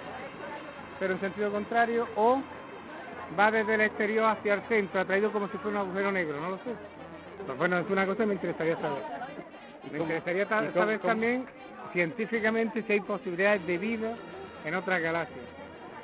pero 0.98 1.14
en 1.14 1.20
sentido 1.20 1.50
contrario, 1.50 2.06
o 2.16 2.40
va 3.38 3.50
desde 3.50 3.74
el 3.74 3.80
exterior 3.82 4.26
hacia 4.26 4.54
el 4.54 4.60
centro, 4.62 5.00
atraído 5.00 5.30
como 5.32 5.48
si 5.48 5.58
fuera 5.58 5.80
un 5.80 5.86
agujero 5.88 6.12
negro, 6.12 6.40
no 6.40 6.50
lo 6.50 6.56
sé. 6.58 6.70
Pues 7.46 7.58
bueno, 7.58 7.78
es 7.78 7.90
una 7.90 8.06
cosa 8.06 8.18
que 8.18 8.26
me 8.26 8.34
interesaría 8.34 8.76
saber. 8.76 9.02
Me 9.90 9.98
interesaría 9.98 10.46
cómo- 10.46 10.72
saber 10.72 10.98
cómo- 11.00 11.10
también 11.12 11.46
científicamente 11.92 12.82
si 12.82 12.92
hay 12.92 13.00
posibilidades 13.00 13.66
de 13.66 13.78
vida 13.78 14.12
en 14.64 14.74
otras 14.74 15.00
galaxias. 15.02 15.44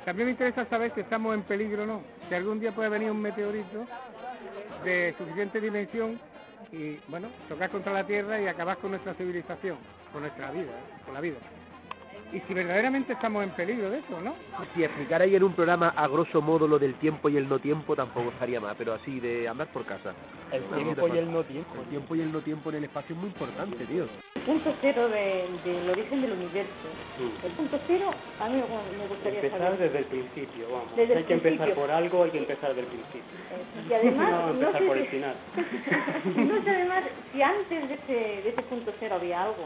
También 0.05 0.27
me 0.27 0.31
interesa 0.31 0.65
saber 0.65 0.91
si 0.91 1.01
estamos 1.01 1.33
en 1.35 1.43
peligro 1.43 1.83
o 1.83 1.85
no. 1.85 2.01
Si 2.27 2.33
algún 2.35 2.59
día 2.59 2.71
puede 2.71 2.89
venir 2.89 3.11
un 3.11 3.21
meteorito 3.21 3.85
de 4.83 5.13
suficiente 5.17 5.59
dimensión 5.61 6.19
y, 6.71 6.97
bueno, 7.07 7.27
chocar 7.49 7.69
contra 7.69 7.93
la 7.93 8.03
Tierra 8.03 8.39
y 8.41 8.47
acabar 8.47 8.77
con 8.77 8.91
nuestra 8.91 9.13
civilización, 9.13 9.77
con 10.11 10.21
nuestra 10.21 10.49
vida, 10.51 10.71
con 11.05 11.13
la 11.13 11.21
vida. 11.21 11.37
Y 12.33 12.39
si 12.47 12.53
verdaderamente 12.53 13.11
estamos 13.13 13.43
en 13.43 13.49
peligro 13.49 13.89
de 13.89 13.99
eso, 13.99 14.21
¿no? 14.21 14.33
Si 14.73 14.83
explicarais 14.83 15.33
en 15.33 15.43
un 15.43 15.53
programa 15.53 15.89
a 15.89 16.07
grosso 16.07 16.41
modo 16.41 16.65
lo 16.65 16.79
del 16.79 16.95
tiempo 16.95 17.27
y 17.27 17.35
el 17.35 17.47
no 17.49 17.59
tiempo, 17.59 17.93
tampoco 17.95 18.29
estaría 18.29 18.59
mal, 18.61 18.73
pero 18.77 18.93
así 18.93 19.19
de 19.19 19.49
andar 19.49 19.67
por 19.67 19.83
casa. 19.83 20.13
El 20.51 20.61
No, 20.69 20.77
tiempo 20.77 21.07
no 21.09 21.15
y 21.15 21.17
el 21.17 21.31
no 21.31 21.43
tiempo. 21.43 21.75
El 21.81 21.87
tiempo 21.89 22.15
y 22.15 22.21
el 22.21 22.31
no 22.31 22.39
tiempo 22.39 22.69
en 22.69 22.75
el 22.77 22.83
espacio 22.85 23.15
es 23.15 23.19
muy 23.21 23.27
importante, 23.29 23.85
tío. 23.85 24.03
El 24.35 24.41
punto 24.43 24.73
cero 24.81 25.09
de- 25.09 25.45
del 25.65 25.89
origen 25.89 26.21
del 26.21 26.31
universo. 26.31 26.87
El 27.43 27.51
punto 27.51 27.77
cero, 27.87 28.09
a 28.39 28.47
mí 28.49 28.55
me 28.97 29.07
gustaría 29.07 29.39
Empezar 29.41 29.59
saber. 29.59 29.79
desde 29.79 29.97
el 29.99 30.05
principio, 30.05 30.67
vamos. 30.71 30.95
Desde 30.95 31.11
el 31.13 31.17
hay 31.19 31.23
que 31.25 31.33
empezar 31.33 31.73
por 31.73 31.91
algo, 31.91 32.23
hay 32.23 32.31
que 32.31 32.37
empezar 32.37 32.69
desde 32.75 32.81
el 32.81 32.87
principio. 32.87 33.23
Y 33.89 33.93
además, 33.93 34.31
no, 34.31 34.47
no 34.47 34.51
empezar 34.53 34.81
sé 34.81 34.87
por 34.87 34.95
si- 34.97 35.03
el 35.03 35.07
final. 35.09 35.35
No 36.47 36.63
sé 36.63 36.69
además 36.69 37.03
si 37.33 37.41
antes 37.41 37.89
de 37.89 37.93
ese, 37.95 38.13
de 38.41 38.49
ese 38.49 38.61
punto 38.63 38.91
cero 38.99 39.15
había 39.19 39.43
algo. 39.43 39.65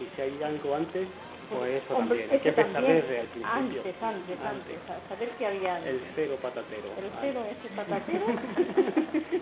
Y 0.00 0.04
si 0.14 0.22
hay 0.22 0.42
algo 0.42 0.74
antes, 0.74 1.06
pues 1.50 1.82
eso 1.82 1.96
Hombre, 1.96 2.18
también. 2.18 2.30
Hay 2.32 2.38
que 2.40 2.48
empezar 2.48 2.72
también. 2.72 2.96
desde 3.00 3.20
el 3.20 3.26
principio. 3.26 3.52
Antes, 3.54 4.02
antes, 4.02 4.38
antes. 4.40 4.78
a 4.90 5.08
Saber 5.08 5.28
que 5.30 5.46
había 5.46 5.78
El 5.88 6.00
cero 6.14 6.36
patatero. 6.42 6.88
el 6.98 7.10
cero, 7.20 7.40
ese 7.50 7.74
patatero. 7.74 8.26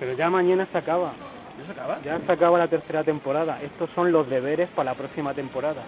Pero 0.00 0.12
ya 0.12 0.30
mañana 0.30 0.66
se 0.70 0.78
acaba. 0.78 1.12
¿Ya 1.58 1.64
se 1.66 1.72
acaba? 1.72 2.00
Ya 2.02 2.20
se 2.24 2.32
acaba 2.32 2.58
la 2.58 2.68
tercera 2.68 3.02
temporada. 3.04 3.58
Estos 3.62 3.90
son 3.94 4.12
los 4.12 4.28
deberes 4.30 4.68
para 4.70 4.92
la 4.92 4.94
próxima 4.96 5.34
temporada. 5.34 5.82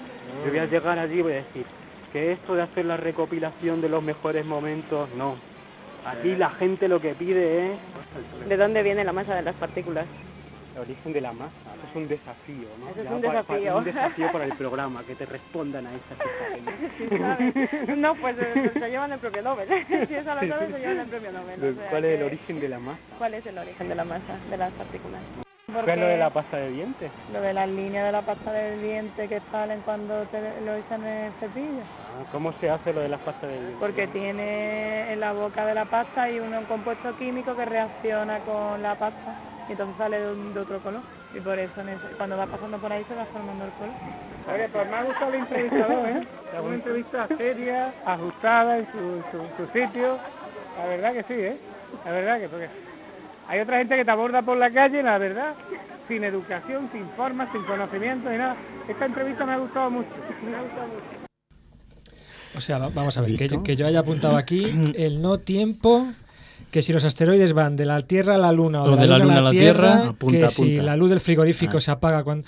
Yo 0.44 0.50
voy 0.50 0.58
a 0.58 0.66
llegar 0.66 0.98
allí 0.98 1.18
y 1.18 1.22
voy 1.22 1.32
a 1.32 1.36
decir 1.36 1.64
que 2.12 2.32
esto 2.32 2.56
de 2.56 2.62
hacer 2.62 2.86
la 2.86 2.96
recopilación 2.96 3.80
de 3.80 3.88
los 3.88 4.02
mejores 4.02 4.44
momentos, 4.44 5.08
no. 5.16 5.36
Aquí 6.04 6.34
la 6.34 6.50
gente 6.50 6.88
lo 6.88 7.00
que 7.00 7.14
pide 7.14 7.72
es 7.74 7.78
¿De 8.48 8.56
dónde 8.56 8.82
viene 8.82 9.04
la 9.04 9.12
masa 9.12 9.34
de 9.36 9.42
las 9.42 9.54
partículas? 9.56 10.06
El 10.74 10.80
origen 10.82 11.12
de 11.12 11.20
la 11.20 11.32
masa. 11.32 11.52
Es 11.88 11.94
un 11.96 12.06
desafío, 12.08 12.68
¿no? 12.78 12.90
Eso 12.90 13.00
es 13.02 13.10
un 13.10 13.20
pa- 13.22 13.28
pa- 13.28 13.54
desafío. 13.54 13.76
un 13.78 13.84
desafío 13.84 14.32
para 14.32 14.44
el 14.44 14.52
programa, 14.58 15.02
que 15.04 15.14
te 15.14 15.26
respondan 15.26 15.86
a 15.86 15.94
estas 15.94 16.18
Sí, 16.98 17.08
¿sabes? 17.18 17.98
No, 17.98 18.14
pues 18.14 18.36
eh, 18.38 18.70
se 18.74 18.90
llevan 18.90 19.12
el 19.12 19.18
premio 19.18 19.42
Nobel. 19.42 19.68
Si 20.08 20.14
eso 20.14 20.34
lo 20.34 20.40
sabes, 20.48 20.70
se 20.72 20.78
llevan 20.78 20.98
el 21.00 21.06
premio 21.06 21.32
Nobel. 21.32 21.64
o 21.64 21.74
sea 21.74 21.90
¿Cuál 21.90 22.04
es 22.04 22.18
el 22.18 22.22
origen 22.24 22.60
de 22.60 22.68
la 22.68 22.78
masa? 22.78 23.00
¿Cuál 23.18 23.34
es 23.34 23.46
el 23.46 23.58
origen 23.58 23.88
de 23.88 23.94
la 23.94 24.04
masa 24.04 24.38
de 24.50 24.56
las 24.56 24.72
partículas? 24.72 25.22
¿Qué 25.84 25.92
es 25.92 25.98
lo 25.98 26.06
de 26.06 26.16
la 26.18 26.30
pasta 26.30 26.56
de 26.56 26.70
dientes? 26.70 27.12
Lo 27.28 27.40
de 27.40 27.52
las 27.54 27.68
líneas 27.68 28.04
de 28.06 28.12
la 28.12 28.22
pasta 28.22 28.52
del 28.52 28.80
diente 28.80 29.28
que 29.28 29.40
salen 29.50 29.82
cuando 29.82 30.26
te 30.26 30.60
lo 30.60 30.74
echan 30.74 31.04
en 31.04 31.26
el 31.26 31.32
cepillo. 31.34 31.82
Ah, 32.08 32.24
¿Cómo 32.32 32.52
se 32.54 32.68
hace 32.68 32.92
lo 32.92 33.00
de 33.00 33.08
la 33.08 33.18
pasta 33.18 33.46
de 33.46 33.54
dientes? 33.58 33.78
Porque 33.78 34.08
tiene 34.08 35.12
en 35.12 35.20
la 35.20 35.32
boca 35.32 35.64
de 35.64 35.74
la 35.74 35.84
pasta 35.84 36.30
y 36.30 36.40
un 36.40 36.64
compuesto 36.66 37.14
químico 37.16 37.54
que 37.54 37.64
reacciona 37.64 38.40
con 38.40 38.82
la 38.82 38.94
pasta 38.96 39.34
y 39.68 39.72
entonces 39.72 39.96
sale 39.96 40.18
de, 40.20 40.32
un- 40.32 40.52
de 40.54 40.60
otro 40.60 40.80
color. 40.80 41.02
Y 41.32 41.40
por 41.40 41.58
eso 41.58 41.80
cuando 42.16 42.36
va 42.36 42.46
pasando 42.46 42.78
por 42.78 42.92
ahí 42.92 43.04
se 43.04 43.14
va 43.14 43.26
formando 43.26 43.64
el 43.64 43.72
color. 43.72 43.94
Oye, 44.52 44.68
pues 44.72 44.88
me 44.88 44.96
ha 44.96 45.04
gustado 45.04 45.30
el 45.32 45.38
entrevistador, 45.40 46.08
¿eh? 46.08 46.26
Una 46.60 46.74
entrevista 46.74 47.28
seria, 47.38 47.94
ajustada 48.04 48.78
en 48.78 48.86
su, 48.90 49.22
su, 49.30 49.48
su 49.56 49.66
sitio. 49.68 50.18
La 50.76 50.86
verdad 50.86 51.12
que 51.12 51.22
sí, 51.24 51.34
¿eh? 51.34 51.56
La 52.04 52.10
verdad 52.12 52.40
que 52.40 52.48
porque 52.48 52.68
hay 53.50 53.60
otra 53.60 53.78
gente 53.78 53.96
que 53.96 54.04
te 54.04 54.10
aborda 54.10 54.42
por 54.42 54.56
la 54.56 54.70
calle, 54.72 55.02
la 55.02 55.18
verdad, 55.18 55.54
sin 56.08 56.24
educación, 56.24 56.88
sin 56.92 57.08
forma, 57.16 57.50
sin 57.52 57.62
conocimiento 57.64 58.32
y 58.32 58.38
nada. 58.38 58.56
Esta 58.88 59.06
entrevista 59.06 59.44
me 59.44 59.52
ha 59.52 59.58
gustado 59.58 59.90
mucho. 59.90 60.08
Me 60.44 60.56
ha 60.56 60.62
gustado 60.62 60.86
mucho. 60.88 61.20
O 62.56 62.60
sea, 62.60 62.78
va- 62.78 62.88
vamos 62.92 63.16
a 63.16 63.20
ver, 63.22 63.36
que, 63.36 63.48
yo- 63.48 63.62
que 63.62 63.76
yo 63.76 63.86
haya 63.86 64.00
apuntado 64.00 64.36
aquí 64.36 64.66
el 64.96 65.20
no 65.22 65.38
tiempo, 65.38 66.06
que 66.70 66.82
si 66.82 66.92
los 66.92 67.04
asteroides 67.04 67.52
van 67.52 67.76
de 67.76 67.86
la 67.86 68.00
Tierra 68.02 68.34
a 68.34 68.38
la 68.38 68.52
Luna 68.52 68.82
o, 68.82 68.96
de 68.96 69.06
la, 69.06 69.18
Luna, 69.18 69.36
a 69.38 69.40
la 69.40 69.50
Tierra, 69.50 70.08
Apunta, 70.08 70.38
que 70.38 70.48
si 70.48 70.76
la 70.76 70.96
luz 70.96 71.10
del 71.10 71.20
frigorífico 71.20 71.78
Ah. 71.78 71.80
se 71.80 71.90
apaga 71.90 72.24
cuando... 72.24 72.46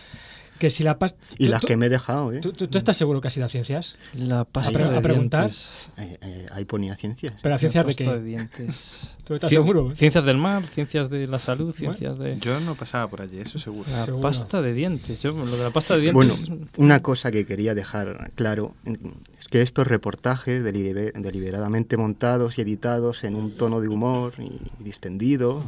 Que 0.62 0.70
si 0.70 0.84
la 0.84 0.96
pasta... 0.96 1.18
Y 1.38 1.48
las 1.48 1.64
que 1.64 1.76
me 1.76 1.86
he 1.86 1.88
dejado, 1.88 2.32
¿eh? 2.32 2.38
¿tú, 2.38 2.52
tú, 2.52 2.68
tú 2.68 2.78
estás 2.78 2.96
seguro 2.96 3.20
que 3.20 3.26
ha 3.26 3.30
sido 3.32 3.46
a 3.46 3.48
ciencias? 3.48 3.96
La 4.14 4.44
pasta 4.44 4.78
a, 4.86 4.90
de 4.92 4.96
a 4.98 5.02
preguntar. 5.02 5.46
dientes. 5.50 5.90
Eh, 5.96 6.18
eh, 6.22 6.46
ahí 6.52 6.64
ponía 6.66 6.94
ciencias. 6.94 7.34
¿Pero 7.42 7.56
a 7.56 7.58
ciencias 7.58 7.84
de 7.84 7.94
qué? 7.96 8.04
Pasta 8.04 8.18
de 8.20 8.24
dientes. 8.24 9.10
¿Tú 9.24 9.34
estás 9.34 9.50
Cien- 9.50 9.54
seguro? 9.56 9.92
Ciencias 9.96 10.24
del 10.24 10.36
mar, 10.36 10.62
ciencias 10.72 11.10
de 11.10 11.26
la 11.26 11.40
salud, 11.40 11.74
ciencias 11.74 12.16
de... 12.20 12.38
Yo 12.38 12.60
no 12.60 12.76
pasaba 12.76 13.10
por 13.10 13.22
allí, 13.22 13.40
eso 13.40 13.58
seguro. 13.58 13.90
La 13.90 14.04
Seguro. 14.04 14.22
pasta 14.22 14.62
de 14.62 14.72
dientes. 14.72 15.20
Yo, 15.20 15.32
lo 15.32 15.44
de 15.44 15.64
la 15.64 15.70
pasta 15.70 15.96
de 15.96 16.12
Bueno, 16.12 16.36
dientes... 16.36 16.68
una 16.76 17.02
cosa 17.02 17.32
que 17.32 17.44
quería 17.44 17.74
dejar 17.74 18.30
claro 18.36 18.76
es 18.84 19.48
que 19.48 19.62
estos 19.62 19.88
reportajes 19.88 20.62
delibe- 20.62 21.10
deliberadamente 21.20 21.96
montados 21.96 22.56
y 22.58 22.60
editados 22.60 23.24
en 23.24 23.34
un 23.34 23.50
tono 23.56 23.80
de 23.80 23.88
humor 23.88 24.34
y 24.38 24.60
distendido, 24.80 25.64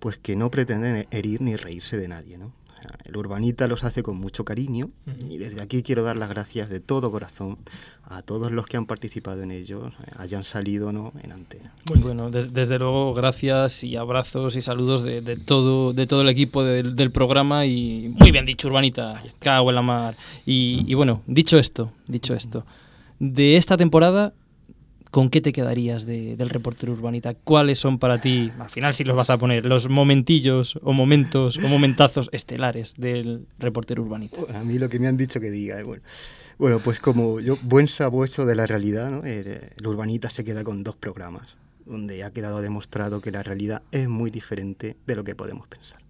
pues 0.00 0.16
que 0.18 0.34
no 0.34 0.50
pretenden 0.50 1.06
herir 1.12 1.40
ni 1.42 1.54
reírse 1.54 1.96
de 1.96 2.08
nadie, 2.08 2.38
¿no? 2.38 2.50
Sea, 2.88 2.98
el 3.04 3.16
urbanita 3.16 3.66
los 3.66 3.84
hace 3.84 4.02
con 4.02 4.16
mucho 4.16 4.44
cariño 4.44 4.90
y 5.30 5.38
desde 5.38 5.60
aquí 5.62 5.82
quiero 5.82 6.02
dar 6.02 6.16
las 6.16 6.28
gracias 6.28 6.68
de 6.70 6.80
todo 6.80 7.10
corazón 7.10 7.58
a 8.06 8.20
todos 8.22 8.52
los 8.52 8.66
que 8.66 8.76
han 8.76 8.84
participado 8.86 9.42
en 9.42 9.50
ellos, 9.50 9.92
hayan 10.18 10.44
salido 10.44 10.88
o 10.88 10.92
no 10.92 11.12
en 11.22 11.32
antena. 11.32 11.72
Muy 11.88 12.00
bueno, 12.00 12.30
des- 12.30 12.52
desde 12.52 12.78
luego, 12.78 13.14
gracias 13.14 13.82
y 13.82 13.96
abrazos 13.96 14.56
y 14.56 14.60
saludos 14.62 15.02
de, 15.02 15.22
de 15.22 15.36
todo, 15.36 15.92
de 15.94 16.06
todo 16.06 16.20
el 16.20 16.28
equipo 16.28 16.62
del, 16.62 16.94
del 16.96 17.10
programa 17.10 17.64
y 17.64 18.14
muy 18.20 18.30
bien 18.30 18.44
dicho, 18.44 18.68
Urbanita, 18.68 19.22
cago 19.38 19.70
en 19.70 19.74
la 19.76 19.82
mar. 19.82 20.16
Y, 20.44 20.84
y 20.86 20.92
bueno, 20.94 21.22
dicho 21.26 21.56
esto, 21.58 21.92
dicho 22.06 22.34
esto, 22.34 22.66
de 23.18 23.56
esta 23.56 23.76
temporada, 23.78 24.34
¿con 25.14 25.30
qué 25.30 25.40
te 25.40 25.52
quedarías 25.52 26.06
de- 26.06 26.34
del 26.36 26.50
reportero 26.50 26.92
Urbanita? 26.92 27.34
¿Cuáles 27.34 27.78
son 27.78 28.00
para 28.00 28.20
ti, 28.20 28.50
al 28.58 28.68
final 28.68 28.94
si 28.94 29.04
los 29.04 29.14
vas 29.14 29.30
a 29.30 29.38
poner, 29.38 29.64
los 29.64 29.88
momentillos 29.88 30.76
o 30.82 30.92
momentos 30.92 31.56
o 31.58 31.68
momentazos 31.68 32.28
estelares 32.32 32.94
del 32.96 33.46
reportero 33.60 34.02
Urbanita? 34.02 34.38
A 34.52 34.64
mí 34.64 34.76
lo 34.76 34.88
que 34.88 34.98
me 34.98 35.06
han 35.06 35.16
dicho 35.16 35.38
que 35.38 35.52
diga, 35.52 35.78
eh, 35.78 35.84
bueno. 35.84 36.02
Bueno, 36.58 36.80
pues 36.80 36.98
como 36.98 37.38
yo, 37.38 37.56
buen 37.62 37.86
sabueso 37.86 38.44
de 38.44 38.56
la 38.56 38.66
realidad, 38.66 39.08
¿no? 39.12 39.22
el, 39.24 39.46
el 39.76 39.86
urbanita 39.86 40.30
se 40.30 40.42
queda 40.44 40.64
con 40.64 40.82
dos 40.82 40.96
programas, 40.96 41.54
donde 41.86 42.24
ha 42.24 42.32
quedado 42.32 42.60
demostrado 42.60 43.20
que 43.20 43.30
la 43.30 43.44
realidad 43.44 43.82
es 43.92 44.08
muy 44.08 44.32
diferente 44.32 44.96
de 45.06 45.14
lo 45.14 45.22
que 45.22 45.36
podemos 45.36 45.68
pensar. 45.68 46.00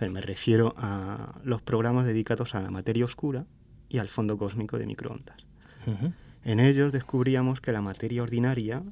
Me 0.00 0.20
refiero 0.20 0.74
a 0.78 1.40
los 1.42 1.60
programas 1.60 2.06
dedicados 2.06 2.54
a 2.54 2.60
la 2.60 2.70
materia 2.70 3.04
oscura 3.04 3.46
y 3.88 3.98
al 3.98 4.08
fondo 4.08 4.38
cósmico 4.38 4.78
de 4.78 4.86
microondas. 4.86 5.38
En 6.48 6.60
ellos 6.60 6.92
descubríamos 6.92 7.60
que 7.60 7.72
la 7.72 7.82
materia 7.82 8.22
ordinaria, 8.22 8.82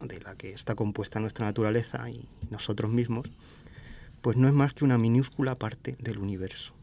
de 0.00 0.18
la 0.18 0.34
que 0.34 0.52
está 0.52 0.74
compuesta 0.74 1.20
nuestra 1.20 1.46
naturaleza 1.46 2.10
y 2.10 2.28
nosotros 2.50 2.90
mismos, 2.90 3.30
pues 4.20 4.36
no 4.36 4.48
es 4.48 4.52
más 4.52 4.74
que 4.74 4.84
una 4.84 4.98
minúscula 4.98 5.54
parte 5.54 5.94
del 6.00 6.18
universo. 6.18 6.74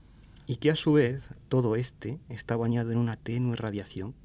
Y 0.48 0.56
que 0.56 0.72
a 0.72 0.78
su 0.78 0.94
vez 0.94 1.22
todo 1.50 1.76
este 1.76 2.18
está 2.30 2.56
bañado 2.56 2.94
en 2.94 2.98
una 3.00 3.18
tenue 3.18 3.58
radiación, 3.58 4.16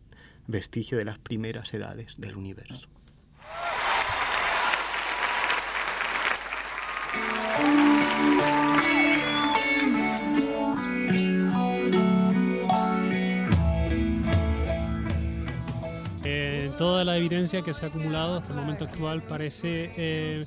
vestigio 0.46 0.96
de 0.96 1.07
las 1.07 1.18
primeras 1.18 1.74
edades 1.74 2.14
del 2.18 2.36
universo. 2.36 2.86
Toda 16.97 17.05
la 17.05 17.18
evidencia 17.18 17.61
que 17.61 17.74
se 17.74 17.84
ha 17.84 17.88
acumulado 17.88 18.36
hasta 18.36 18.55
el 18.55 18.59
momento 18.59 18.84
actual 18.84 19.20
parece 19.22 19.90
eh, 19.99 20.47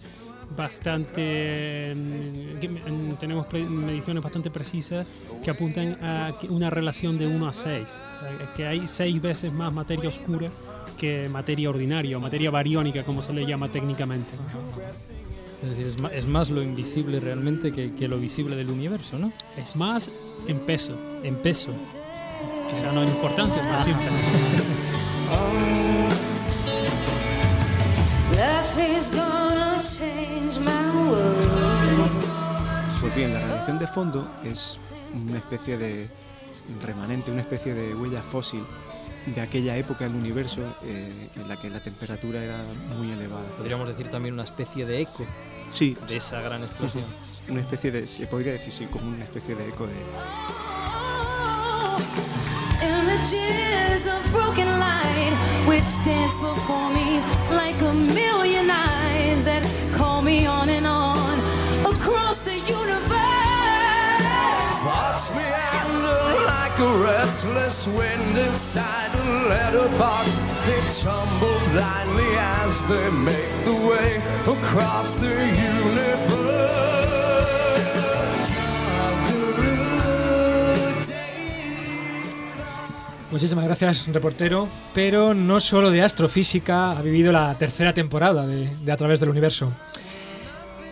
bastante... 0.58 1.22
que, 2.60 2.68
mm, 2.68 3.18
tenemos 3.20 3.46
mediciones 3.54 4.24
bastante 4.24 4.50
precisas 4.50 5.06
que 5.44 5.52
apuntan 5.52 5.96
a 6.04 6.34
una 6.50 6.72
relación 6.72 7.20
de 7.20 7.28
1 7.28 7.48
a 7.48 7.54
6. 7.54 7.66
O 7.66 7.66
sea, 7.68 7.86
es 8.46 8.50
que 8.58 8.66
hay 8.66 8.88
6 8.88 9.22
veces 9.22 9.54
más 9.54 9.72
materia 9.72 10.10
oscura 10.10 10.50
que 10.98 11.30
materia 11.30 11.70
ordinaria 11.70 12.18
o 12.18 12.20
materia 12.20 12.50
bariónica, 12.50 13.04
como 13.04 13.22
se 13.22 13.32
le 13.32 13.46
llama 13.46 13.70
técnicamente. 13.72 14.32
Es 15.62 15.70
decir, 15.70 15.86
es 15.86 16.00
ma- 16.02 16.10
es 16.12 16.26
más 16.26 16.50
lo 16.50 16.64
invisible 16.64 17.20
realmente 17.20 17.72
que, 17.72 17.94
que 17.94 18.08
lo 18.08 18.18
visible 18.18 18.56
del 18.56 18.72
universo, 18.72 19.20
¿no? 19.20 19.32
Es 19.56 19.76
más 19.76 20.10
en 20.48 20.58
peso. 20.62 20.98
En 21.24 21.36
peso. 21.36 21.70
Quizá 22.72 22.92
no 22.92 23.04
en 23.04 23.10
importancia, 23.10 23.62
pero 23.62 23.82
sí 23.84 23.92
en 23.92 23.98
peso. 24.00 24.24
Nothing's 28.40 29.10
gonna 29.10 29.78
change 29.82 30.60
my 30.60 31.10
world. 31.10 32.24
Pues 33.02 33.14
bien, 33.16 33.34
la 33.34 33.42
radiación 33.42 33.80
de 33.80 33.88
fondo 33.88 34.28
es 34.46 34.78
una 35.28 35.40
especie 35.40 35.78
de 35.78 36.10
remanente, 36.86 37.32
una 37.32 37.42
especie 37.42 37.74
de 37.74 37.94
huella 37.96 38.22
fósil 38.22 38.64
de 39.26 39.42
aquella 39.42 39.76
época 39.76 40.06
del 40.06 40.16
universo 40.16 40.62
eh, 40.84 41.28
en 41.36 41.48
la 41.50 41.58
que 41.60 41.70
la 41.70 41.82
temperatura 41.82 42.42
era 42.42 42.64
muy 42.98 43.12
elevada. 43.12 43.46
Podríamos 43.58 43.90
decir 43.90 44.10
también 44.10 44.36
una 44.36 44.44
especie 44.44 44.86
de 44.86 45.02
eco 45.02 45.26
Sí. 45.68 45.98
de 46.08 46.18
esa 46.18 46.40
gran 46.42 46.64
explosión. 46.64 47.04
Una 47.50 47.62
especie 47.62 47.92
de, 47.92 48.06
se 48.08 48.26
podría 48.28 48.54
decir, 48.54 48.72
sí, 48.72 48.86
como 48.86 49.08
una 49.08 49.24
especie 49.24 49.56
de 49.56 49.68
eco 49.70 49.88
de... 49.88 49.94
Images 53.20 54.08
of 54.08 54.32
broken 54.32 54.68
light 54.80 55.34
which 55.68 55.84
dance 56.06 56.38
before 56.40 56.90
me 56.94 57.20
like 57.54 57.76
a 57.82 57.94
million 57.94 58.70
eyes 58.70 59.44
that 59.44 59.62
call 59.94 60.22
me 60.22 60.46
on 60.46 60.70
and 60.70 60.88
on 60.88 61.38
across 61.86 62.40
the 62.42 62.56
universe. 62.56 63.10
Thoughts 64.86 65.32
meander 65.32 66.46
like 66.46 66.80
a 66.80 66.98
restless 66.98 67.88
wind 67.88 68.38
inside 68.38 69.12
a 69.14 69.50
letterbox. 69.50 70.32
They 70.66 70.82
tumble 71.02 71.60
blindly 71.74 72.38
as 72.38 72.82
they 72.88 73.10
make 73.12 73.66
the 73.66 73.76
way 73.76 74.22
across 74.48 75.16
the 75.18 75.28
Muchísimas 83.32 83.66
gracias, 83.66 84.08
reportero. 84.08 84.68
Pero 84.94 85.34
no 85.34 85.60
solo 85.60 85.92
de 85.92 86.02
astrofísica 86.02 86.92
ha 86.92 87.02
vivido 87.02 87.32
la 87.32 87.54
tercera 87.56 87.94
temporada 87.94 88.48
de, 88.48 88.92
A 88.92 88.98
través 88.98 89.20
del 89.20 89.30
universo. 89.30 89.72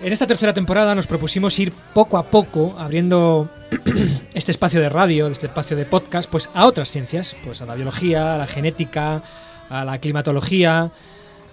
En 0.04 0.14
esta 0.14 0.28
tercera 0.28 0.54
temporada 0.54 0.94
nos 0.94 1.08
propusimos 1.08 1.58
ir 1.58 1.74
poco 1.94 2.20
a 2.20 2.30
poco 2.30 2.76
abriendo 2.78 3.50
este 4.36 4.52
espacio 4.52 4.80
de 4.80 4.90
radio, 4.90 5.26
este 5.26 5.48
espacio 5.48 5.76
de 5.76 5.86
podcast, 5.86 6.30
pues 6.30 6.52
a 6.54 6.68
otras 6.68 6.92
ciencias, 6.92 7.36
pues 7.44 7.64
a 7.64 7.66
la 7.66 7.74
biología, 7.74 8.36
a 8.36 8.38
la 8.38 8.46
genética, 8.46 9.24
a 9.70 9.84
la 9.84 9.98
climatología. 9.98 10.92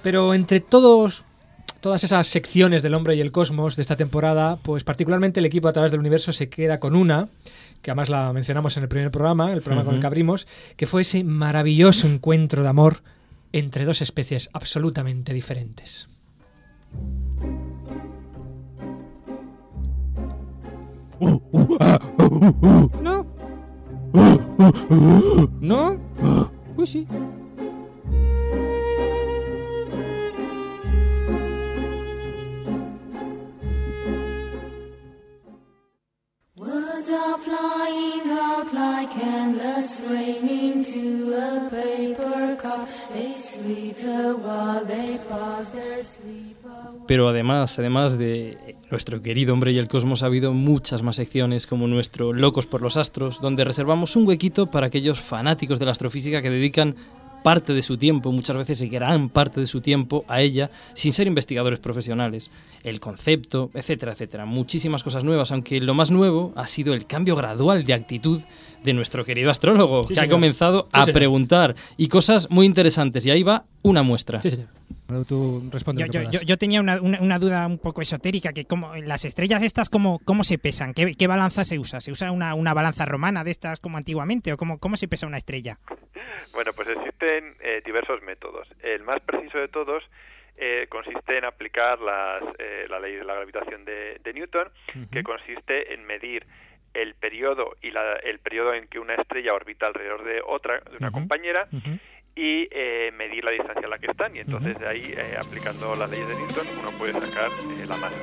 Pero 0.02 0.34
entre 0.34 0.60
todos, 0.60 1.24
todas 1.80 2.04
esas 2.04 2.26
secciones 2.26 2.82
del 2.82 2.92
hombre 2.92 3.16
y 3.16 3.22
el 3.22 3.32
cosmos 3.32 3.76
de 3.76 3.82
esta 3.82 3.96
temporada, 3.96 4.58
pues 4.62 4.84
particularmente 4.84 5.40
el 5.40 5.46
equipo 5.46 5.68
a 5.68 5.72
través 5.72 5.92
del 5.92 6.00
universo 6.00 6.30
se 6.34 6.50
queda 6.50 6.78
con 6.78 6.94
una, 6.94 7.30
que 7.84 7.90
además 7.90 8.08
la 8.08 8.32
mencionamos 8.32 8.76
en 8.78 8.84
el 8.84 8.88
primer 8.88 9.10
programa, 9.10 9.52
el 9.52 9.60
programa 9.60 9.84
con 9.84 9.94
el 9.96 10.00
que 10.00 10.06
abrimos, 10.06 10.46
que 10.76 10.86
fue 10.86 11.02
ese 11.02 11.22
maravilloso 11.22 12.08
encuentro 12.08 12.62
de 12.62 12.68
amor 12.70 13.02
entre 13.52 13.84
dos 13.84 14.00
especies 14.00 14.48
absolutamente 14.54 15.34
diferentes. 15.34 16.08
No. 23.02 23.26
No. 25.60 26.00
Uy, 26.76 26.86
sí. 26.86 27.06
Pero 47.06 47.28
además, 47.28 47.78
además 47.78 48.18
de 48.18 48.76
nuestro 48.90 49.20
querido 49.20 49.52
hombre 49.52 49.72
y 49.72 49.78
el 49.78 49.88
cosmos, 49.88 50.22
ha 50.22 50.26
habido 50.26 50.52
muchas 50.52 51.02
más 51.02 51.16
secciones 51.16 51.66
como 51.66 51.86
nuestro 51.86 52.32
Locos 52.32 52.66
por 52.66 52.82
los 52.82 52.96
Astros, 52.96 53.40
donde 53.40 53.64
reservamos 53.64 54.16
un 54.16 54.26
huequito 54.26 54.66
para 54.66 54.86
aquellos 54.86 55.20
fanáticos 55.20 55.78
de 55.78 55.86
la 55.86 55.92
astrofísica 55.92 56.40
que 56.40 56.50
dedican 56.50 56.96
parte 57.44 57.74
de 57.74 57.82
su 57.82 57.98
tiempo, 57.98 58.32
muchas 58.32 58.56
veces 58.56 58.90
gran 58.90 59.28
parte 59.28 59.60
de 59.60 59.66
su 59.66 59.82
tiempo 59.82 60.24
a 60.28 60.40
ella, 60.40 60.70
sin 60.94 61.12
ser 61.12 61.26
investigadores 61.26 61.78
profesionales. 61.78 62.50
El 62.82 63.00
concepto, 63.00 63.70
etcétera, 63.74 64.12
etcétera. 64.12 64.46
Muchísimas 64.46 65.02
cosas 65.02 65.24
nuevas, 65.24 65.52
aunque 65.52 65.78
lo 65.78 65.92
más 65.92 66.10
nuevo 66.10 66.54
ha 66.56 66.66
sido 66.66 66.94
el 66.94 67.06
cambio 67.06 67.36
gradual 67.36 67.84
de 67.84 67.92
actitud 67.92 68.40
de 68.84 68.92
nuestro 68.92 69.24
querido 69.24 69.50
astrólogo, 69.50 70.04
Sí, 70.04 70.14
que 70.14 70.20
ha 70.20 70.28
comenzado 70.28 70.82
Sí, 70.84 70.88
a 70.92 71.02
señor. 71.04 71.14
preguntar 71.18 71.74
y 71.96 72.08
cosas 72.08 72.48
muy 72.50 72.66
interesantes. 72.66 73.26
Y 73.26 73.30
ahí 73.30 73.42
va 73.42 73.64
una 73.82 74.02
muestra. 74.02 74.40
Sí, 74.40 74.50
señor. 74.50 74.68
Tú 75.28 75.68
responde 75.70 76.00
Yo, 76.00 76.06
yo, 76.06 76.12
puedas. 76.20 76.32
yo- 76.32 76.40
yo 76.42 76.56
tenía 76.56 76.80
una, 76.80 77.00
una- 77.00 77.20
una 77.20 77.38
duda 77.38 77.66
un 77.66 77.78
poco 77.78 78.00
esotérica, 78.02 78.52
que 78.52 78.64
como 78.64 78.94
las 78.96 79.24
estrellas 79.24 79.62
estas, 79.62 79.90
¿cómo, 79.90 80.20
cómo 80.24 80.42
se 80.44 80.58
pesan? 80.58 80.94
¿Qué, 80.94 81.14
qué 81.14 81.26
balanza 81.26 81.62
se 81.64 81.78
usa? 81.78 82.00
¿Se 82.00 82.10
usa 82.10 82.30
una, 82.32 82.54
una 82.54 82.72
balanza 82.74 83.04
romana 83.04 83.44
de 83.44 83.50
estas 83.50 83.80
como 83.80 83.96
antiguamente? 83.98 84.52
¿O 84.52 84.56
cómo, 84.56 84.78
cómo 84.78 84.96
se 84.96 85.06
pesa 85.08 85.26
una 85.26 85.36
estrella? 85.36 85.78
Bueno, 86.52 86.72
pues 86.74 86.88
existen 86.88 87.54
eh, 87.60 87.82
diversos 87.84 88.22
métodos. 88.22 88.66
El 88.82 89.02
más 89.02 89.20
preciso 89.22 89.58
de 89.58 89.68
todos 89.68 90.02
eh, 90.56 90.86
consiste 90.88 91.36
en 91.38 91.44
aplicar 91.44 92.00
las, 92.00 92.42
eh, 92.58 92.86
la 92.88 92.98
ley 93.00 93.14
de 93.16 93.24
la 93.24 93.34
gravitación 93.34 93.84
de, 93.84 94.20
de 94.24 94.32
Newton, 94.32 94.68
que 95.10 95.22
consiste 95.22 95.92
en 95.94 96.04
medir 96.06 96.46
el 96.94 97.14
periodo 97.14 97.76
y 97.82 97.90
la- 97.90 98.16
el 98.16 98.38
periodo 98.38 98.72
en 98.74 98.86
que 98.88 98.98
una 98.98 99.14
estrella 99.14 99.52
orbita 99.52 99.86
alrededor 99.86 100.24
de 100.24 100.40
otra, 100.46 100.80
de 100.90 100.96
una 100.96 101.10
compañera, 101.12 101.66
y 102.36 102.66
eh, 102.72 103.12
medir 103.14 103.44
la 103.44 103.52
distancia 103.52 103.86
a 103.86 103.90
la 103.90 103.98
que 103.98 104.06
están. 104.06 104.34
Y 104.34 104.40
entonces 104.40 104.78
de 104.78 104.88
ahí, 104.88 105.02
eh, 105.16 105.36
aplicando 105.38 105.94
las 105.94 106.10
leyes 106.10 106.26
de 106.28 106.34
Newton, 106.36 106.66
uno 106.78 106.90
puede 106.92 107.12
sacar 107.12 107.50
eh, 107.70 107.84
la 107.86 107.96
masa. 107.98 108.16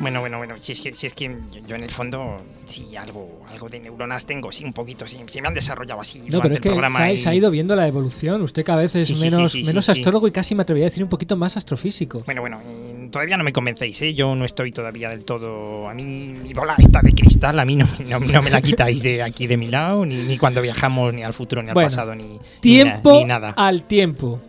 Bueno, 0.00 0.20
bueno, 0.20 0.38
bueno, 0.38 0.54
si 0.58 0.72
es 0.72 0.80
que, 0.80 0.94
si 0.94 1.06
es 1.06 1.12
que 1.12 1.30
yo, 1.68 1.76
en 1.76 1.84
el 1.84 1.90
fondo, 1.90 2.40
sí, 2.66 2.96
algo, 2.96 3.42
algo 3.50 3.68
de 3.68 3.80
neuronas 3.80 4.24
tengo, 4.24 4.50
sí, 4.50 4.64
un 4.64 4.72
poquito, 4.72 5.06
sí, 5.06 5.18
se 5.26 5.42
me 5.42 5.48
han 5.48 5.52
desarrollado 5.54 6.00
así 6.00 6.20
No, 6.20 6.38
durante 6.38 6.42
pero 6.42 6.54
es 6.54 6.56
el 6.56 6.62
que 6.62 6.68
programa. 6.70 6.98
se 6.98 7.04
ha, 7.04 7.12
y- 7.12 7.18
se 7.18 7.28
ha 7.28 7.34
ido 7.34 7.50
viendo 7.50 7.76
la 7.76 7.86
evolución. 7.86 8.40
Usted 8.40 8.64
cada 8.64 8.80
vez 8.80 8.94
es 8.96 9.08
Sí, 9.08 9.14
menos, 9.16 9.52
sí, 9.52 9.60
sí, 9.60 9.66
menos 9.66 9.84
sí. 9.84 9.92
astrólogo 9.92 10.26
y 10.26 10.30
casi 10.30 10.54
me 10.54 10.62
atrevería 10.62 10.86
a 10.86 10.90
decir 10.90 11.02
un 11.04 11.10
poquito 11.10 11.36
más 11.36 11.58
astrofísico. 11.58 12.22
Bueno, 12.24 12.40
bueno, 12.40 12.60
eh, 12.64 13.08
todavía 13.12 13.36
no 13.36 13.44
me 13.44 13.52
convencéis, 13.52 14.00
¿eh? 14.00 14.14
Yo 14.14 14.34
no 14.34 14.46
estoy 14.46 14.72
todavía 14.72 15.10
del 15.10 15.24
todo... 15.26 15.86
A 15.88 15.92
mí 15.92 16.02
mi 16.04 16.54
bola 16.54 16.76
está 16.78 17.00
de 17.02 17.12
cristal, 17.12 17.58
a 17.58 17.64
mí 17.66 17.76
no, 17.76 17.86
no, 18.06 18.20
no 18.20 18.42
me 18.42 18.48
la 18.50 18.62
quitáis 18.62 19.02
de 19.02 19.22
aquí 19.22 19.46
de 19.46 19.58
mi 19.58 19.66
lado, 19.68 20.06
ni, 20.06 20.16
ni 20.16 20.38
cuando 20.38 20.62
viajamos, 20.62 21.12
ni 21.12 21.22
al 21.24 21.34
futuro, 21.34 21.62
ni 21.62 21.68
al 21.68 21.74
Bueno, 21.74 21.88
pasado, 21.90 22.14
ni, 22.14 22.24
ni 22.24 22.36
na- 22.38 22.42
Tiempo 22.60 23.18
ni 23.18 23.24
nada. 23.26 23.50
al 23.50 23.82
tiempo. 23.82 24.40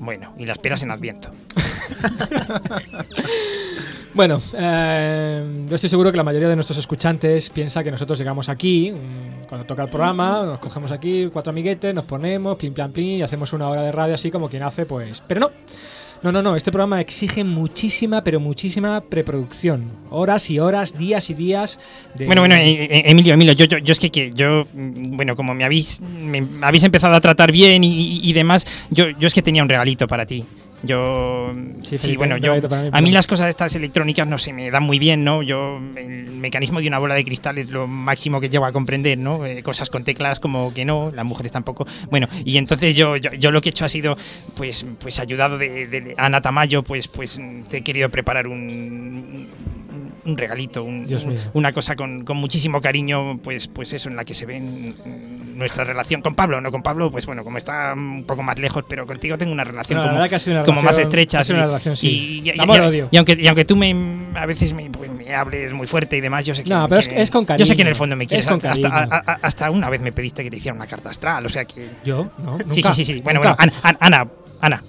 Bueno, 0.00 0.32
y 0.38 0.44
las 0.46 0.58
peras 0.58 0.82
en 0.82 0.90
Adviento. 0.90 1.30
Bueno, 4.14 4.40
eh, 4.56 5.64
yo 5.68 5.74
estoy 5.74 5.88
seguro 5.90 6.10
que 6.10 6.16
la 6.16 6.24
mayoría 6.24 6.48
de 6.48 6.54
nuestros 6.56 6.78
escuchantes 6.78 7.50
piensa 7.50 7.84
que 7.84 7.90
nosotros 7.90 8.18
llegamos 8.18 8.48
aquí, 8.48 8.90
mm, 8.90 9.44
cuando 9.48 9.66
toca 9.66 9.84
el 9.84 9.90
programa, 9.90 10.42
nos 10.44 10.58
cogemos 10.60 10.90
aquí 10.90 11.28
cuatro 11.32 11.50
amiguetes, 11.50 11.94
nos 11.94 12.04
ponemos, 12.04 12.56
plim, 12.56 12.72
plan, 12.72 12.90
plim, 12.90 13.18
y 13.18 13.22
hacemos 13.22 13.52
una 13.52 13.68
hora 13.68 13.82
de 13.82 13.92
radio 13.92 14.14
así 14.14 14.30
como 14.30 14.48
quien 14.48 14.62
hace, 14.62 14.86
pues... 14.86 15.22
Pero 15.26 15.40
no, 15.40 15.50
no, 16.22 16.32
no, 16.32 16.42
no, 16.42 16.56
este 16.56 16.72
programa 16.72 17.00
exige 17.00 17.44
muchísima, 17.44 18.24
pero 18.24 18.40
muchísima 18.40 19.02
preproducción. 19.02 19.92
Horas 20.10 20.50
y 20.50 20.58
horas, 20.58 20.96
días 20.98 21.28
y 21.30 21.34
días 21.34 21.78
de... 22.16 22.26
Bueno, 22.26 22.40
bueno, 22.42 22.56
eh, 22.56 22.84
eh, 22.90 23.02
Emilio, 23.06 23.34
Emilio, 23.34 23.52
yo, 23.52 23.66
yo, 23.66 23.78
yo 23.78 23.92
es 23.92 24.00
que, 24.00 24.10
que 24.10 24.32
yo, 24.34 24.64
mm, 24.72 25.16
bueno, 25.16 25.36
como 25.36 25.54
me 25.54 25.64
habéis, 25.64 26.00
me 26.00 26.44
habéis 26.62 26.82
empezado 26.82 27.14
a 27.14 27.20
tratar 27.20 27.52
bien 27.52 27.84
y- 27.84 28.20
y 28.28 28.32
demás, 28.32 28.66
yo, 28.90 29.10
yo 29.10 29.26
es 29.28 29.34
que 29.34 29.42
tenía 29.42 29.62
un 29.62 29.68
regalito 29.68 30.06
para 30.08 30.26
ti. 30.26 30.44
Yo, 30.82 31.52
sí, 31.82 32.16
bueno, 32.16 32.36
yo, 32.36 32.54
a 32.92 33.00
mí 33.00 33.10
las 33.10 33.26
cosas 33.26 33.48
estas 33.48 33.74
electrónicas 33.74 34.28
no 34.28 34.38
se 34.38 34.52
me 34.52 34.70
dan 34.70 34.84
muy 34.84 34.98
bien, 34.98 35.24
¿no? 35.24 35.42
Yo, 35.42 35.80
el 35.96 36.30
mecanismo 36.30 36.80
de 36.80 36.86
una 36.86 36.98
bola 36.98 37.14
de 37.14 37.24
cristal 37.24 37.58
es 37.58 37.70
lo 37.70 37.86
máximo 37.86 38.40
que 38.40 38.48
llego 38.48 38.64
a 38.64 38.72
comprender, 38.72 39.18
¿no? 39.18 39.44
Eh, 39.44 39.62
cosas 39.62 39.90
con 39.90 40.04
teclas 40.04 40.38
como 40.38 40.72
que 40.72 40.84
no, 40.84 41.10
las 41.12 41.24
mujeres 41.24 41.50
tampoco. 41.50 41.86
Bueno, 42.10 42.28
y 42.44 42.58
entonces 42.58 42.94
yo, 42.94 43.16
yo, 43.16 43.30
yo 43.32 43.50
lo 43.50 43.60
que 43.60 43.70
he 43.70 43.72
hecho 43.72 43.84
ha 43.84 43.88
sido, 43.88 44.16
pues, 44.54 44.86
pues 45.00 45.18
ayudado 45.18 45.58
de, 45.58 45.86
de 45.88 46.14
Ana 46.16 46.40
Tamayo, 46.40 46.82
pues, 46.84 47.08
pues 47.08 47.40
te 47.68 47.78
he 47.78 47.82
querido 47.82 48.08
preparar 48.08 48.46
un, 48.46 49.48
un 50.24 50.36
regalito, 50.36 50.82
un- 50.84 51.06
una 51.54 51.72
cosa 51.72 51.96
con, 51.96 52.20
con 52.20 52.36
muchísimo 52.36 52.80
cariño, 52.80 53.38
pues, 53.42 53.68
pues 53.68 53.92
eso, 53.92 54.08
en 54.08 54.16
la 54.16 54.24
que 54.24 54.34
se 54.34 54.46
ve 54.46 54.58
nuestra 54.60 55.84
relación 55.84 56.20
con 56.22 56.34
Pablo, 56.34 56.60
no 56.60 56.70
con 56.70 56.82
Pablo, 56.82 57.10
pues 57.10 57.26
bueno, 57.26 57.42
como 57.44 57.58
está 57.58 57.92
un 57.94 58.24
poco 58.24 58.42
más 58.42 58.58
lejos, 58.58 58.84
pero 58.88 59.06
contigo 59.06 59.36
tengo 59.38 59.52
una 59.52 59.64
relación 59.64 59.98
No, 59.98 60.02
como, 60.04 60.14
una 60.80 60.82
más 60.82 60.98
estrecha. 60.98 61.40
una 61.50 61.66
relación, 61.66 61.96
sí. 61.96 62.08
Y, 62.44 62.50
y- 62.50 62.52
y- 62.56 62.60
Amor-odio. 62.60 63.08
y 63.10 63.16
aunque, 63.16 63.36
y 63.40 63.46
aunque 63.46 63.64
tú 63.64 63.76
me, 63.76 63.94
a 64.34 64.46
veces 64.46 64.72
me, 64.72 64.88
pues, 64.90 65.10
me 65.10 65.34
hables 65.34 65.72
muy 65.72 65.86
fuerte 65.86 66.16
y 66.16 66.20
demás, 66.20 66.44
yo 66.44 66.54
sé 66.54 66.62
que... 66.64 66.70
No, 66.70 66.88
pero 66.88 67.00
es- 67.00 67.30
con 67.30 67.46
Yo 67.46 67.64
sé 67.64 67.74
que 67.76 67.82
en 67.82 67.86
cariño. 67.86 67.88
el 67.88 67.94
fondo 67.96 68.16
me 68.16 68.26
quieres. 68.26 68.46
Hasta, 68.46 68.68
cariño. 68.68 68.88
a- 68.92 69.22
a- 69.26 69.38
hasta 69.42 69.70
una 69.70 69.88
vez 69.90 70.00
me 70.00 70.12
pediste 70.12 70.44
que 70.44 70.50
te 70.50 70.56
hiciera 70.58 70.74
una 70.76 70.86
carta 70.86 71.10
astral, 71.10 71.44
o 71.44 71.48
sea 71.48 71.64
que... 71.64 71.86
¿Yo? 72.04 72.30
No, 72.38 72.58
Sí, 72.58 72.64
nunca, 72.66 72.94
sí, 72.94 73.04
sí, 73.04 73.14
sí. 73.14 73.20
Bueno, 73.22 73.40
nunca. 73.40 73.56
bueno, 73.56 73.72
Ana, 73.82 73.96
Ana, 74.00 74.28
Ana. 74.60 74.84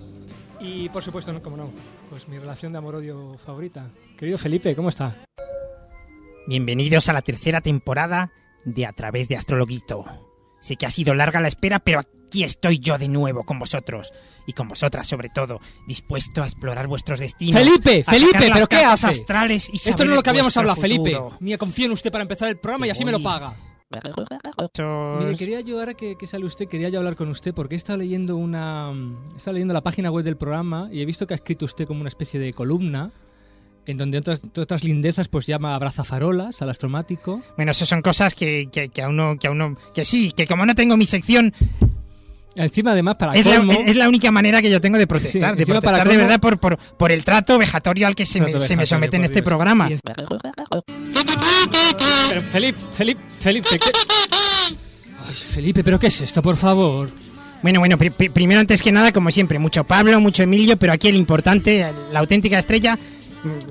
Y 0.59 0.89
por 0.89 1.01
supuesto, 1.01 1.31
no, 1.33 1.41
como 1.41 1.57
no, 1.57 1.71
pues 2.19 2.27
mi 2.27 2.37
relación 2.37 2.73
de 2.73 2.77
amor-odio 2.79 3.37
favorita. 3.45 3.91
Querido 4.17 4.37
Felipe, 4.37 4.75
¿cómo 4.75 4.89
está? 4.89 5.15
Bienvenidos 6.47 7.07
a 7.07 7.13
la 7.13 7.21
tercera 7.21 7.61
temporada 7.61 8.33
de 8.65 8.85
A 8.85 8.91
través 8.91 9.29
de 9.29 9.37
Astrologuito. 9.37 10.03
Sé 10.59 10.75
que 10.75 10.85
ha 10.85 10.89
sido 10.89 11.13
larga 11.13 11.39
la 11.39 11.47
espera, 11.47 11.79
pero 11.79 11.99
aquí 11.99 12.43
estoy 12.43 12.79
yo 12.79 12.97
de 12.97 13.07
nuevo 13.07 13.45
con 13.45 13.57
vosotros. 13.57 14.11
Y 14.45 14.51
con 14.51 14.67
vosotras, 14.67 15.07
sobre 15.07 15.29
todo, 15.29 15.61
dispuesto 15.87 16.43
a 16.43 16.47
explorar 16.47 16.87
vuestros 16.87 17.19
destinos. 17.19 17.55
Felipe, 17.55 18.03
Felipe, 18.03 18.37
¿pero 18.37 18.67
qué 18.67 18.75
cartas 18.75 19.05
hace? 19.05 19.21
astrales 19.21 19.69
y 19.71 19.77
Esto 19.77 20.03
no 20.03 20.11
es 20.11 20.17
lo 20.17 20.23
que 20.23 20.29
habíamos 20.31 20.57
hablado, 20.57 20.81
Felipe. 20.81 21.17
Ni 21.39 21.55
confío 21.55 21.85
en 21.85 21.93
usted 21.93 22.11
para 22.11 22.23
empezar 22.23 22.49
el 22.49 22.57
programa 22.57 22.87
y 22.87 22.89
así 22.89 23.05
me 23.05 23.13
lo 23.13 23.23
paga. 23.23 23.55
Mire, 25.19 25.35
quería 25.35 25.61
yo, 25.61 25.79
ahora 25.79 25.95
que, 25.95 26.15
que 26.15 26.27
sale 26.27 26.45
usted, 26.45 26.67
quería 26.67 26.89
yo 26.89 26.99
hablar 26.99 27.15
con 27.15 27.29
usted 27.29 27.53
porque 27.53 27.75
he 27.75 27.77
estado 27.77 27.97
leyendo 27.99 28.35
una. 28.35 28.91
He 29.33 29.37
estado 29.37 29.53
leyendo 29.53 29.73
la 29.73 29.81
página 29.81 30.11
web 30.11 30.23
del 30.23 30.37
programa 30.37 30.89
y 30.91 31.01
he 31.01 31.05
visto 31.05 31.25
que 31.25 31.33
ha 31.33 31.37
escrito 31.37 31.65
usted 31.65 31.87
como 31.87 32.01
una 32.01 32.09
especie 32.09 32.39
de 32.39 32.53
columna 32.53 33.11
en 33.87 33.97
donde 33.97 34.19
otras, 34.19 34.41
otras 34.55 34.83
lindezas 34.83 35.27
pues 35.27 35.47
llama 35.47 35.73
abrazafarolas 35.73 36.61
al 36.61 36.69
astromático. 36.69 37.41
Bueno, 37.55 37.71
eso 37.71 37.87
son 37.87 38.03
cosas 38.03 38.35
que, 38.35 38.69
que, 38.71 38.89
que 38.89 39.01
a 39.01 39.09
uno, 39.09 39.37
que 39.39 39.47
a 39.47 39.51
uno, 39.51 39.75
que 39.95 40.05
sí, 40.05 40.31
que 40.31 40.45
como 40.45 40.67
no 40.67 40.75
tengo 40.75 40.95
mi 40.95 41.07
sección, 41.07 41.53
Encima, 42.63 42.91
además, 42.91 43.15
para 43.15 43.33
es 43.33 43.45
la, 43.45 43.57
colmo- 43.57 43.83
es 43.85 43.95
la 43.95 44.07
única 44.09 44.31
manera 44.31 44.61
que 44.61 44.69
yo 44.69 44.81
tengo 44.81 44.97
de 44.97 45.07
protestar, 45.07 45.53
Sí, 45.53 45.59
de 45.59 45.65
protestar 45.65 45.99
para 45.99 46.09
de 46.09 46.17
verdad 46.17 46.39
por, 46.39 46.57
por, 46.59 46.77
por 46.77 47.11
el 47.11 47.23
trato 47.23 47.57
vejatorio 47.57 48.05
al 48.05 48.15
que 48.15 48.25
se, 48.25 48.41
me, 48.41 48.59
se 48.59 48.75
me 48.75 48.85
somete 48.85 49.15
en 49.17 49.23
este 49.25 49.35
Dios. 49.41 49.45
programa. 49.45 49.89
Pero, 52.29 52.41
Felipe, 52.51 52.77
Felipe, 52.93 53.21
Felipe, 53.39 53.67
¿qué? 53.71 53.79
Ay, 55.27 55.33
Felipe, 55.35 55.83
¿pero 55.83 55.99
qué 55.99 56.07
es 56.07 56.21
esto, 56.21 56.41
por 56.41 56.57
favor? 56.57 57.09
Bueno, 57.61 57.79
bueno, 57.79 57.97
pri- 57.97 58.11
primero 58.29 58.59
antes 58.61 58.81
que 58.81 58.91
nada, 58.91 59.11
como 59.11 59.31
siempre, 59.31 59.59
mucho 59.59 59.83
Pablo, 59.83 60.19
mucho 60.19 60.43
Emilio, 60.43 60.77
pero 60.77 60.93
aquí 60.93 61.07
el 61.07 61.15
importante, 61.15 61.85
la 62.11 62.19
auténtica 62.19 62.57
estrella, 62.59 62.97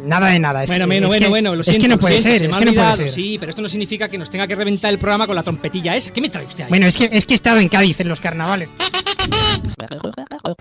nada 0.03 0.29
de 0.29 0.39
nada. 0.39 0.63
Es 0.65 0.69
bueno, 0.71 0.85
que- 0.85 0.87
bueno, 0.89 1.07
es 1.07 1.11
bueno, 1.11 1.25
que- 1.27 1.31
bueno, 1.31 1.55
lo 1.57 1.61
es 1.63 1.67
que 1.79 1.89
no 1.89 1.99
puede 1.99 2.15
siento, 2.21 2.29
ser, 2.31 2.39
se 2.41 2.47
es 2.47 2.57
que 2.57 2.65
no 2.65 2.73
puede 2.75 2.97
ser. 2.97 3.09
Sí, 3.13 3.37
pero 3.39 3.51
esto 3.51 3.63
no 3.63 3.69
significa 3.69 4.09
que 4.09 4.19
nos 4.19 4.31
tenga 4.31 4.47
que 4.47 4.55
reventar 4.55 4.93
el 4.93 4.99
programa 4.99 5.27
con 5.27 5.37
la 5.37 5.43
trompetilla 5.43 5.95
esa. 5.97 6.11
¿Qué 6.13 6.21
me 6.21 6.29
trae 6.29 6.45
usted 6.47 6.65
ahí? 6.65 6.69
Bueno, 6.71 6.87
es 6.87 6.97
que, 6.97 7.09
es 7.13 7.25
que 7.27 7.35
he 7.35 7.37
estado 7.37 7.59
en 7.59 7.69
Cádiz 7.69 8.01
en 8.01 8.09
los 8.09 8.21
carnavales. 8.21 8.69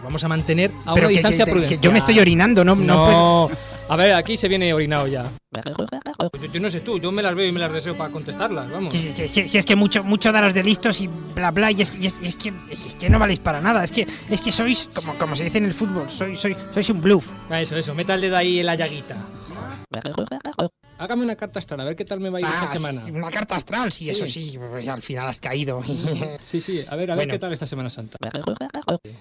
Vamos 0.03 0.23
a 0.23 0.27
mantener 0.27 0.71
a 0.85 0.93
Pero 0.93 1.07
una 1.07 1.07
que- 1.07 1.13
distancia 1.13 1.45
prudencial. 1.45 1.81
yo 1.81 1.91
me 1.91 1.99
estoy 1.99 2.19
orinando, 2.19 2.63
no- 2.63 2.75
no 2.75 3.05
puedo- 3.05 3.51
A 3.89 3.95
ver, 3.95 4.11
aquí 4.13 4.35
se 4.37 4.47
viene 4.47 4.73
orinado 4.73 5.07
ya. 5.07 5.23
Yo, 6.41 6.51
yo 6.51 6.59
no 6.59 6.69
sé 6.69 6.81
tú, 6.81 6.99
yo 6.99 7.11
me 7.11 7.21
las 7.23 7.33
veo 7.35 7.47
y 7.47 7.51
me 7.51 7.59
las 7.59 7.71
deseo 7.71 7.95
para 7.95 8.11
contestarlas, 8.11 8.69
vamos. 8.71 8.91
Si, 8.93 9.11
si- 9.11 9.27
si- 9.27 9.47
si 9.47 9.57
es 9.57 9.65
que 9.65 9.75
mucho, 9.75 10.03
mucho 10.03 10.31
daros 10.31 10.53
de 10.53 10.63
listos 10.63 10.99
y 11.01 11.07
bla 11.07 11.51
bla, 11.51 11.71
y 11.71 11.81
es, 11.81 11.95
y 11.95 12.07
es- 12.07 12.15
y 12.21 12.27
es 12.27 12.35
que, 12.35 12.53
es 12.69 12.95
que 12.95 13.09
no 13.09 13.17
valéis 13.19 13.39
para 13.39 13.61
nada, 13.61 13.83
es 13.83 13.91
que, 13.91 14.07
es 14.29 14.41
que 14.41 14.51
sois, 14.51 14.89
como, 14.93 15.15
como 15.17 15.35
se 15.35 15.45
dice 15.45 15.59
en 15.59 15.65
el 15.65 15.73
fútbol, 15.73 16.09
sois, 16.09 16.37
sois, 16.39 16.57
sois 16.73 16.89
un 16.89 17.01
bluff. 17.01 17.29
Eso, 17.51 17.77
eso, 17.77 17.93
meta 17.95 18.15
el 18.15 18.21
dedo 18.21 18.35
ahí 18.37 18.59
en 18.59 18.65
la 18.65 18.75
llaguita. 18.75 19.15
Hágame 20.99 21.23
una 21.23 21.35
carta 21.35 21.59
astral, 21.59 21.79
a 21.81 21.83
ver 21.83 21.95
qué 21.95 22.05
tal 22.05 22.19
me 22.19 22.29
va 22.29 22.37
a 22.39 22.41
ir 22.41 22.47
Ah, 22.47 22.61
esta 22.65 22.67
semana. 22.75 23.05
sí, 23.05 23.11
Una 23.11 23.29
carta 23.29 23.55
astral, 23.55 23.91
sí, 23.91 24.05
Sí. 24.05 24.09
eso 24.11 24.25
sí, 24.25 24.57
pues, 24.57 24.87
al 24.87 25.01
final 25.01 25.27
has 25.27 25.39
caído. 25.39 25.81
Sí, 26.41 26.61
sí, 26.61 26.81
a 26.87 26.95
ver, 26.95 27.11
a 27.11 27.15
ver 27.15 27.27
qué 27.27 27.39
tal 27.39 27.53
esta 27.53 27.67
Semana 27.67 27.89
Santa. 27.89 28.17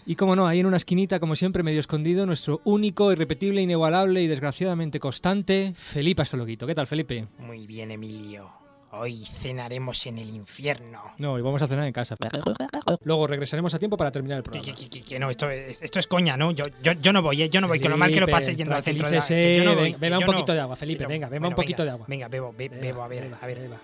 Y 0.06 0.14
como 0.16 0.36
no, 0.36 0.46
ahí 0.46 0.60
en 0.60 0.66
una 0.66 0.76
esquinita, 0.76 1.18
como 1.20 1.36
siempre, 1.36 1.62
medio 1.62 1.80
escondido, 1.80 2.24
nuestro 2.26 2.60
único, 2.64 3.12
irrepetible, 3.12 3.60
inigualable 3.62 4.22
y 4.22 4.26
desgraciadamente 4.26 5.00
constante, 5.00 5.72
Felipe 5.76 6.22
Astrologuito. 6.22 6.66
¿Qué 6.66 6.74
tal, 6.74 6.86
Felipe? 6.86 7.26
Muy 7.38 7.66
bien, 7.66 7.90
Emilio. 7.90 8.50
Hoy 8.98 9.24
cenaremos 9.26 10.06
en 10.06 10.18
el 10.18 10.30
infierno. 10.30 11.02
No, 11.18 11.38
y 11.38 11.42
vamos 11.42 11.60
a 11.62 11.68
cenar 11.68 11.86
en 11.86 11.92
casa. 11.92 12.16
Luego 13.04 13.26
regresaremos 13.26 13.72
a 13.74 13.78
tiempo 13.78 13.96
para 13.96 14.10
terminar 14.10 14.38
el 14.38 14.42
Que, 14.44 14.50
programa. 14.50 14.74
que- 14.78 14.88
que- 14.88 15.02
que 15.02 15.18
no, 15.18 15.30
esto 15.30 15.50
es, 15.50 15.82
esto 15.82 15.98
es 15.98 16.06
coña, 16.06 16.36
¿no? 16.36 16.52
Yo, 16.52 16.64
yo, 16.82 16.92
yo 16.92 17.12
no 17.12 17.22
voy, 17.22 17.42
¿eh? 17.42 17.48
Yo 17.50 17.60
no 17.60 17.68
voy, 17.68 17.80
con 17.80 17.90
lo 17.90 17.96
mal 17.96 18.10
que 18.12 18.20
lo 18.20 18.26
pase 18.28 18.56
yendo 18.56 18.74
al 18.74 18.82
centro 18.82 19.06
de 19.08 19.18
tranquilícese, 19.18 19.34
que 19.34 19.56
yo 19.58 19.64
no 19.64 19.76
voy, 19.76 19.92
que 19.92 19.98
beba 19.98 20.18
un 20.18 20.24
no- 20.24 20.32
poquito 20.32 20.52
de 20.54 20.60
agua, 20.60 20.76
Felipe, 20.76 20.98
que 20.98 21.02
yo- 21.04 21.08
venga, 21.08 21.26
beba 21.28 21.40
bueno, 21.40 21.48
un 21.50 21.54
poquito 21.56 21.82
venga, 21.82 21.84
de 21.84 21.90
agua. 21.94 22.06
Venga, 22.08 22.28
bebo, 22.28 22.52
be- 22.52 22.68
Beba, 22.68 22.80
bebo, 22.80 23.02
a 23.02 23.08
ver, 23.08 23.22
beba, 23.24 23.38
a 23.40 23.46
ver. 23.46 23.58
beba. 23.60 23.80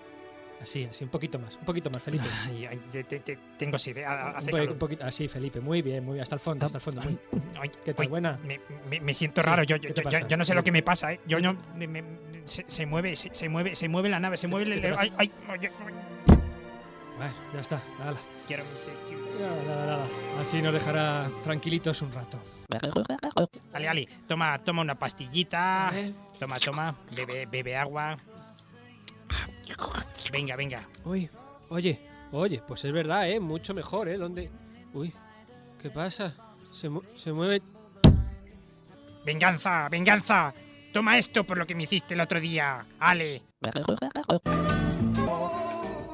Así, 0.62 0.84
así, 0.84 1.02
un 1.02 1.10
poquito 1.10 1.40
más, 1.40 1.56
un 1.56 1.64
poquito 1.64 1.90
más, 1.90 2.00
Felipe. 2.00 2.24
Ay, 2.46 2.66
ay, 2.66 2.80
te- 2.90 3.02
te- 3.02 3.18
te- 3.18 3.38
tengo 3.58 3.76
sed, 3.78 3.96
eh, 3.98 4.04
Un, 4.06 4.60
un 4.70 4.78
poquito, 4.78 5.04
así, 5.04 5.26
Felipe, 5.26 5.60
muy 5.60 5.82
bien, 5.82 6.04
muy 6.04 6.14
bien, 6.14 6.22
hasta 6.22 6.36
el 6.36 6.40
fondo, 6.40 6.66
hasta 6.66 6.78
el 6.78 6.82
fondo. 6.82 7.02
muy- 7.02 7.18
Ay, 7.60 7.70
¿Qué 7.84 7.92
tal, 7.94 8.06
buena? 8.08 8.38
Me, 8.46 8.60
me- 8.88 9.00
me 9.00 9.12
siento 9.12 9.40
Sí, 9.42 9.46
raro, 9.46 9.64
yo, 9.64 9.80
¿qué 9.80 9.92
yo, 9.92 10.26
yo- 10.28 10.36
no 10.36 10.44
sé 10.44 10.54
lo 10.54 10.62
que 10.62 10.70
me 10.70 10.82
pasa, 10.84 11.12
¿eh? 11.12 11.20
Yo 11.26 11.40
no... 11.40 11.56
me- 11.76 11.88
se, 12.46 12.64
se 12.68 12.86
mueve, 12.86 13.16
se, 13.16 13.34
se 13.34 13.48
mueve, 13.48 13.74
se 13.74 13.88
mueve 13.88 14.08
la 14.08 14.20
nave, 14.20 14.36
se 14.36 14.46
mueve 14.48 14.72
el... 14.74 14.94
ay, 14.98 15.12
ay, 15.18 15.32
oye, 15.50 15.70
Bueno, 17.16 17.34
ya 17.54 17.60
está, 17.60 17.82
nada. 17.98 18.16
quiero. 18.46 18.64
Nada, 19.40 19.62
nada, 19.64 19.86
nada. 19.86 20.06
Así 20.40 20.60
nos 20.62 20.72
dejará 20.74 21.28
tranquilitos 21.42 22.02
un 22.02 22.12
rato. 22.12 22.38
Ale, 23.72 23.88
Ale, 23.88 24.08
toma, 24.26 24.58
toma 24.58 24.82
una 24.82 24.94
pastillita. 24.94 25.92
Toma, 26.38 26.58
toma, 26.58 26.94
bebe, 27.14 27.46
bebe 27.46 27.76
agua. 27.76 28.16
Venga, 30.30 30.56
venga. 30.56 30.86
Uy, 31.04 31.28
oye, 31.70 32.00
oye, 32.32 32.62
pues 32.66 32.84
es 32.84 32.92
verdad, 32.92 33.28
¿eh? 33.30 33.40
Mucho 33.40 33.74
mejor, 33.74 34.08
¿eh? 34.08 34.16
¿Dónde? 34.16 34.50
Uy, 34.94 35.12
¿qué 35.80 35.90
pasa? 35.90 36.34
Se, 36.72 36.88
mu- 36.88 37.02
se 37.16 37.32
mueve... 37.32 37.62
Venganza, 39.24 39.88
venganza. 39.88 40.52
Toma 40.92 41.16
esto 41.18 41.44
por 41.44 41.56
lo 41.56 41.66
que 41.66 41.74
me 41.74 41.84
hiciste 41.84 42.14
el 42.14 42.20
otro 42.20 42.38
día, 42.40 42.84
Ale. 43.00 43.42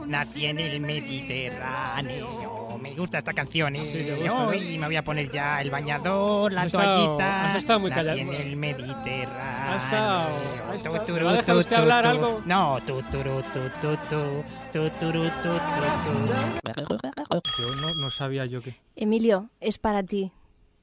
Nací 0.07 0.47
en 0.47 0.59
el 0.61 0.81
Mediterráneo. 0.81 2.79
Me 2.81 2.95
gusta 2.95 3.18
esta 3.18 3.33
canción, 3.33 3.74
¿eh? 3.74 3.91
Sí, 3.93 4.09
gusta, 4.11 4.26
¿no? 4.26 4.47
Hoy 4.47 4.79
me 4.79 4.87
voy 4.87 4.95
a 4.97 5.03
poner 5.03 5.29
ya 5.31 5.61
el 5.61 5.68
bañador, 5.70 6.53
la 6.53 6.61
Has 6.62 6.66
estado- 6.68 7.05
toallita. 7.16 7.51
has 7.51 7.57
estado 7.57 7.81
muy 7.81 7.91
Nací 7.91 8.01
callado. 8.01 8.18
en 8.18 8.35
el 8.35 8.57
Mediterráneo. 8.57 9.74
Has 9.74 9.85
estado- 9.85 10.29
has 10.70 10.76
estado- 10.76 11.01
turu, 11.05 11.18
¿Me 11.18 11.24
va 11.24 11.31
a 11.31 11.35
dejar 11.35 11.55
tu, 11.57 11.61
usted 11.61 11.76
tu, 11.76 11.83
hablar 11.83 12.05
tu. 12.05 12.11
algo? 12.11 12.43
No, 12.47 12.79
tu, 12.87 13.03
turu, 13.03 13.43
tu, 13.43 13.61
tu, 13.81 13.97
tu, 14.09 14.45
tu, 14.72 14.91
turu, 14.99 15.22
tu, 15.24 15.53
tu, 15.53 17.41
tu. 17.41 17.43
Yo 17.59 17.74
no, 17.81 17.95
no 17.95 18.11
sabía 18.11 18.47
yo 18.47 18.62
que... 18.62 18.76
Emilio, 18.95 19.51
es 19.61 19.79
para 19.79 20.03
ti. 20.05 20.31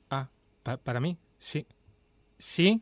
Ah, 0.10 0.28
pa- 0.64 0.78
para 0.78 1.00
mí, 1.00 1.18
sí. 1.40 1.66
¿Sí? 2.38 2.82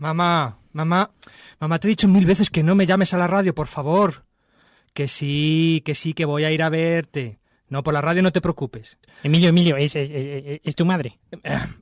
Mamá, 0.00 0.56
Mamá, 0.72 1.10
mamá, 1.58 1.78
te 1.78 1.88
he 1.88 1.90
dicho 1.90 2.06
mil 2.08 2.24
veces 2.26 2.48
que 2.48 2.62
no 2.62 2.74
me 2.74 2.86
llames 2.86 3.12
a 3.12 3.18
la 3.18 3.26
radio, 3.26 3.54
por 3.54 3.66
favor. 3.66 4.24
Que 4.94 5.06
sí, 5.08 5.82
que 5.84 5.94
sí, 5.94 6.14
que 6.14 6.24
voy 6.24 6.44
a 6.44 6.50
ir 6.50 6.62
a 6.62 6.68
verte. 6.68 7.38
No, 7.68 7.82
por 7.82 7.92
la 7.94 8.00
radio 8.00 8.22
no 8.22 8.32
te 8.32 8.40
preocupes. 8.40 8.98
Emilio, 9.22 9.50
Emilio, 9.50 9.76
es, 9.76 9.94
es- 9.94 10.10
es- 10.10 10.60
es 10.64 10.74
tu 10.74 10.84
madre. 10.86 11.18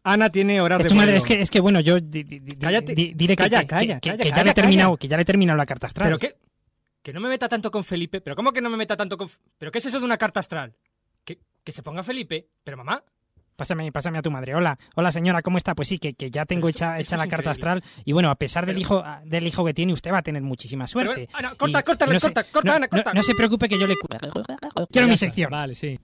Ana 0.02 0.30
tiene 0.30 0.60
horas 0.60 0.80
Es 0.80 0.84
de 0.84 0.88
tu 0.90 0.94
madre, 0.94 1.12
vuelo. 1.12 1.18
es 1.18 1.24
que, 1.24 1.40
es 1.40 1.50
que 1.50 1.60
bueno, 1.60 1.80
yo 1.80 2.00
di- 2.00 2.24
di- 2.24 2.40
di- 2.40 2.56
Cállate. 2.56 2.94
di- 2.94 3.12
diré 3.14 3.36
que, 3.36 3.42
Calla, 3.44 3.60
que- 3.60 3.66
calla, 3.66 4.00
que- 4.00 4.10
calla, 4.10 4.22
que 4.24 4.30
ya 4.30 4.44
le 4.44 4.50
he 4.50 4.54
terminado, 4.54 4.96
que 4.96 5.08
ya 5.08 5.16
le 5.16 5.22
he 5.22 5.26
terminado 5.26 5.56
la 5.56 5.64
carta 5.66 5.86
astral. 5.86 6.08
¿Pero 6.08 6.18
qué? 6.18 6.36
Que 7.02 7.12
no 7.12 7.20
me 7.20 7.28
meta 7.28 7.48
tanto 7.48 7.70
con 7.70 7.84
Felipe. 7.84 8.20
¿Pero 8.20 8.36
cómo 8.36 8.52
que 8.52 8.60
no 8.60 8.68
me 8.68 8.76
meta 8.76 8.96
tanto 8.96 9.16
con... 9.16 9.30
¿Pero 9.58 9.70
qué 9.70 9.78
es 9.78 9.86
eso 9.86 9.98
de 10.00 10.04
una 10.04 10.18
carta 10.18 10.40
astral? 10.40 10.74
Que, 11.24 11.38
que 11.64 11.72
se 11.72 11.82
ponga 11.82 12.02
Felipe. 12.02 12.48
Pero 12.64 12.76
mamá... 12.76 13.02
Pásame, 13.58 13.90
pásame 13.90 14.18
a 14.18 14.22
tu 14.22 14.30
madre. 14.30 14.54
Hola, 14.54 14.78
hola 14.94 15.10
señora, 15.10 15.42
¿cómo 15.42 15.58
está? 15.58 15.74
Pues 15.74 15.88
sí, 15.88 15.98
que, 15.98 16.14
que 16.14 16.30
ya 16.30 16.46
tengo 16.46 16.68
hecha, 16.68 16.96
esto 17.00 17.14
hecha 17.14 17.16
la 17.16 17.24
es 17.24 17.30
carta 17.30 17.50
increíble. 17.50 17.80
astral. 17.80 18.02
Y 18.04 18.12
bueno, 18.12 18.30
a 18.30 18.36
pesar 18.36 18.64
del 18.66 18.78
hijo 18.78 19.02
del 19.24 19.48
hijo 19.48 19.64
que 19.64 19.74
tiene, 19.74 19.92
usted 19.92 20.12
va 20.12 20.18
a 20.18 20.22
tener 20.22 20.42
muchísima 20.42 20.86
suerte. 20.86 21.26
Pero, 21.26 21.38
Ana, 21.38 21.54
corta, 21.56 21.82
corta, 21.82 22.06
no 22.06 22.12
se- 22.14 22.20
corta, 22.20 22.44
corta, 22.44 22.68
no- 22.68 22.76
Ana, 22.76 22.86
no- 22.86 22.88
corta. 22.88 23.12
No, 23.14 23.22
se 23.24 23.34
preocupe 23.34 23.68
que 23.68 23.76
yo 23.76 23.88
le... 23.88 23.96
Quiero 24.92 25.08
mi 25.08 25.16
sección. 25.16 25.50
Vale, 25.50 25.74
sí. 25.74 25.98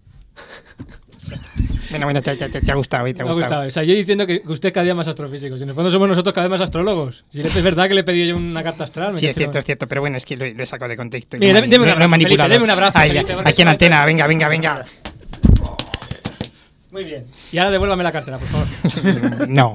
Bueno, 1.91 2.07
bueno, 2.07 2.21
te, 2.23 2.35
te- 2.35 2.49
te 2.61 2.73
ha 2.73 2.75
gustado, 2.75 3.07
¿eh? 3.07 3.15
te 3.15 3.23
ha 3.23 3.25
Me 3.25 3.31
ha 3.31 3.35
gustado. 3.35 3.63
gustado. 3.63 3.69
O 3.69 3.71
sea, 3.71 3.85
yo 3.85 3.95
diciendo 3.95 4.27
que 4.27 4.43
usted 4.47 4.73
cada 4.73 4.83
día 4.83 4.97
más 4.97 5.07
astrofísico. 5.07 5.57
Si 5.57 5.63
en 5.63 5.69
el 5.69 5.77
fondo 5.77 5.93
somos 5.93 6.09
nosotros 6.09 6.35
cada 6.35 6.49
vez 6.49 6.59
más 6.59 6.65
astrólogos. 6.65 7.25
Si 7.31 7.41
es 7.41 7.63
verdad 7.63 7.87
que 7.87 7.95
le 7.95 8.01
he 8.01 8.05
pedido 8.05 8.31
yo 8.31 8.37
una 8.37 8.65
carta 8.65 8.83
astral. 8.83 9.13
me 9.13 9.21
Sí, 9.21 9.29
es 9.29 9.37
cierto, 9.37 9.61
es 9.61 9.65
cierto, 9.65 9.87
pero 9.87 10.01
bueno, 10.01 10.17
es 10.17 10.25
que 10.27 10.37
lo, 10.37 10.45
lo 10.45 10.61
he 10.61 10.67
sacado 10.67 10.89
de 10.89 10.97
contexto. 10.97 11.37
he 11.37 11.41
deme- 11.41 11.69
deme 11.69 11.85
un 11.85 11.91
abrazo, 11.93 12.11
Felipe, 12.11 12.49
deme 12.49 12.65
un 12.65 12.71
abrazo, 12.71 12.99
Felipe, 12.99 13.37
aquí 13.45 13.63
en 13.63 13.69
antena, 13.69 14.05
venga, 14.05 14.27
venga, 14.27 14.49
venga. 14.49 14.85
Muy 16.95 17.03
bien. 17.05 17.27
Y 17.51 17.59
ahora 17.59 17.73
devuélvame 17.73 18.05
la 18.05 18.13
cartera, 18.13 18.39
por 18.39 18.47
favor. 18.49 19.49
no. 19.49 19.73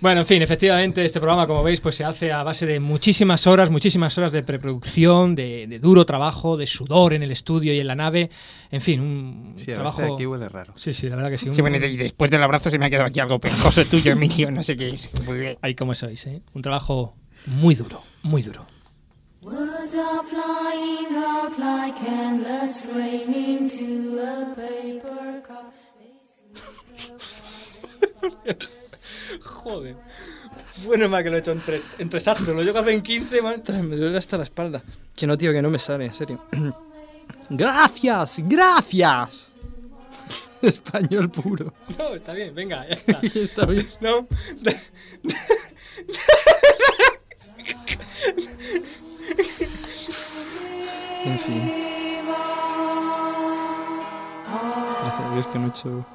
Bueno, 0.00 0.20
en 0.20 0.26
fin, 0.26 0.42
efectivamente, 0.42 1.04
este 1.04 1.20
programa, 1.20 1.46
como 1.46 1.62
veis, 1.62 1.80
pues 1.80 1.94
se 1.96 2.04
hace 2.04 2.30
a 2.32 2.42
base 2.42 2.66
de 2.66 2.80
muchísimas 2.80 3.46
horas, 3.46 3.70
muchísimas 3.70 4.16
horas 4.18 4.30
de 4.32 4.42
preproducción, 4.42 5.34
de, 5.36 5.66
de 5.68 5.78
duro 5.78 6.04
trabajo, 6.04 6.56
de 6.56 6.66
sudor 6.66 7.14
en 7.14 7.22
el 7.22 7.30
estudio 7.30 7.72
y 7.72 7.78
en 7.80 7.86
la 7.86 7.94
nave. 7.94 8.28
En 8.70 8.80
fin, 8.82 9.00
un 9.00 9.52
Sí, 9.56 9.70
a 9.70 9.76
trabajo. 9.76 9.98
veces 10.02 10.14
aquí 10.16 10.26
huele 10.26 10.48
raro. 10.48 10.74
Sí, 10.76 10.92
sí, 10.92 11.08
la 11.08 11.14
verdad 11.16 11.30
que 11.30 11.38
sí. 11.38 11.48
Sí, 11.54 11.60
bueno, 11.62 11.76
y 11.76 11.80
de- 11.80 11.88
y 11.88 11.96
después 11.96 12.30
del 12.30 12.42
abrazo 12.42 12.68
se 12.68 12.78
me 12.78 12.86
ha 12.86 12.90
quedado 12.90 13.06
aquí 13.06 13.20
algo 13.20 13.38
pegajoso 13.38 13.84
tuyo, 13.86 14.10
Emilio, 14.12 14.50
no 14.50 14.62
sé 14.64 14.76
qué 14.76 14.90
es. 14.90 15.08
Muy 15.24 15.38
bien. 15.38 15.56
Ahí 15.62 15.74
como 15.76 15.94
sois, 15.94 16.26
¿eh? 16.26 16.42
Un 16.52 16.62
trabajo 16.62 17.14
muy 17.46 17.74
duro, 17.74 18.02
muy 18.24 18.42
duro. 18.42 18.66
Words 19.46 19.94
are 19.94 20.24
flying 20.24 21.14
out 21.14 21.56
like 21.56 22.02
endless 22.02 22.84
rain 22.86 23.32
into 23.32 24.18
a 24.18 24.52
paper 24.56 25.40
cup. 25.46 25.72
Joder. 29.40 29.94
Bueno, 30.84 31.08
más 31.08 31.22
que 31.22 31.30
lo 31.30 31.36
he 31.36 31.38
hecho 31.38 31.52
en 31.52 31.60
tres, 31.62 31.82
en 31.98 32.08
tres 32.10 32.26
actos. 32.26 32.48
Lo 32.48 32.62
llevo 32.62 32.78
a 32.78 32.80
hacer 32.80 32.94
en 32.94 33.02
15, 33.02 33.40
man. 33.42 33.62
Me 33.88 33.94
duele 33.96 34.18
hasta 34.18 34.36
la 34.36 34.42
espalda. 34.42 34.82
Que 35.14 35.28
no, 35.28 35.38
tío, 35.38 35.52
que 35.52 35.62
no 35.62 35.70
me 35.70 35.78
sale, 35.78 36.06
en 36.06 36.14
serio. 36.14 36.42
gracias, 37.48 38.40
gracias. 38.44 39.48
Español 40.62 41.30
puro. 41.30 41.72
No, 41.96 42.14
está 42.14 42.32
bien, 42.32 42.52
venga, 42.52 42.84
ya 42.88 42.94
está. 42.96 43.20
está 43.22 43.66
bien. 43.66 43.86
No. 44.00 44.26
En 51.26 51.38
fin. 51.40 51.72
Gracias 55.02 55.20
a 55.20 55.34
Dios 55.34 55.46
que 55.48 55.58
no 55.58 55.66
he 55.66 55.68
hecho... 55.70 56.06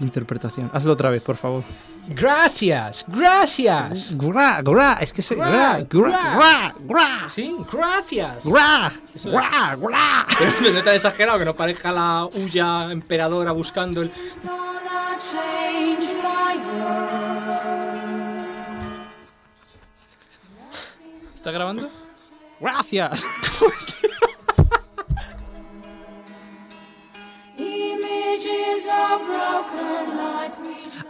Interpretación. 0.00 0.70
Hazlo 0.72 0.92
otra 0.94 1.10
vez, 1.10 1.22
por 1.22 1.36
favor. 1.36 1.64
Gracias, 2.08 3.04
gracias. 3.06 4.16
Gra, 4.16 4.62
gra, 4.62 4.94
es 4.94 5.12
que 5.12 5.20
se... 5.20 5.34
Gra, 5.34 5.80
gra, 5.90 6.74
gra. 6.78 7.28
Sí, 7.30 7.54
gracias. 7.70 8.46
Gra, 8.46 8.92
gra, 9.24 9.76
gra. 9.76 10.26
No 10.72 10.82
tan 10.82 10.94
exagerado 10.94 11.38
que 11.38 11.44
no 11.44 11.54
parezca 11.54 11.92
la 11.92 12.24
huya 12.24 12.90
emperadora 12.90 13.52
buscando 13.52 14.00
el. 14.00 14.10
¿Está 21.38 21.52
grabando? 21.52 21.88
Gracias. 22.60 23.24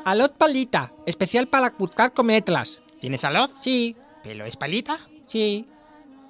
Alot 0.05 0.37
palita, 0.37 0.93
especial 1.07 1.49
para 1.49 1.71
buscar 1.71 2.13
cometlas. 2.13 2.81
¿Tienes 3.01 3.25
alot? 3.25 3.51
Sí. 3.61 3.97
¿Pelo 4.23 4.45
es 4.47 4.57
palita? 4.57 4.99
Sí. 5.27 5.67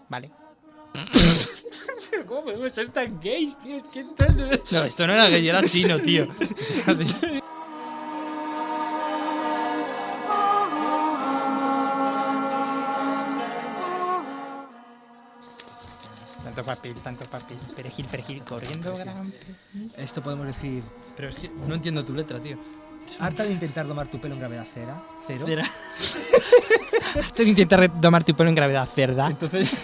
Vale. 0.08 0.30
¿Cómo 2.26 2.44
podemos 2.44 2.72
ser 2.72 2.90
tan 2.90 3.20
gays, 3.20 3.56
tío? 3.58 3.76
Es 3.76 3.82
que 3.84 4.00
entonces- 4.00 4.60
No, 4.72 4.84
esto 4.84 5.06
no 5.06 5.14
era 5.14 5.28
gay, 5.28 5.48
era 5.48 5.62
chino, 5.64 5.98
tío. 5.98 6.26
papel, 16.76 16.94
tanto 17.02 17.24
papel. 17.24 17.56
Perejil, 17.74 18.06
perejil, 18.06 18.42
corriendo. 18.44 18.96
gran- 18.96 19.32
Esto 19.96 20.22
podemos 20.22 20.46
decir. 20.46 20.82
Pero 21.16 21.28
es 21.30 21.36
que 21.38 21.48
no 21.66 21.74
entiendo 21.74 22.04
tu 22.04 22.12
letra, 22.14 22.38
tío. 22.40 22.58
Harta 23.18 23.42
de 23.44 23.52
intentar 23.52 23.86
domar 23.86 24.06
tu 24.08 24.18
pelo 24.20 24.34
en 24.34 24.40
gravedad 24.40 24.66
cera. 24.72 25.02
Cero. 25.26 25.46
Cera. 25.46 25.64
Te 27.34 27.42
intentar 27.42 27.80
retomar 27.80 28.22
tu 28.24 28.34
pelo 28.34 28.50
en 28.50 28.54
gravedad 28.54 28.86
cerda. 28.94 29.28
Entonces. 29.28 29.74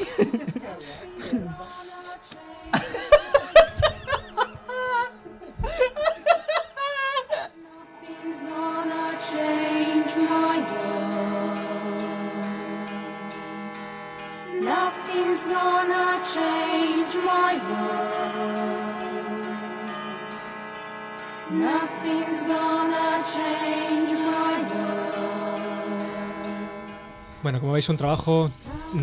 Bueno, 27.45 27.61
como 27.61 27.73
veis, 27.75 27.89
un 27.89 27.97
trabajo 27.97 28.51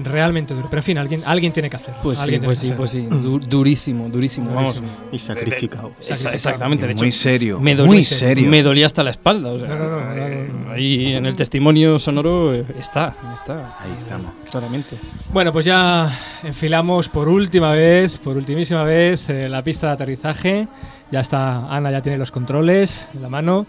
realmente 0.03 0.53
duro. 0.53 0.67
Pero 0.69 0.79
en 0.79 0.83
fin, 0.83 0.97
alguien, 0.97 1.21
alguien 1.25 1.53
tiene 1.53 1.69
que 1.69 1.75
hacerlo. 1.77 1.99
Pues 2.03 2.17
sí, 2.17 2.39
pues 2.43 2.59
sí, 2.59 2.65
hacerlo. 2.71 2.77
pues 2.77 2.91
sí. 2.91 3.01
Du- 3.03 3.39
durísimo, 3.39 4.09
durísimo. 4.09 4.53
Vamos. 4.53 4.75
Durísimo. 4.75 4.97
Y 5.11 5.19
sacrificado. 5.19 5.91
Esa- 6.01 6.33
exactamente. 6.33 6.87
de 6.87 6.95
Muy 6.95 7.07
hecho, 7.09 7.17
serio, 7.17 7.59
Me 7.59 7.75
muy 7.75 7.87
dolía, 7.87 8.03
serio. 8.03 8.49
Me 8.49 8.63
dolía 8.63 8.87
hasta 8.87 9.03
la 9.03 9.11
espalda. 9.11 9.51
O 9.53 9.59
sea, 9.59 9.69
No, 9.69 9.75
no, 9.77 9.89
no, 9.89 10.15
no, 10.15 10.65
no. 10.65 10.71
Ahí 10.71 11.13
en 11.13 11.25
el 11.25 11.35
testimonio 11.35 11.99
sonoro 11.99 12.53
eh, 12.53 12.65
está, 12.79 13.15
está. 13.35 13.77
Ahí 13.79 13.91
estamos. 13.99 14.31
Claramente. 14.49 14.97
Bueno, 15.31 15.53
pues 15.53 15.65
ya 15.65 16.11
enfilamos 16.43 17.07
por 17.09 17.29
última 17.29 17.71
vez, 17.73 18.17
por 18.17 18.35
ultimísima 18.37 18.83
vez, 18.83 19.29
eh, 19.29 19.47
la 19.49 19.63
pista 19.63 19.87
de 19.87 19.93
aterrizaje. 19.93 20.67
Ya 21.11 21.19
está, 21.19 21.67
Ana 21.73 21.91
ya 21.91 22.01
tiene 22.01 22.17
los 22.17 22.31
controles 22.31 23.07
en 23.13 23.21
la 23.21 23.29
mano. 23.29 23.67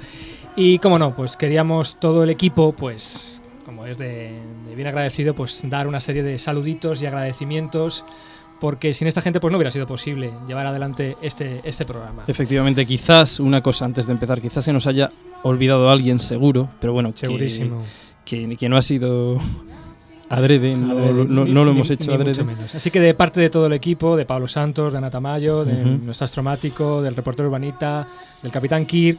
Y 0.56 0.78
como 0.78 0.98
no, 0.98 1.14
pues 1.14 1.36
queríamos 1.36 1.96
todo 1.98 2.22
el 2.22 2.30
equipo, 2.30 2.72
pues 2.72 3.31
como 3.82 3.90
es 3.90 3.98
de, 3.98 4.30
de 4.68 4.74
bien 4.76 4.86
agradecido, 4.86 5.34
pues 5.34 5.60
dar 5.64 5.88
una 5.88 6.00
serie 6.00 6.22
de 6.22 6.38
saluditos 6.38 7.02
y 7.02 7.06
agradecimientos. 7.06 8.04
Porque 8.60 8.94
sin 8.94 9.08
esta 9.08 9.20
gente 9.20 9.40
pues 9.40 9.50
no 9.50 9.58
hubiera 9.58 9.72
sido 9.72 9.88
posible 9.88 10.30
llevar 10.46 10.68
adelante 10.68 11.16
este, 11.20 11.60
este 11.64 11.84
programa. 11.84 12.22
Efectivamente, 12.28 12.86
quizás 12.86 13.40
una 13.40 13.60
cosa 13.60 13.84
antes 13.86 14.06
de 14.06 14.12
empezar, 14.12 14.40
quizás 14.40 14.64
se 14.64 14.72
nos 14.72 14.86
haya 14.86 15.10
olvidado 15.42 15.90
alguien 15.90 16.20
seguro, 16.20 16.68
pero 16.80 16.92
bueno, 16.92 17.10
que- 17.10 17.18
Segurísimo. 17.26 17.82
Que, 18.24 18.56
que 18.56 18.68
no 18.68 18.76
ha 18.76 18.82
sido 18.82 19.40
adrede, 20.28 20.76
no, 20.76 20.92
Adrede, 20.96 21.24
no- 21.28 21.44
ni- 21.44 21.50
no 21.52 21.64
lo 21.64 21.72
hemos 21.72 21.90
hecho 21.90 22.06
ni 22.08 22.14
adrede. 22.14 22.30
mucho 22.30 22.44
menos. 22.44 22.72
Así 22.72 22.92
que 22.92 23.00
de 23.00 23.14
parte 23.14 23.40
de 23.40 23.50
todo 23.50 23.66
el 23.66 23.72
equipo, 23.72 24.16
de 24.16 24.24
Pablo 24.26 24.46
Santos, 24.46 24.92
de 24.92 24.98
Ana 24.98 25.10
Tamayo, 25.10 25.64
de 25.64 25.72
Ujú. 25.72 26.04
nuestro 26.04 26.24
astromático, 26.26 27.02
del 27.02 27.16
reportero 27.16 27.48
urbanita, 27.48 28.06
del 28.44 28.52
capitán 28.52 28.86
Kirk, 28.86 29.18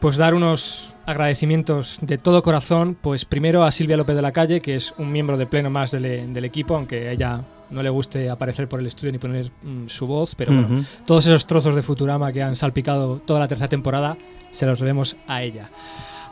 pues 0.00 0.16
dar 0.16 0.34
unos 0.34 0.92
agradecimientos 1.06 1.98
de 2.00 2.18
todo 2.18 2.42
corazón, 2.42 2.96
pues 3.00 3.24
primero 3.24 3.64
a 3.64 3.70
Silvia 3.70 3.96
López 3.96 4.16
de 4.16 4.22
la 4.22 4.32
Calle, 4.32 4.60
que 4.60 4.74
es 4.74 4.92
un 4.98 5.12
miembro 5.12 5.36
de 5.36 5.46
pleno 5.46 5.70
más 5.70 5.90
del, 5.90 6.32
del 6.32 6.44
equipo, 6.44 6.76
aunque 6.76 7.08
a 7.08 7.12
ella 7.12 7.44
no 7.70 7.82
le 7.82 7.90
guste 7.90 8.30
aparecer 8.30 8.68
por 8.68 8.80
el 8.80 8.86
estudio 8.86 9.12
ni 9.12 9.18
poner 9.18 9.50
mm, 9.62 9.88
su 9.88 10.06
voz, 10.06 10.34
pero 10.34 10.52
bueno, 10.52 10.84
todos 11.04 11.26
esos 11.26 11.46
trozos 11.46 11.74
de 11.74 11.82
Futurama 11.82 12.32
que 12.32 12.42
han 12.42 12.56
salpicado 12.56 13.20
toda 13.24 13.40
la 13.40 13.48
tercera 13.48 13.68
temporada, 13.68 14.16
se 14.52 14.66
los 14.66 14.78
debemos 14.78 15.16
a 15.26 15.42
ella. 15.42 15.68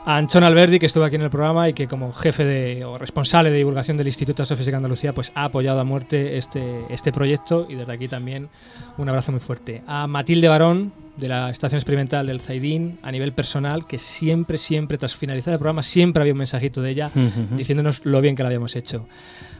A 0.06 0.18
Anchón 0.18 0.44
Alberdi, 0.44 0.78
que 0.78 0.84
estuvo 0.84 1.02
aquí 1.04 1.16
en 1.16 1.22
el 1.22 1.30
programa 1.30 1.66
y 1.66 1.72
que 1.72 1.88
como 1.88 2.12
jefe 2.12 2.44
de, 2.44 2.84
o 2.84 2.98
responsable 2.98 3.50
de 3.50 3.56
divulgación 3.56 3.96
del 3.96 4.06
Instituto 4.06 4.38
de 4.38 4.42
Astrofísica 4.42 4.72
de 4.72 4.76
Andalucía, 4.76 5.14
pues 5.14 5.32
ha 5.34 5.44
apoyado 5.44 5.80
a 5.80 5.84
muerte 5.84 6.36
este, 6.36 6.84
este 6.90 7.10
proyecto 7.10 7.66
y 7.70 7.74
desde 7.74 7.90
aquí 7.90 8.06
también 8.06 8.50
un 8.98 9.08
abrazo 9.08 9.32
muy 9.32 9.40
fuerte. 9.40 9.82
A 9.86 10.06
Matilde 10.06 10.48
Barón, 10.48 10.92
de 11.16 11.28
la 11.28 11.48
Estación 11.48 11.78
Experimental 11.78 12.26
del 12.26 12.40
Zaidín, 12.40 12.98
a 13.02 13.10
nivel 13.12 13.32
personal, 13.32 13.86
que 13.86 13.96
siempre, 13.96 14.58
siempre, 14.58 14.98
tras 14.98 15.14
finalizar 15.14 15.54
el 15.54 15.58
programa, 15.58 15.82
siempre 15.82 16.20
había 16.20 16.34
un 16.34 16.38
mensajito 16.38 16.82
de 16.82 16.90
ella 16.90 17.10
Ujú. 17.14 17.56
diciéndonos 17.56 18.04
lo 18.04 18.20
bien 18.20 18.36
que 18.36 18.42
lo 18.42 18.48
habíamos 18.48 18.76
hecho. 18.76 19.06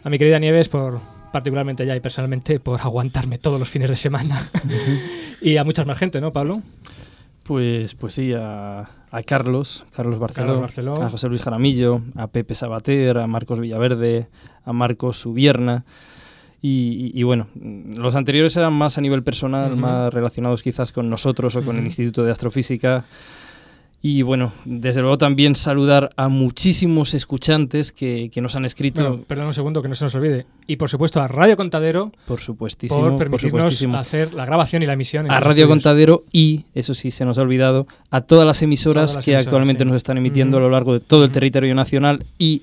A 0.03 0.11
mi 0.11 0.19
querida 0.19 0.39
Nieves, 0.39 0.69
por 0.69 1.01
particularmente 1.33 1.87
ya 1.87 1.97
y 1.97 2.01
personalmente, 2.01 2.61
por 2.61 2.81
aguantarme 2.81 3.39
todos 3.39 3.59
los 3.59 3.69
fines 3.69 3.89
de 3.89 3.97
semana. 3.97 4.47
y 5.41 5.57
a 5.57 5.65
muchas 5.65 5.87
más 5.87 5.97
gente, 5.97 6.21
¿no, 6.21 6.33
Pablo? 6.33 6.61
Pues, 7.45 7.95
pues 7.95 8.15
sí, 8.15 8.33
a, 8.33 8.81
a 9.11 9.23
Carlos, 9.23 9.85
Carlos 9.95 10.19
Barceló, 10.19 10.47
Carlos 10.47 10.61
Barceló. 10.63 10.93
a 11.03 11.11
José 11.11 11.29
Luis 11.29 11.43
Jaramillo, 11.43 12.01
a 12.17 12.27
Pepe 12.29 12.55
Sabater, 12.55 13.19
a 13.19 13.27
Marcos 13.27 13.61
Villaverde, 13.61 14.29
a 14.65 14.73
Marcos 14.73 15.19
Subierna. 15.19 15.85
Y, 16.63 17.13
y- 17.15 17.21
y 17.21 17.23
bueno, 17.25 17.49
los 17.55 18.15
anteriores 18.15 18.57
eran 18.57 18.73
más 18.73 18.97
a 18.97 19.03
nivel 19.03 19.23
personal, 19.23 19.77
más 19.77 20.13
relacionados 20.15 20.63
quizás 20.63 20.93
con 20.93 21.11
nosotros 21.11 21.55
o 21.57 21.65
con 21.65 21.77
el. 21.77 21.85
Instituto 21.85 22.25
de 22.25 22.33
Astrofísica. 22.33 23.05
Y 24.07 24.21
bueno, 24.21 24.53
desde 24.67 25.01
luego 25.01 25.17
también 25.17 25.55
saludar 25.55 26.11
a 26.17 26.29
muchísimos 26.29 27.15
escuchantes 27.15 27.91
que, 27.91 28.29
que 28.31 28.43
nos 28.43 28.55
han 28.55 28.67
escrito. 28.67 29.01
Bueno, 29.01 29.25
perdón 29.27 29.47
un 29.47 29.55
segundo, 29.55 29.81
que 29.81 29.89
no 29.89 29.95
se 29.95 30.05
nos 30.05 30.15
olvide. 30.15 30.45
Y 30.67 30.77
por 30.77 30.91
supuesto 30.91 31.23
a 31.23 31.27
Radio 31.27 31.57
Contadero 31.57 32.13
por 32.27 32.43
supuestísimo, 32.43 33.01
por 33.01 33.11
por 33.13 33.19
permitirnos 33.19 33.53
supuestísimo. 33.53 33.97
hacer 33.97 34.35
la 34.35 34.45
grabación 34.45 34.83
y 34.83 34.87
la 34.87 34.93
emisión. 34.93 35.25
en 35.25 35.33
a 35.33 35.37
Radio 35.41 35.51
estudios. 35.53 35.69
Contadero 35.69 36.25
y, 36.31 36.67
eso 36.75 36.93
sí 36.93 37.11
se 37.11 37.25
nos 37.25 37.39
ha 37.39 37.41
olvidado, 37.41 37.87
a 38.11 38.21
todas 38.21 38.47
las 38.47 38.61
emisoras 38.61 39.05
Todas 39.05 39.17
las 39.17 39.25
que 39.25 39.31
emisoras, 39.31 39.47
actualmente 39.47 39.85
sí. 39.85 39.89
nos 39.89 39.97
están 39.97 40.19
emitiendo 40.19 40.59
Ujú. 40.59 40.67
a 40.67 40.69
lo 40.69 40.73
largo 40.73 40.93
de 40.93 41.01
todo 41.01 41.25
el 41.25 41.31
territorio 41.31 41.75
nacional 41.75 42.27
y 42.39 42.61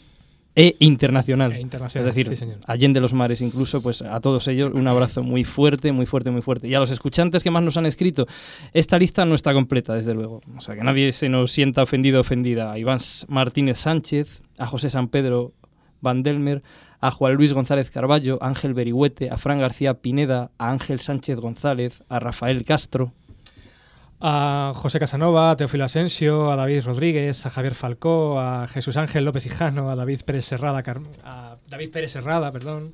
e 0.56 0.76
internacional. 0.80 1.54
E 1.54 1.62
internacional, 1.62 2.10
es 2.10 2.16
decir, 2.16 2.36
sí, 2.36 2.46
allende 2.66 3.00
los 3.00 3.14
mares 3.14 3.42
incluso, 3.42 3.82
pues 3.82 4.02
a 4.02 4.20
todos 4.20 4.48
ellos 4.48 4.72
un 4.74 4.88
abrazo 4.88 5.24
muy 5.24 5.44
fuerte, 5.44 5.92
muy 5.92 6.06
fuerte, 6.06 6.32
muy 6.32 6.42
fuerte. 6.42 6.68
Y 6.68 6.74
a 6.74 6.80
los 6.80 6.92
escuchantes 6.92 7.44
que 7.44 7.52
más 7.52 7.64
nos 7.64 7.78
han 7.78 7.86
escrito, 7.86 8.28
esta 8.74 8.98
lista 8.98 9.26
no 9.26 9.36
está 9.36 9.54
completa, 9.54 9.94
desde 9.94 10.14
luego. 10.14 10.42
O 10.58 10.62
sea, 10.62 10.76
que 10.76 10.84
nadie 10.84 11.14
se 11.14 11.30
nos 11.30 11.52
sienta 11.52 11.84
ofendido 11.84 12.20
o 12.20 12.22
ofendida. 12.22 12.72
A 12.72 12.78
Iván 12.78 13.00
Martínez 13.28 13.78
Sánchez, 13.78 14.42
a 14.58 14.68
José 14.68 14.90
San 14.90 15.08
Pedro 15.08 15.54
Van 16.02 16.24
Delmer, 16.24 16.62
a 17.00 17.12
Juan 17.12 17.34
Luis 17.34 17.54
González 17.54 17.90
Carballo, 17.90 18.38
a 18.42 18.48
Ángel 18.48 18.74
Berigüete, 18.74 19.30
a 19.30 19.38
Fran 19.38 19.60
García 19.60 19.96
Pineda, 19.96 20.52
a 20.58 20.72
Ángel 20.72 21.00
Sánchez 21.00 21.38
González, 21.40 22.04
a 22.10 22.20
Rafael 22.20 22.64
Castro, 22.66 23.14
A 24.24 24.74
José 24.76 25.00
Casanova, 25.00 25.50
a 25.50 25.58
Teófilo 25.58 25.84
Asensio, 25.84 26.52
a 26.52 26.56
David 26.56 26.84
Rodríguez, 26.84 27.44
a 27.46 27.50
Javier 27.50 27.74
Falcó, 27.74 28.40
a 28.40 28.68
Jesús 28.68 28.96
Ángel 28.98 29.26
López 29.26 29.48
Hijano, 29.48 29.90
a 29.90 29.96
David 29.96 30.22
Pérez 30.22 30.46
Serrada, 30.46 30.84
a 31.24 31.58
David 31.68 31.92
Pérez 31.92 32.12
Serrada, 32.12 32.52
perdón. 32.52 32.94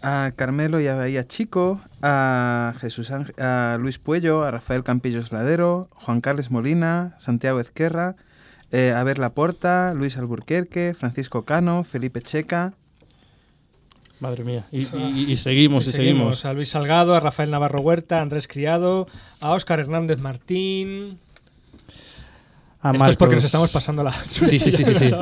a 0.00 0.32
Carmelo 0.36 0.80
y 0.80 0.86
a 0.86 0.94
Bahía 0.94 1.26
Chico, 1.26 1.80
a 2.02 2.74
Jesús 2.80 3.10
a 3.10 3.76
Luis 3.78 3.98
Puello, 3.98 4.44
a 4.44 4.50
Rafael 4.50 4.84
Campillos 4.84 5.32
Ladero, 5.32 5.88
Juan 5.92 6.20
Carlos 6.20 6.50
Molina, 6.50 7.14
Santiago 7.18 7.60
Ezquerra, 7.60 8.16
eh, 8.70 8.92
a 8.92 9.02
Ver 9.04 9.18
Laporta, 9.18 9.94
Luis 9.94 10.16
Alburquerque, 10.16 10.94
Francisco 10.98 11.44
Cano, 11.44 11.84
Felipe 11.84 12.20
Checa. 12.20 12.72
Madre 14.20 14.44
mía. 14.44 14.64
Y, 14.72 14.82
y- 14.96 15.26
y 15.32 15.36
seguimos, 15.36 15.86
y, 15.86 15.92
seguimos. 15.92 16.44
A 16.44 16.52
Luis 16.52 16.68
Salgado, 16.70 17.14
a 17.14 17.20
Rafael 17.20 17.50
Navarro 17.50 17.80
Huerta, 17.80 18.18
a 18.20 18.22
Andrés 18.22 18.46
Criado, 18.48 19.06
a 19.40 19.50
Óscar 19.52 19.80
Hernández 19.80 20.20
Martín. 20.20 21.18
A 22.80 22.92
Esto 22.92 23.10
es 23.10 23.16
porque 23.16 23.34
nos 23.36 23.44
estamos 23.44 23.70
pasando 23.70 24.02
la. 24.02 24.12
Sí, 24.12 24.58
sí, 24.58 24.70
sí, 24.72 24.84
sí, 24.84 24.94
sí. 24.94 25.14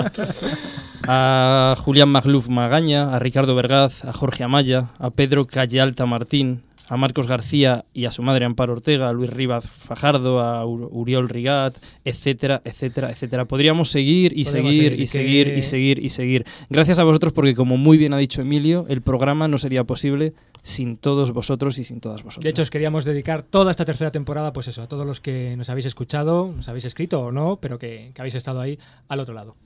A 1.08 1.74
Julián 1.78 2.08
Magluf 2.08 2.48
Magaña, 2.48 3.14
a 3.14 3.18
Ricardo 3.18 3.54
Vergaz, 3.54 4.04
a 4.04 4.12
Jorge 4.12 4.44
Amaya, 4.44 4.88
a 4.98 5.10
Pedro 5.10 5.46
Callealta 5.46 6.06
Martín, 6.06 6.62
a 6.92 6.96
Marcos 6.98 7.26
García 7.26 7.86
y 7.94 8.04
a 8.04 8.10
su 8.10 8.22
madre 8.22 8.44
Amparo 8.44 8.74
Ortega, 8.74 9.08
a 9.08 9.12
Luis 9.14 9.30
Rivas 9.30 9.66
Fajardo, 9.66 10.40
a 10.40 10.66
Ur- 10.66 10.88
Uriol 10.90 11.28
Rigat, 11.30 11.74
etcétera, 12.04 12.60
etcétera, 12.66 13.10
etcétera. 13.10 13.46
Podríamos 13.46 13.88
seguir 13.90 14.32
y 14.38 14.44
Podríamos 14.44 14.76
seguir 14.76 14.90
seguir, 14.90 14.92
y 14.92 14.98
que- 14.98 15.06
seguir 15.06 15.48
y 15.58 15.62
seguir 15.62 15.98
y 16.04 16.08
seguir. 16.10 16.46
Gracias 16.68 16.98
a 16.98 17.04
vosotros 17.04 17.32
porque 17.32 17.54
como 17.54 17.78
muy 17.78 17.96
bien 17.96 18.12
ha 18.12 18.18
dicho 18.18 18.42
Emilio, 18.42 18.84
el 18.90 19.00
programa 19.00 19.48
no 19.48 19.56
sería 19.56 19.84
posible 19.84 20.34
sin 20.62 20.98
todos 20.98 21.32
vosotros 21.32 21.78
y 21.78 21.84
sin 21.84 22.00
todas 22.00 22.22
vosotras. 22.22 22.44
De 22.44 22.50
hecho, 22.50 22.62
os 22.62 22.70
queríamos 22.70 23.04
dedicar 23.06 23.42
toda 23.42 23.70
esta 23.70 23.84
tercera 23.86 24.10
temporada, 24.12 24.52
pues 24.52 24.68
eso, 24.68 24.82
a 24.82 24.86
todos 24.86 25.06
los 25.06 25.20
que 25.20 25.56
nos 25.56 25.70
habéis 25.70 25.86
escuchado, 25.86 26.52
nos 26.54 26.68
habéis 26.68 26.84
escrito 26.84 27.20
o 27.20 27.32
no, 27.32 27.58
pero 27.60 27.78
que, 27.78 28.12
que 28.14 28.20
habéis 28.20 28.34
estado 28.34 28.60
ahí 28.60 28.78
al 29.08 29.18
otro 29.18 29.34
lado. 29.34 29.56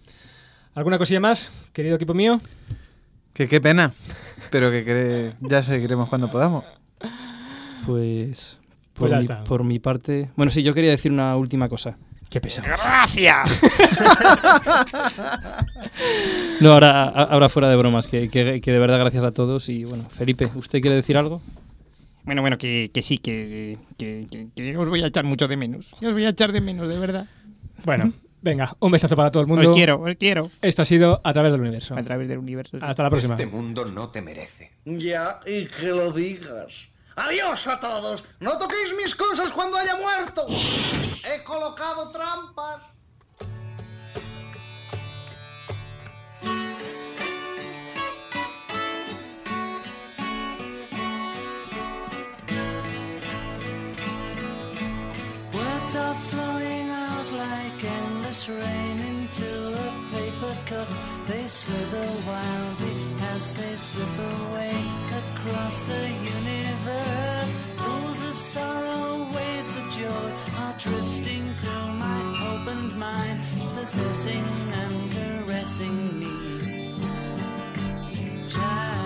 ¿Alguna 0.74 0.96
cosilla 0.98 1.20
más, 1.20 1.50
querido 1.72 1.96
equipo 1.96 2.14
mío? 2.14 2.40
Que 3.32 3.48
qué 3.48 3.60
pena, 3.60 3.92
pero 4.50 4.70
que 4.70 4.84
cre- 4.86 5.34
ya 5.40 5.62
seguiremos 5.62 6.08
cuando 6.08 6.30
podamos. 6.30 6.64
Pues 7.86 8.58
Pues 8.94 8.94
por, 8.94 9.10
ya 9.10 9.16
mi, 9.16 9.20
está. 9.22 9.44
por 9.44 9.64
mi 9.64 9.78
parte... 9.78 10.30
Bueno, 10.36 10.50
sí, 10.50 10.62
yo 10.62 10.74
quería 10.74 10.90
decir 10.90 11.12
una 11.12 11.36
última 11.36 11.68
cosa. 11.68 11.96
Qué 12.28 12.40
pesado. 12.40 12.66
¡Gracias! 12.68 13.60
No, 16.60 16.72
ahora, 16.72 17.04
ahora 17.08 17.48
fuera 17.48 17.68
de 17.68 17.76
bromas, 17.76 18.06
que, 18.06 18.28
que- 18.30 18.60
que 18.60 18.72
de 18.72 18.78
verdad 18.78 18.98
gracias 18.98 19.24
a 19.24 19.32
todos. 19.32 19.68
Y 19.68 19.84
bueno, 19.84 20.04
Felipe, 20.10 20.46
¿usted 20.54 20.80
quiere 20.80 20.96
decir 20.96 21.16
algo? 21.16 21.42
Bueno, 22.24 22.40
bueno, 22.40 22.58
que, 22.58 22.90
que 22.92 23.02
sí, 23.02 23.18
que, 23.18 23.78
que, 23.98 24.26
que- 24.30 24.48
que 24.54 24.76
os 24.76 24.88
voy 24.88 25.02
a 25.02 25.06
echar 25.06 25.24
mucho 25.24 25.46
de 25.48 25.56
menos. 25.56 25.86
Que 26.00 26.06
os 26.06 26.12
voy 26.12 26.24
a 26.24 26.30
echar 26.30 26.52
de 26.52 26.60
menos, 26.60 26.92
de 26.92 26.98
verdad. 26.98 27.26
Bueno, 27.84 28.12
venga, 28.42 28.74
un 28.80 28.90
besazo 28.90 29.16
para 29.16 29.30
todo 29.30 29.42
el 29.42 29.48
mundo. 29.48 29.68
Os 29.70 29.76
quiero, 29.76 30.00
os 30.00 30.16
quiero. 30.16 30.50
Esto 30.62 30.82
ha 30.82 30.86
sido 30.86 31.20
A 31.22 31.32
través 31.32 31.52
del 31.52 31.60
universo. 31.60 31.94
A 31.96 32.02
través 32.02 32.28
del 32.28 32.38
universo. 32.38 32.78
Hasta 32.80 33.02
la 33.02 33.10
próxima. 33.10 33.34
Este 33.34 33.46
mundo 33.46 33.84
no 33.84 34.08
te 34.08 34.22
merece. 34.22 34.72
Ya, 34.86 35.40
y 35.46 35.66
que 35.66 35.88
lo 35.88 36.10
digas. 36.12 36.72
Adiós 37.16 37.66
a 37.66 37.80
todos. 37.80 38.22
No 38.40 38.58
toquéis 38.58 38.94
mis 38.94 39.14
cosas 39.14 39.50
cuando 39.50 39.78
haya 39.78 39.96
muerto. 39.96 40.46
He 40.48 41.42
colocado 41.44 42.10
trampas. 42.12 42.82
Words 55.54 55.96
are 55.96 56.14
flowing 56.28 56.90
out 56.90 57.32
like 57.32 57.82
endless 57.82 58.46
rain 58.46 58.98
into 59.00 59.72
a 59.72 59.90
paper 60.12 60.54
cup. 60.66 60.88
They 61.26 61.48
slither 61.48 62.10
wildly 62.26 62.96
as 63.34 63.50
they 63.52 63.74
slip 63.74 64.18
away 64.18 65.05
across 65.46 65.80
the 65.82 66.08
universe. 66.36 67.52
Pools 67.76 68.22
of 68.30 68.36
sorrow, 68.36 69.30
waves 69.34 69.76
of 69.76 69.90
joy 69.90 70.28
are 70.58 70.74
drifting 70.78 71.54
through 71.54 71.88
my 72.04 72.20
opened 72.52 72.96
mind, 72.98 73.40
possessing 73.76 74.44
and 74.82 75.12
caressing 75.12 76.18
me. 76.20 76.36
Jagaru 78.52 79.05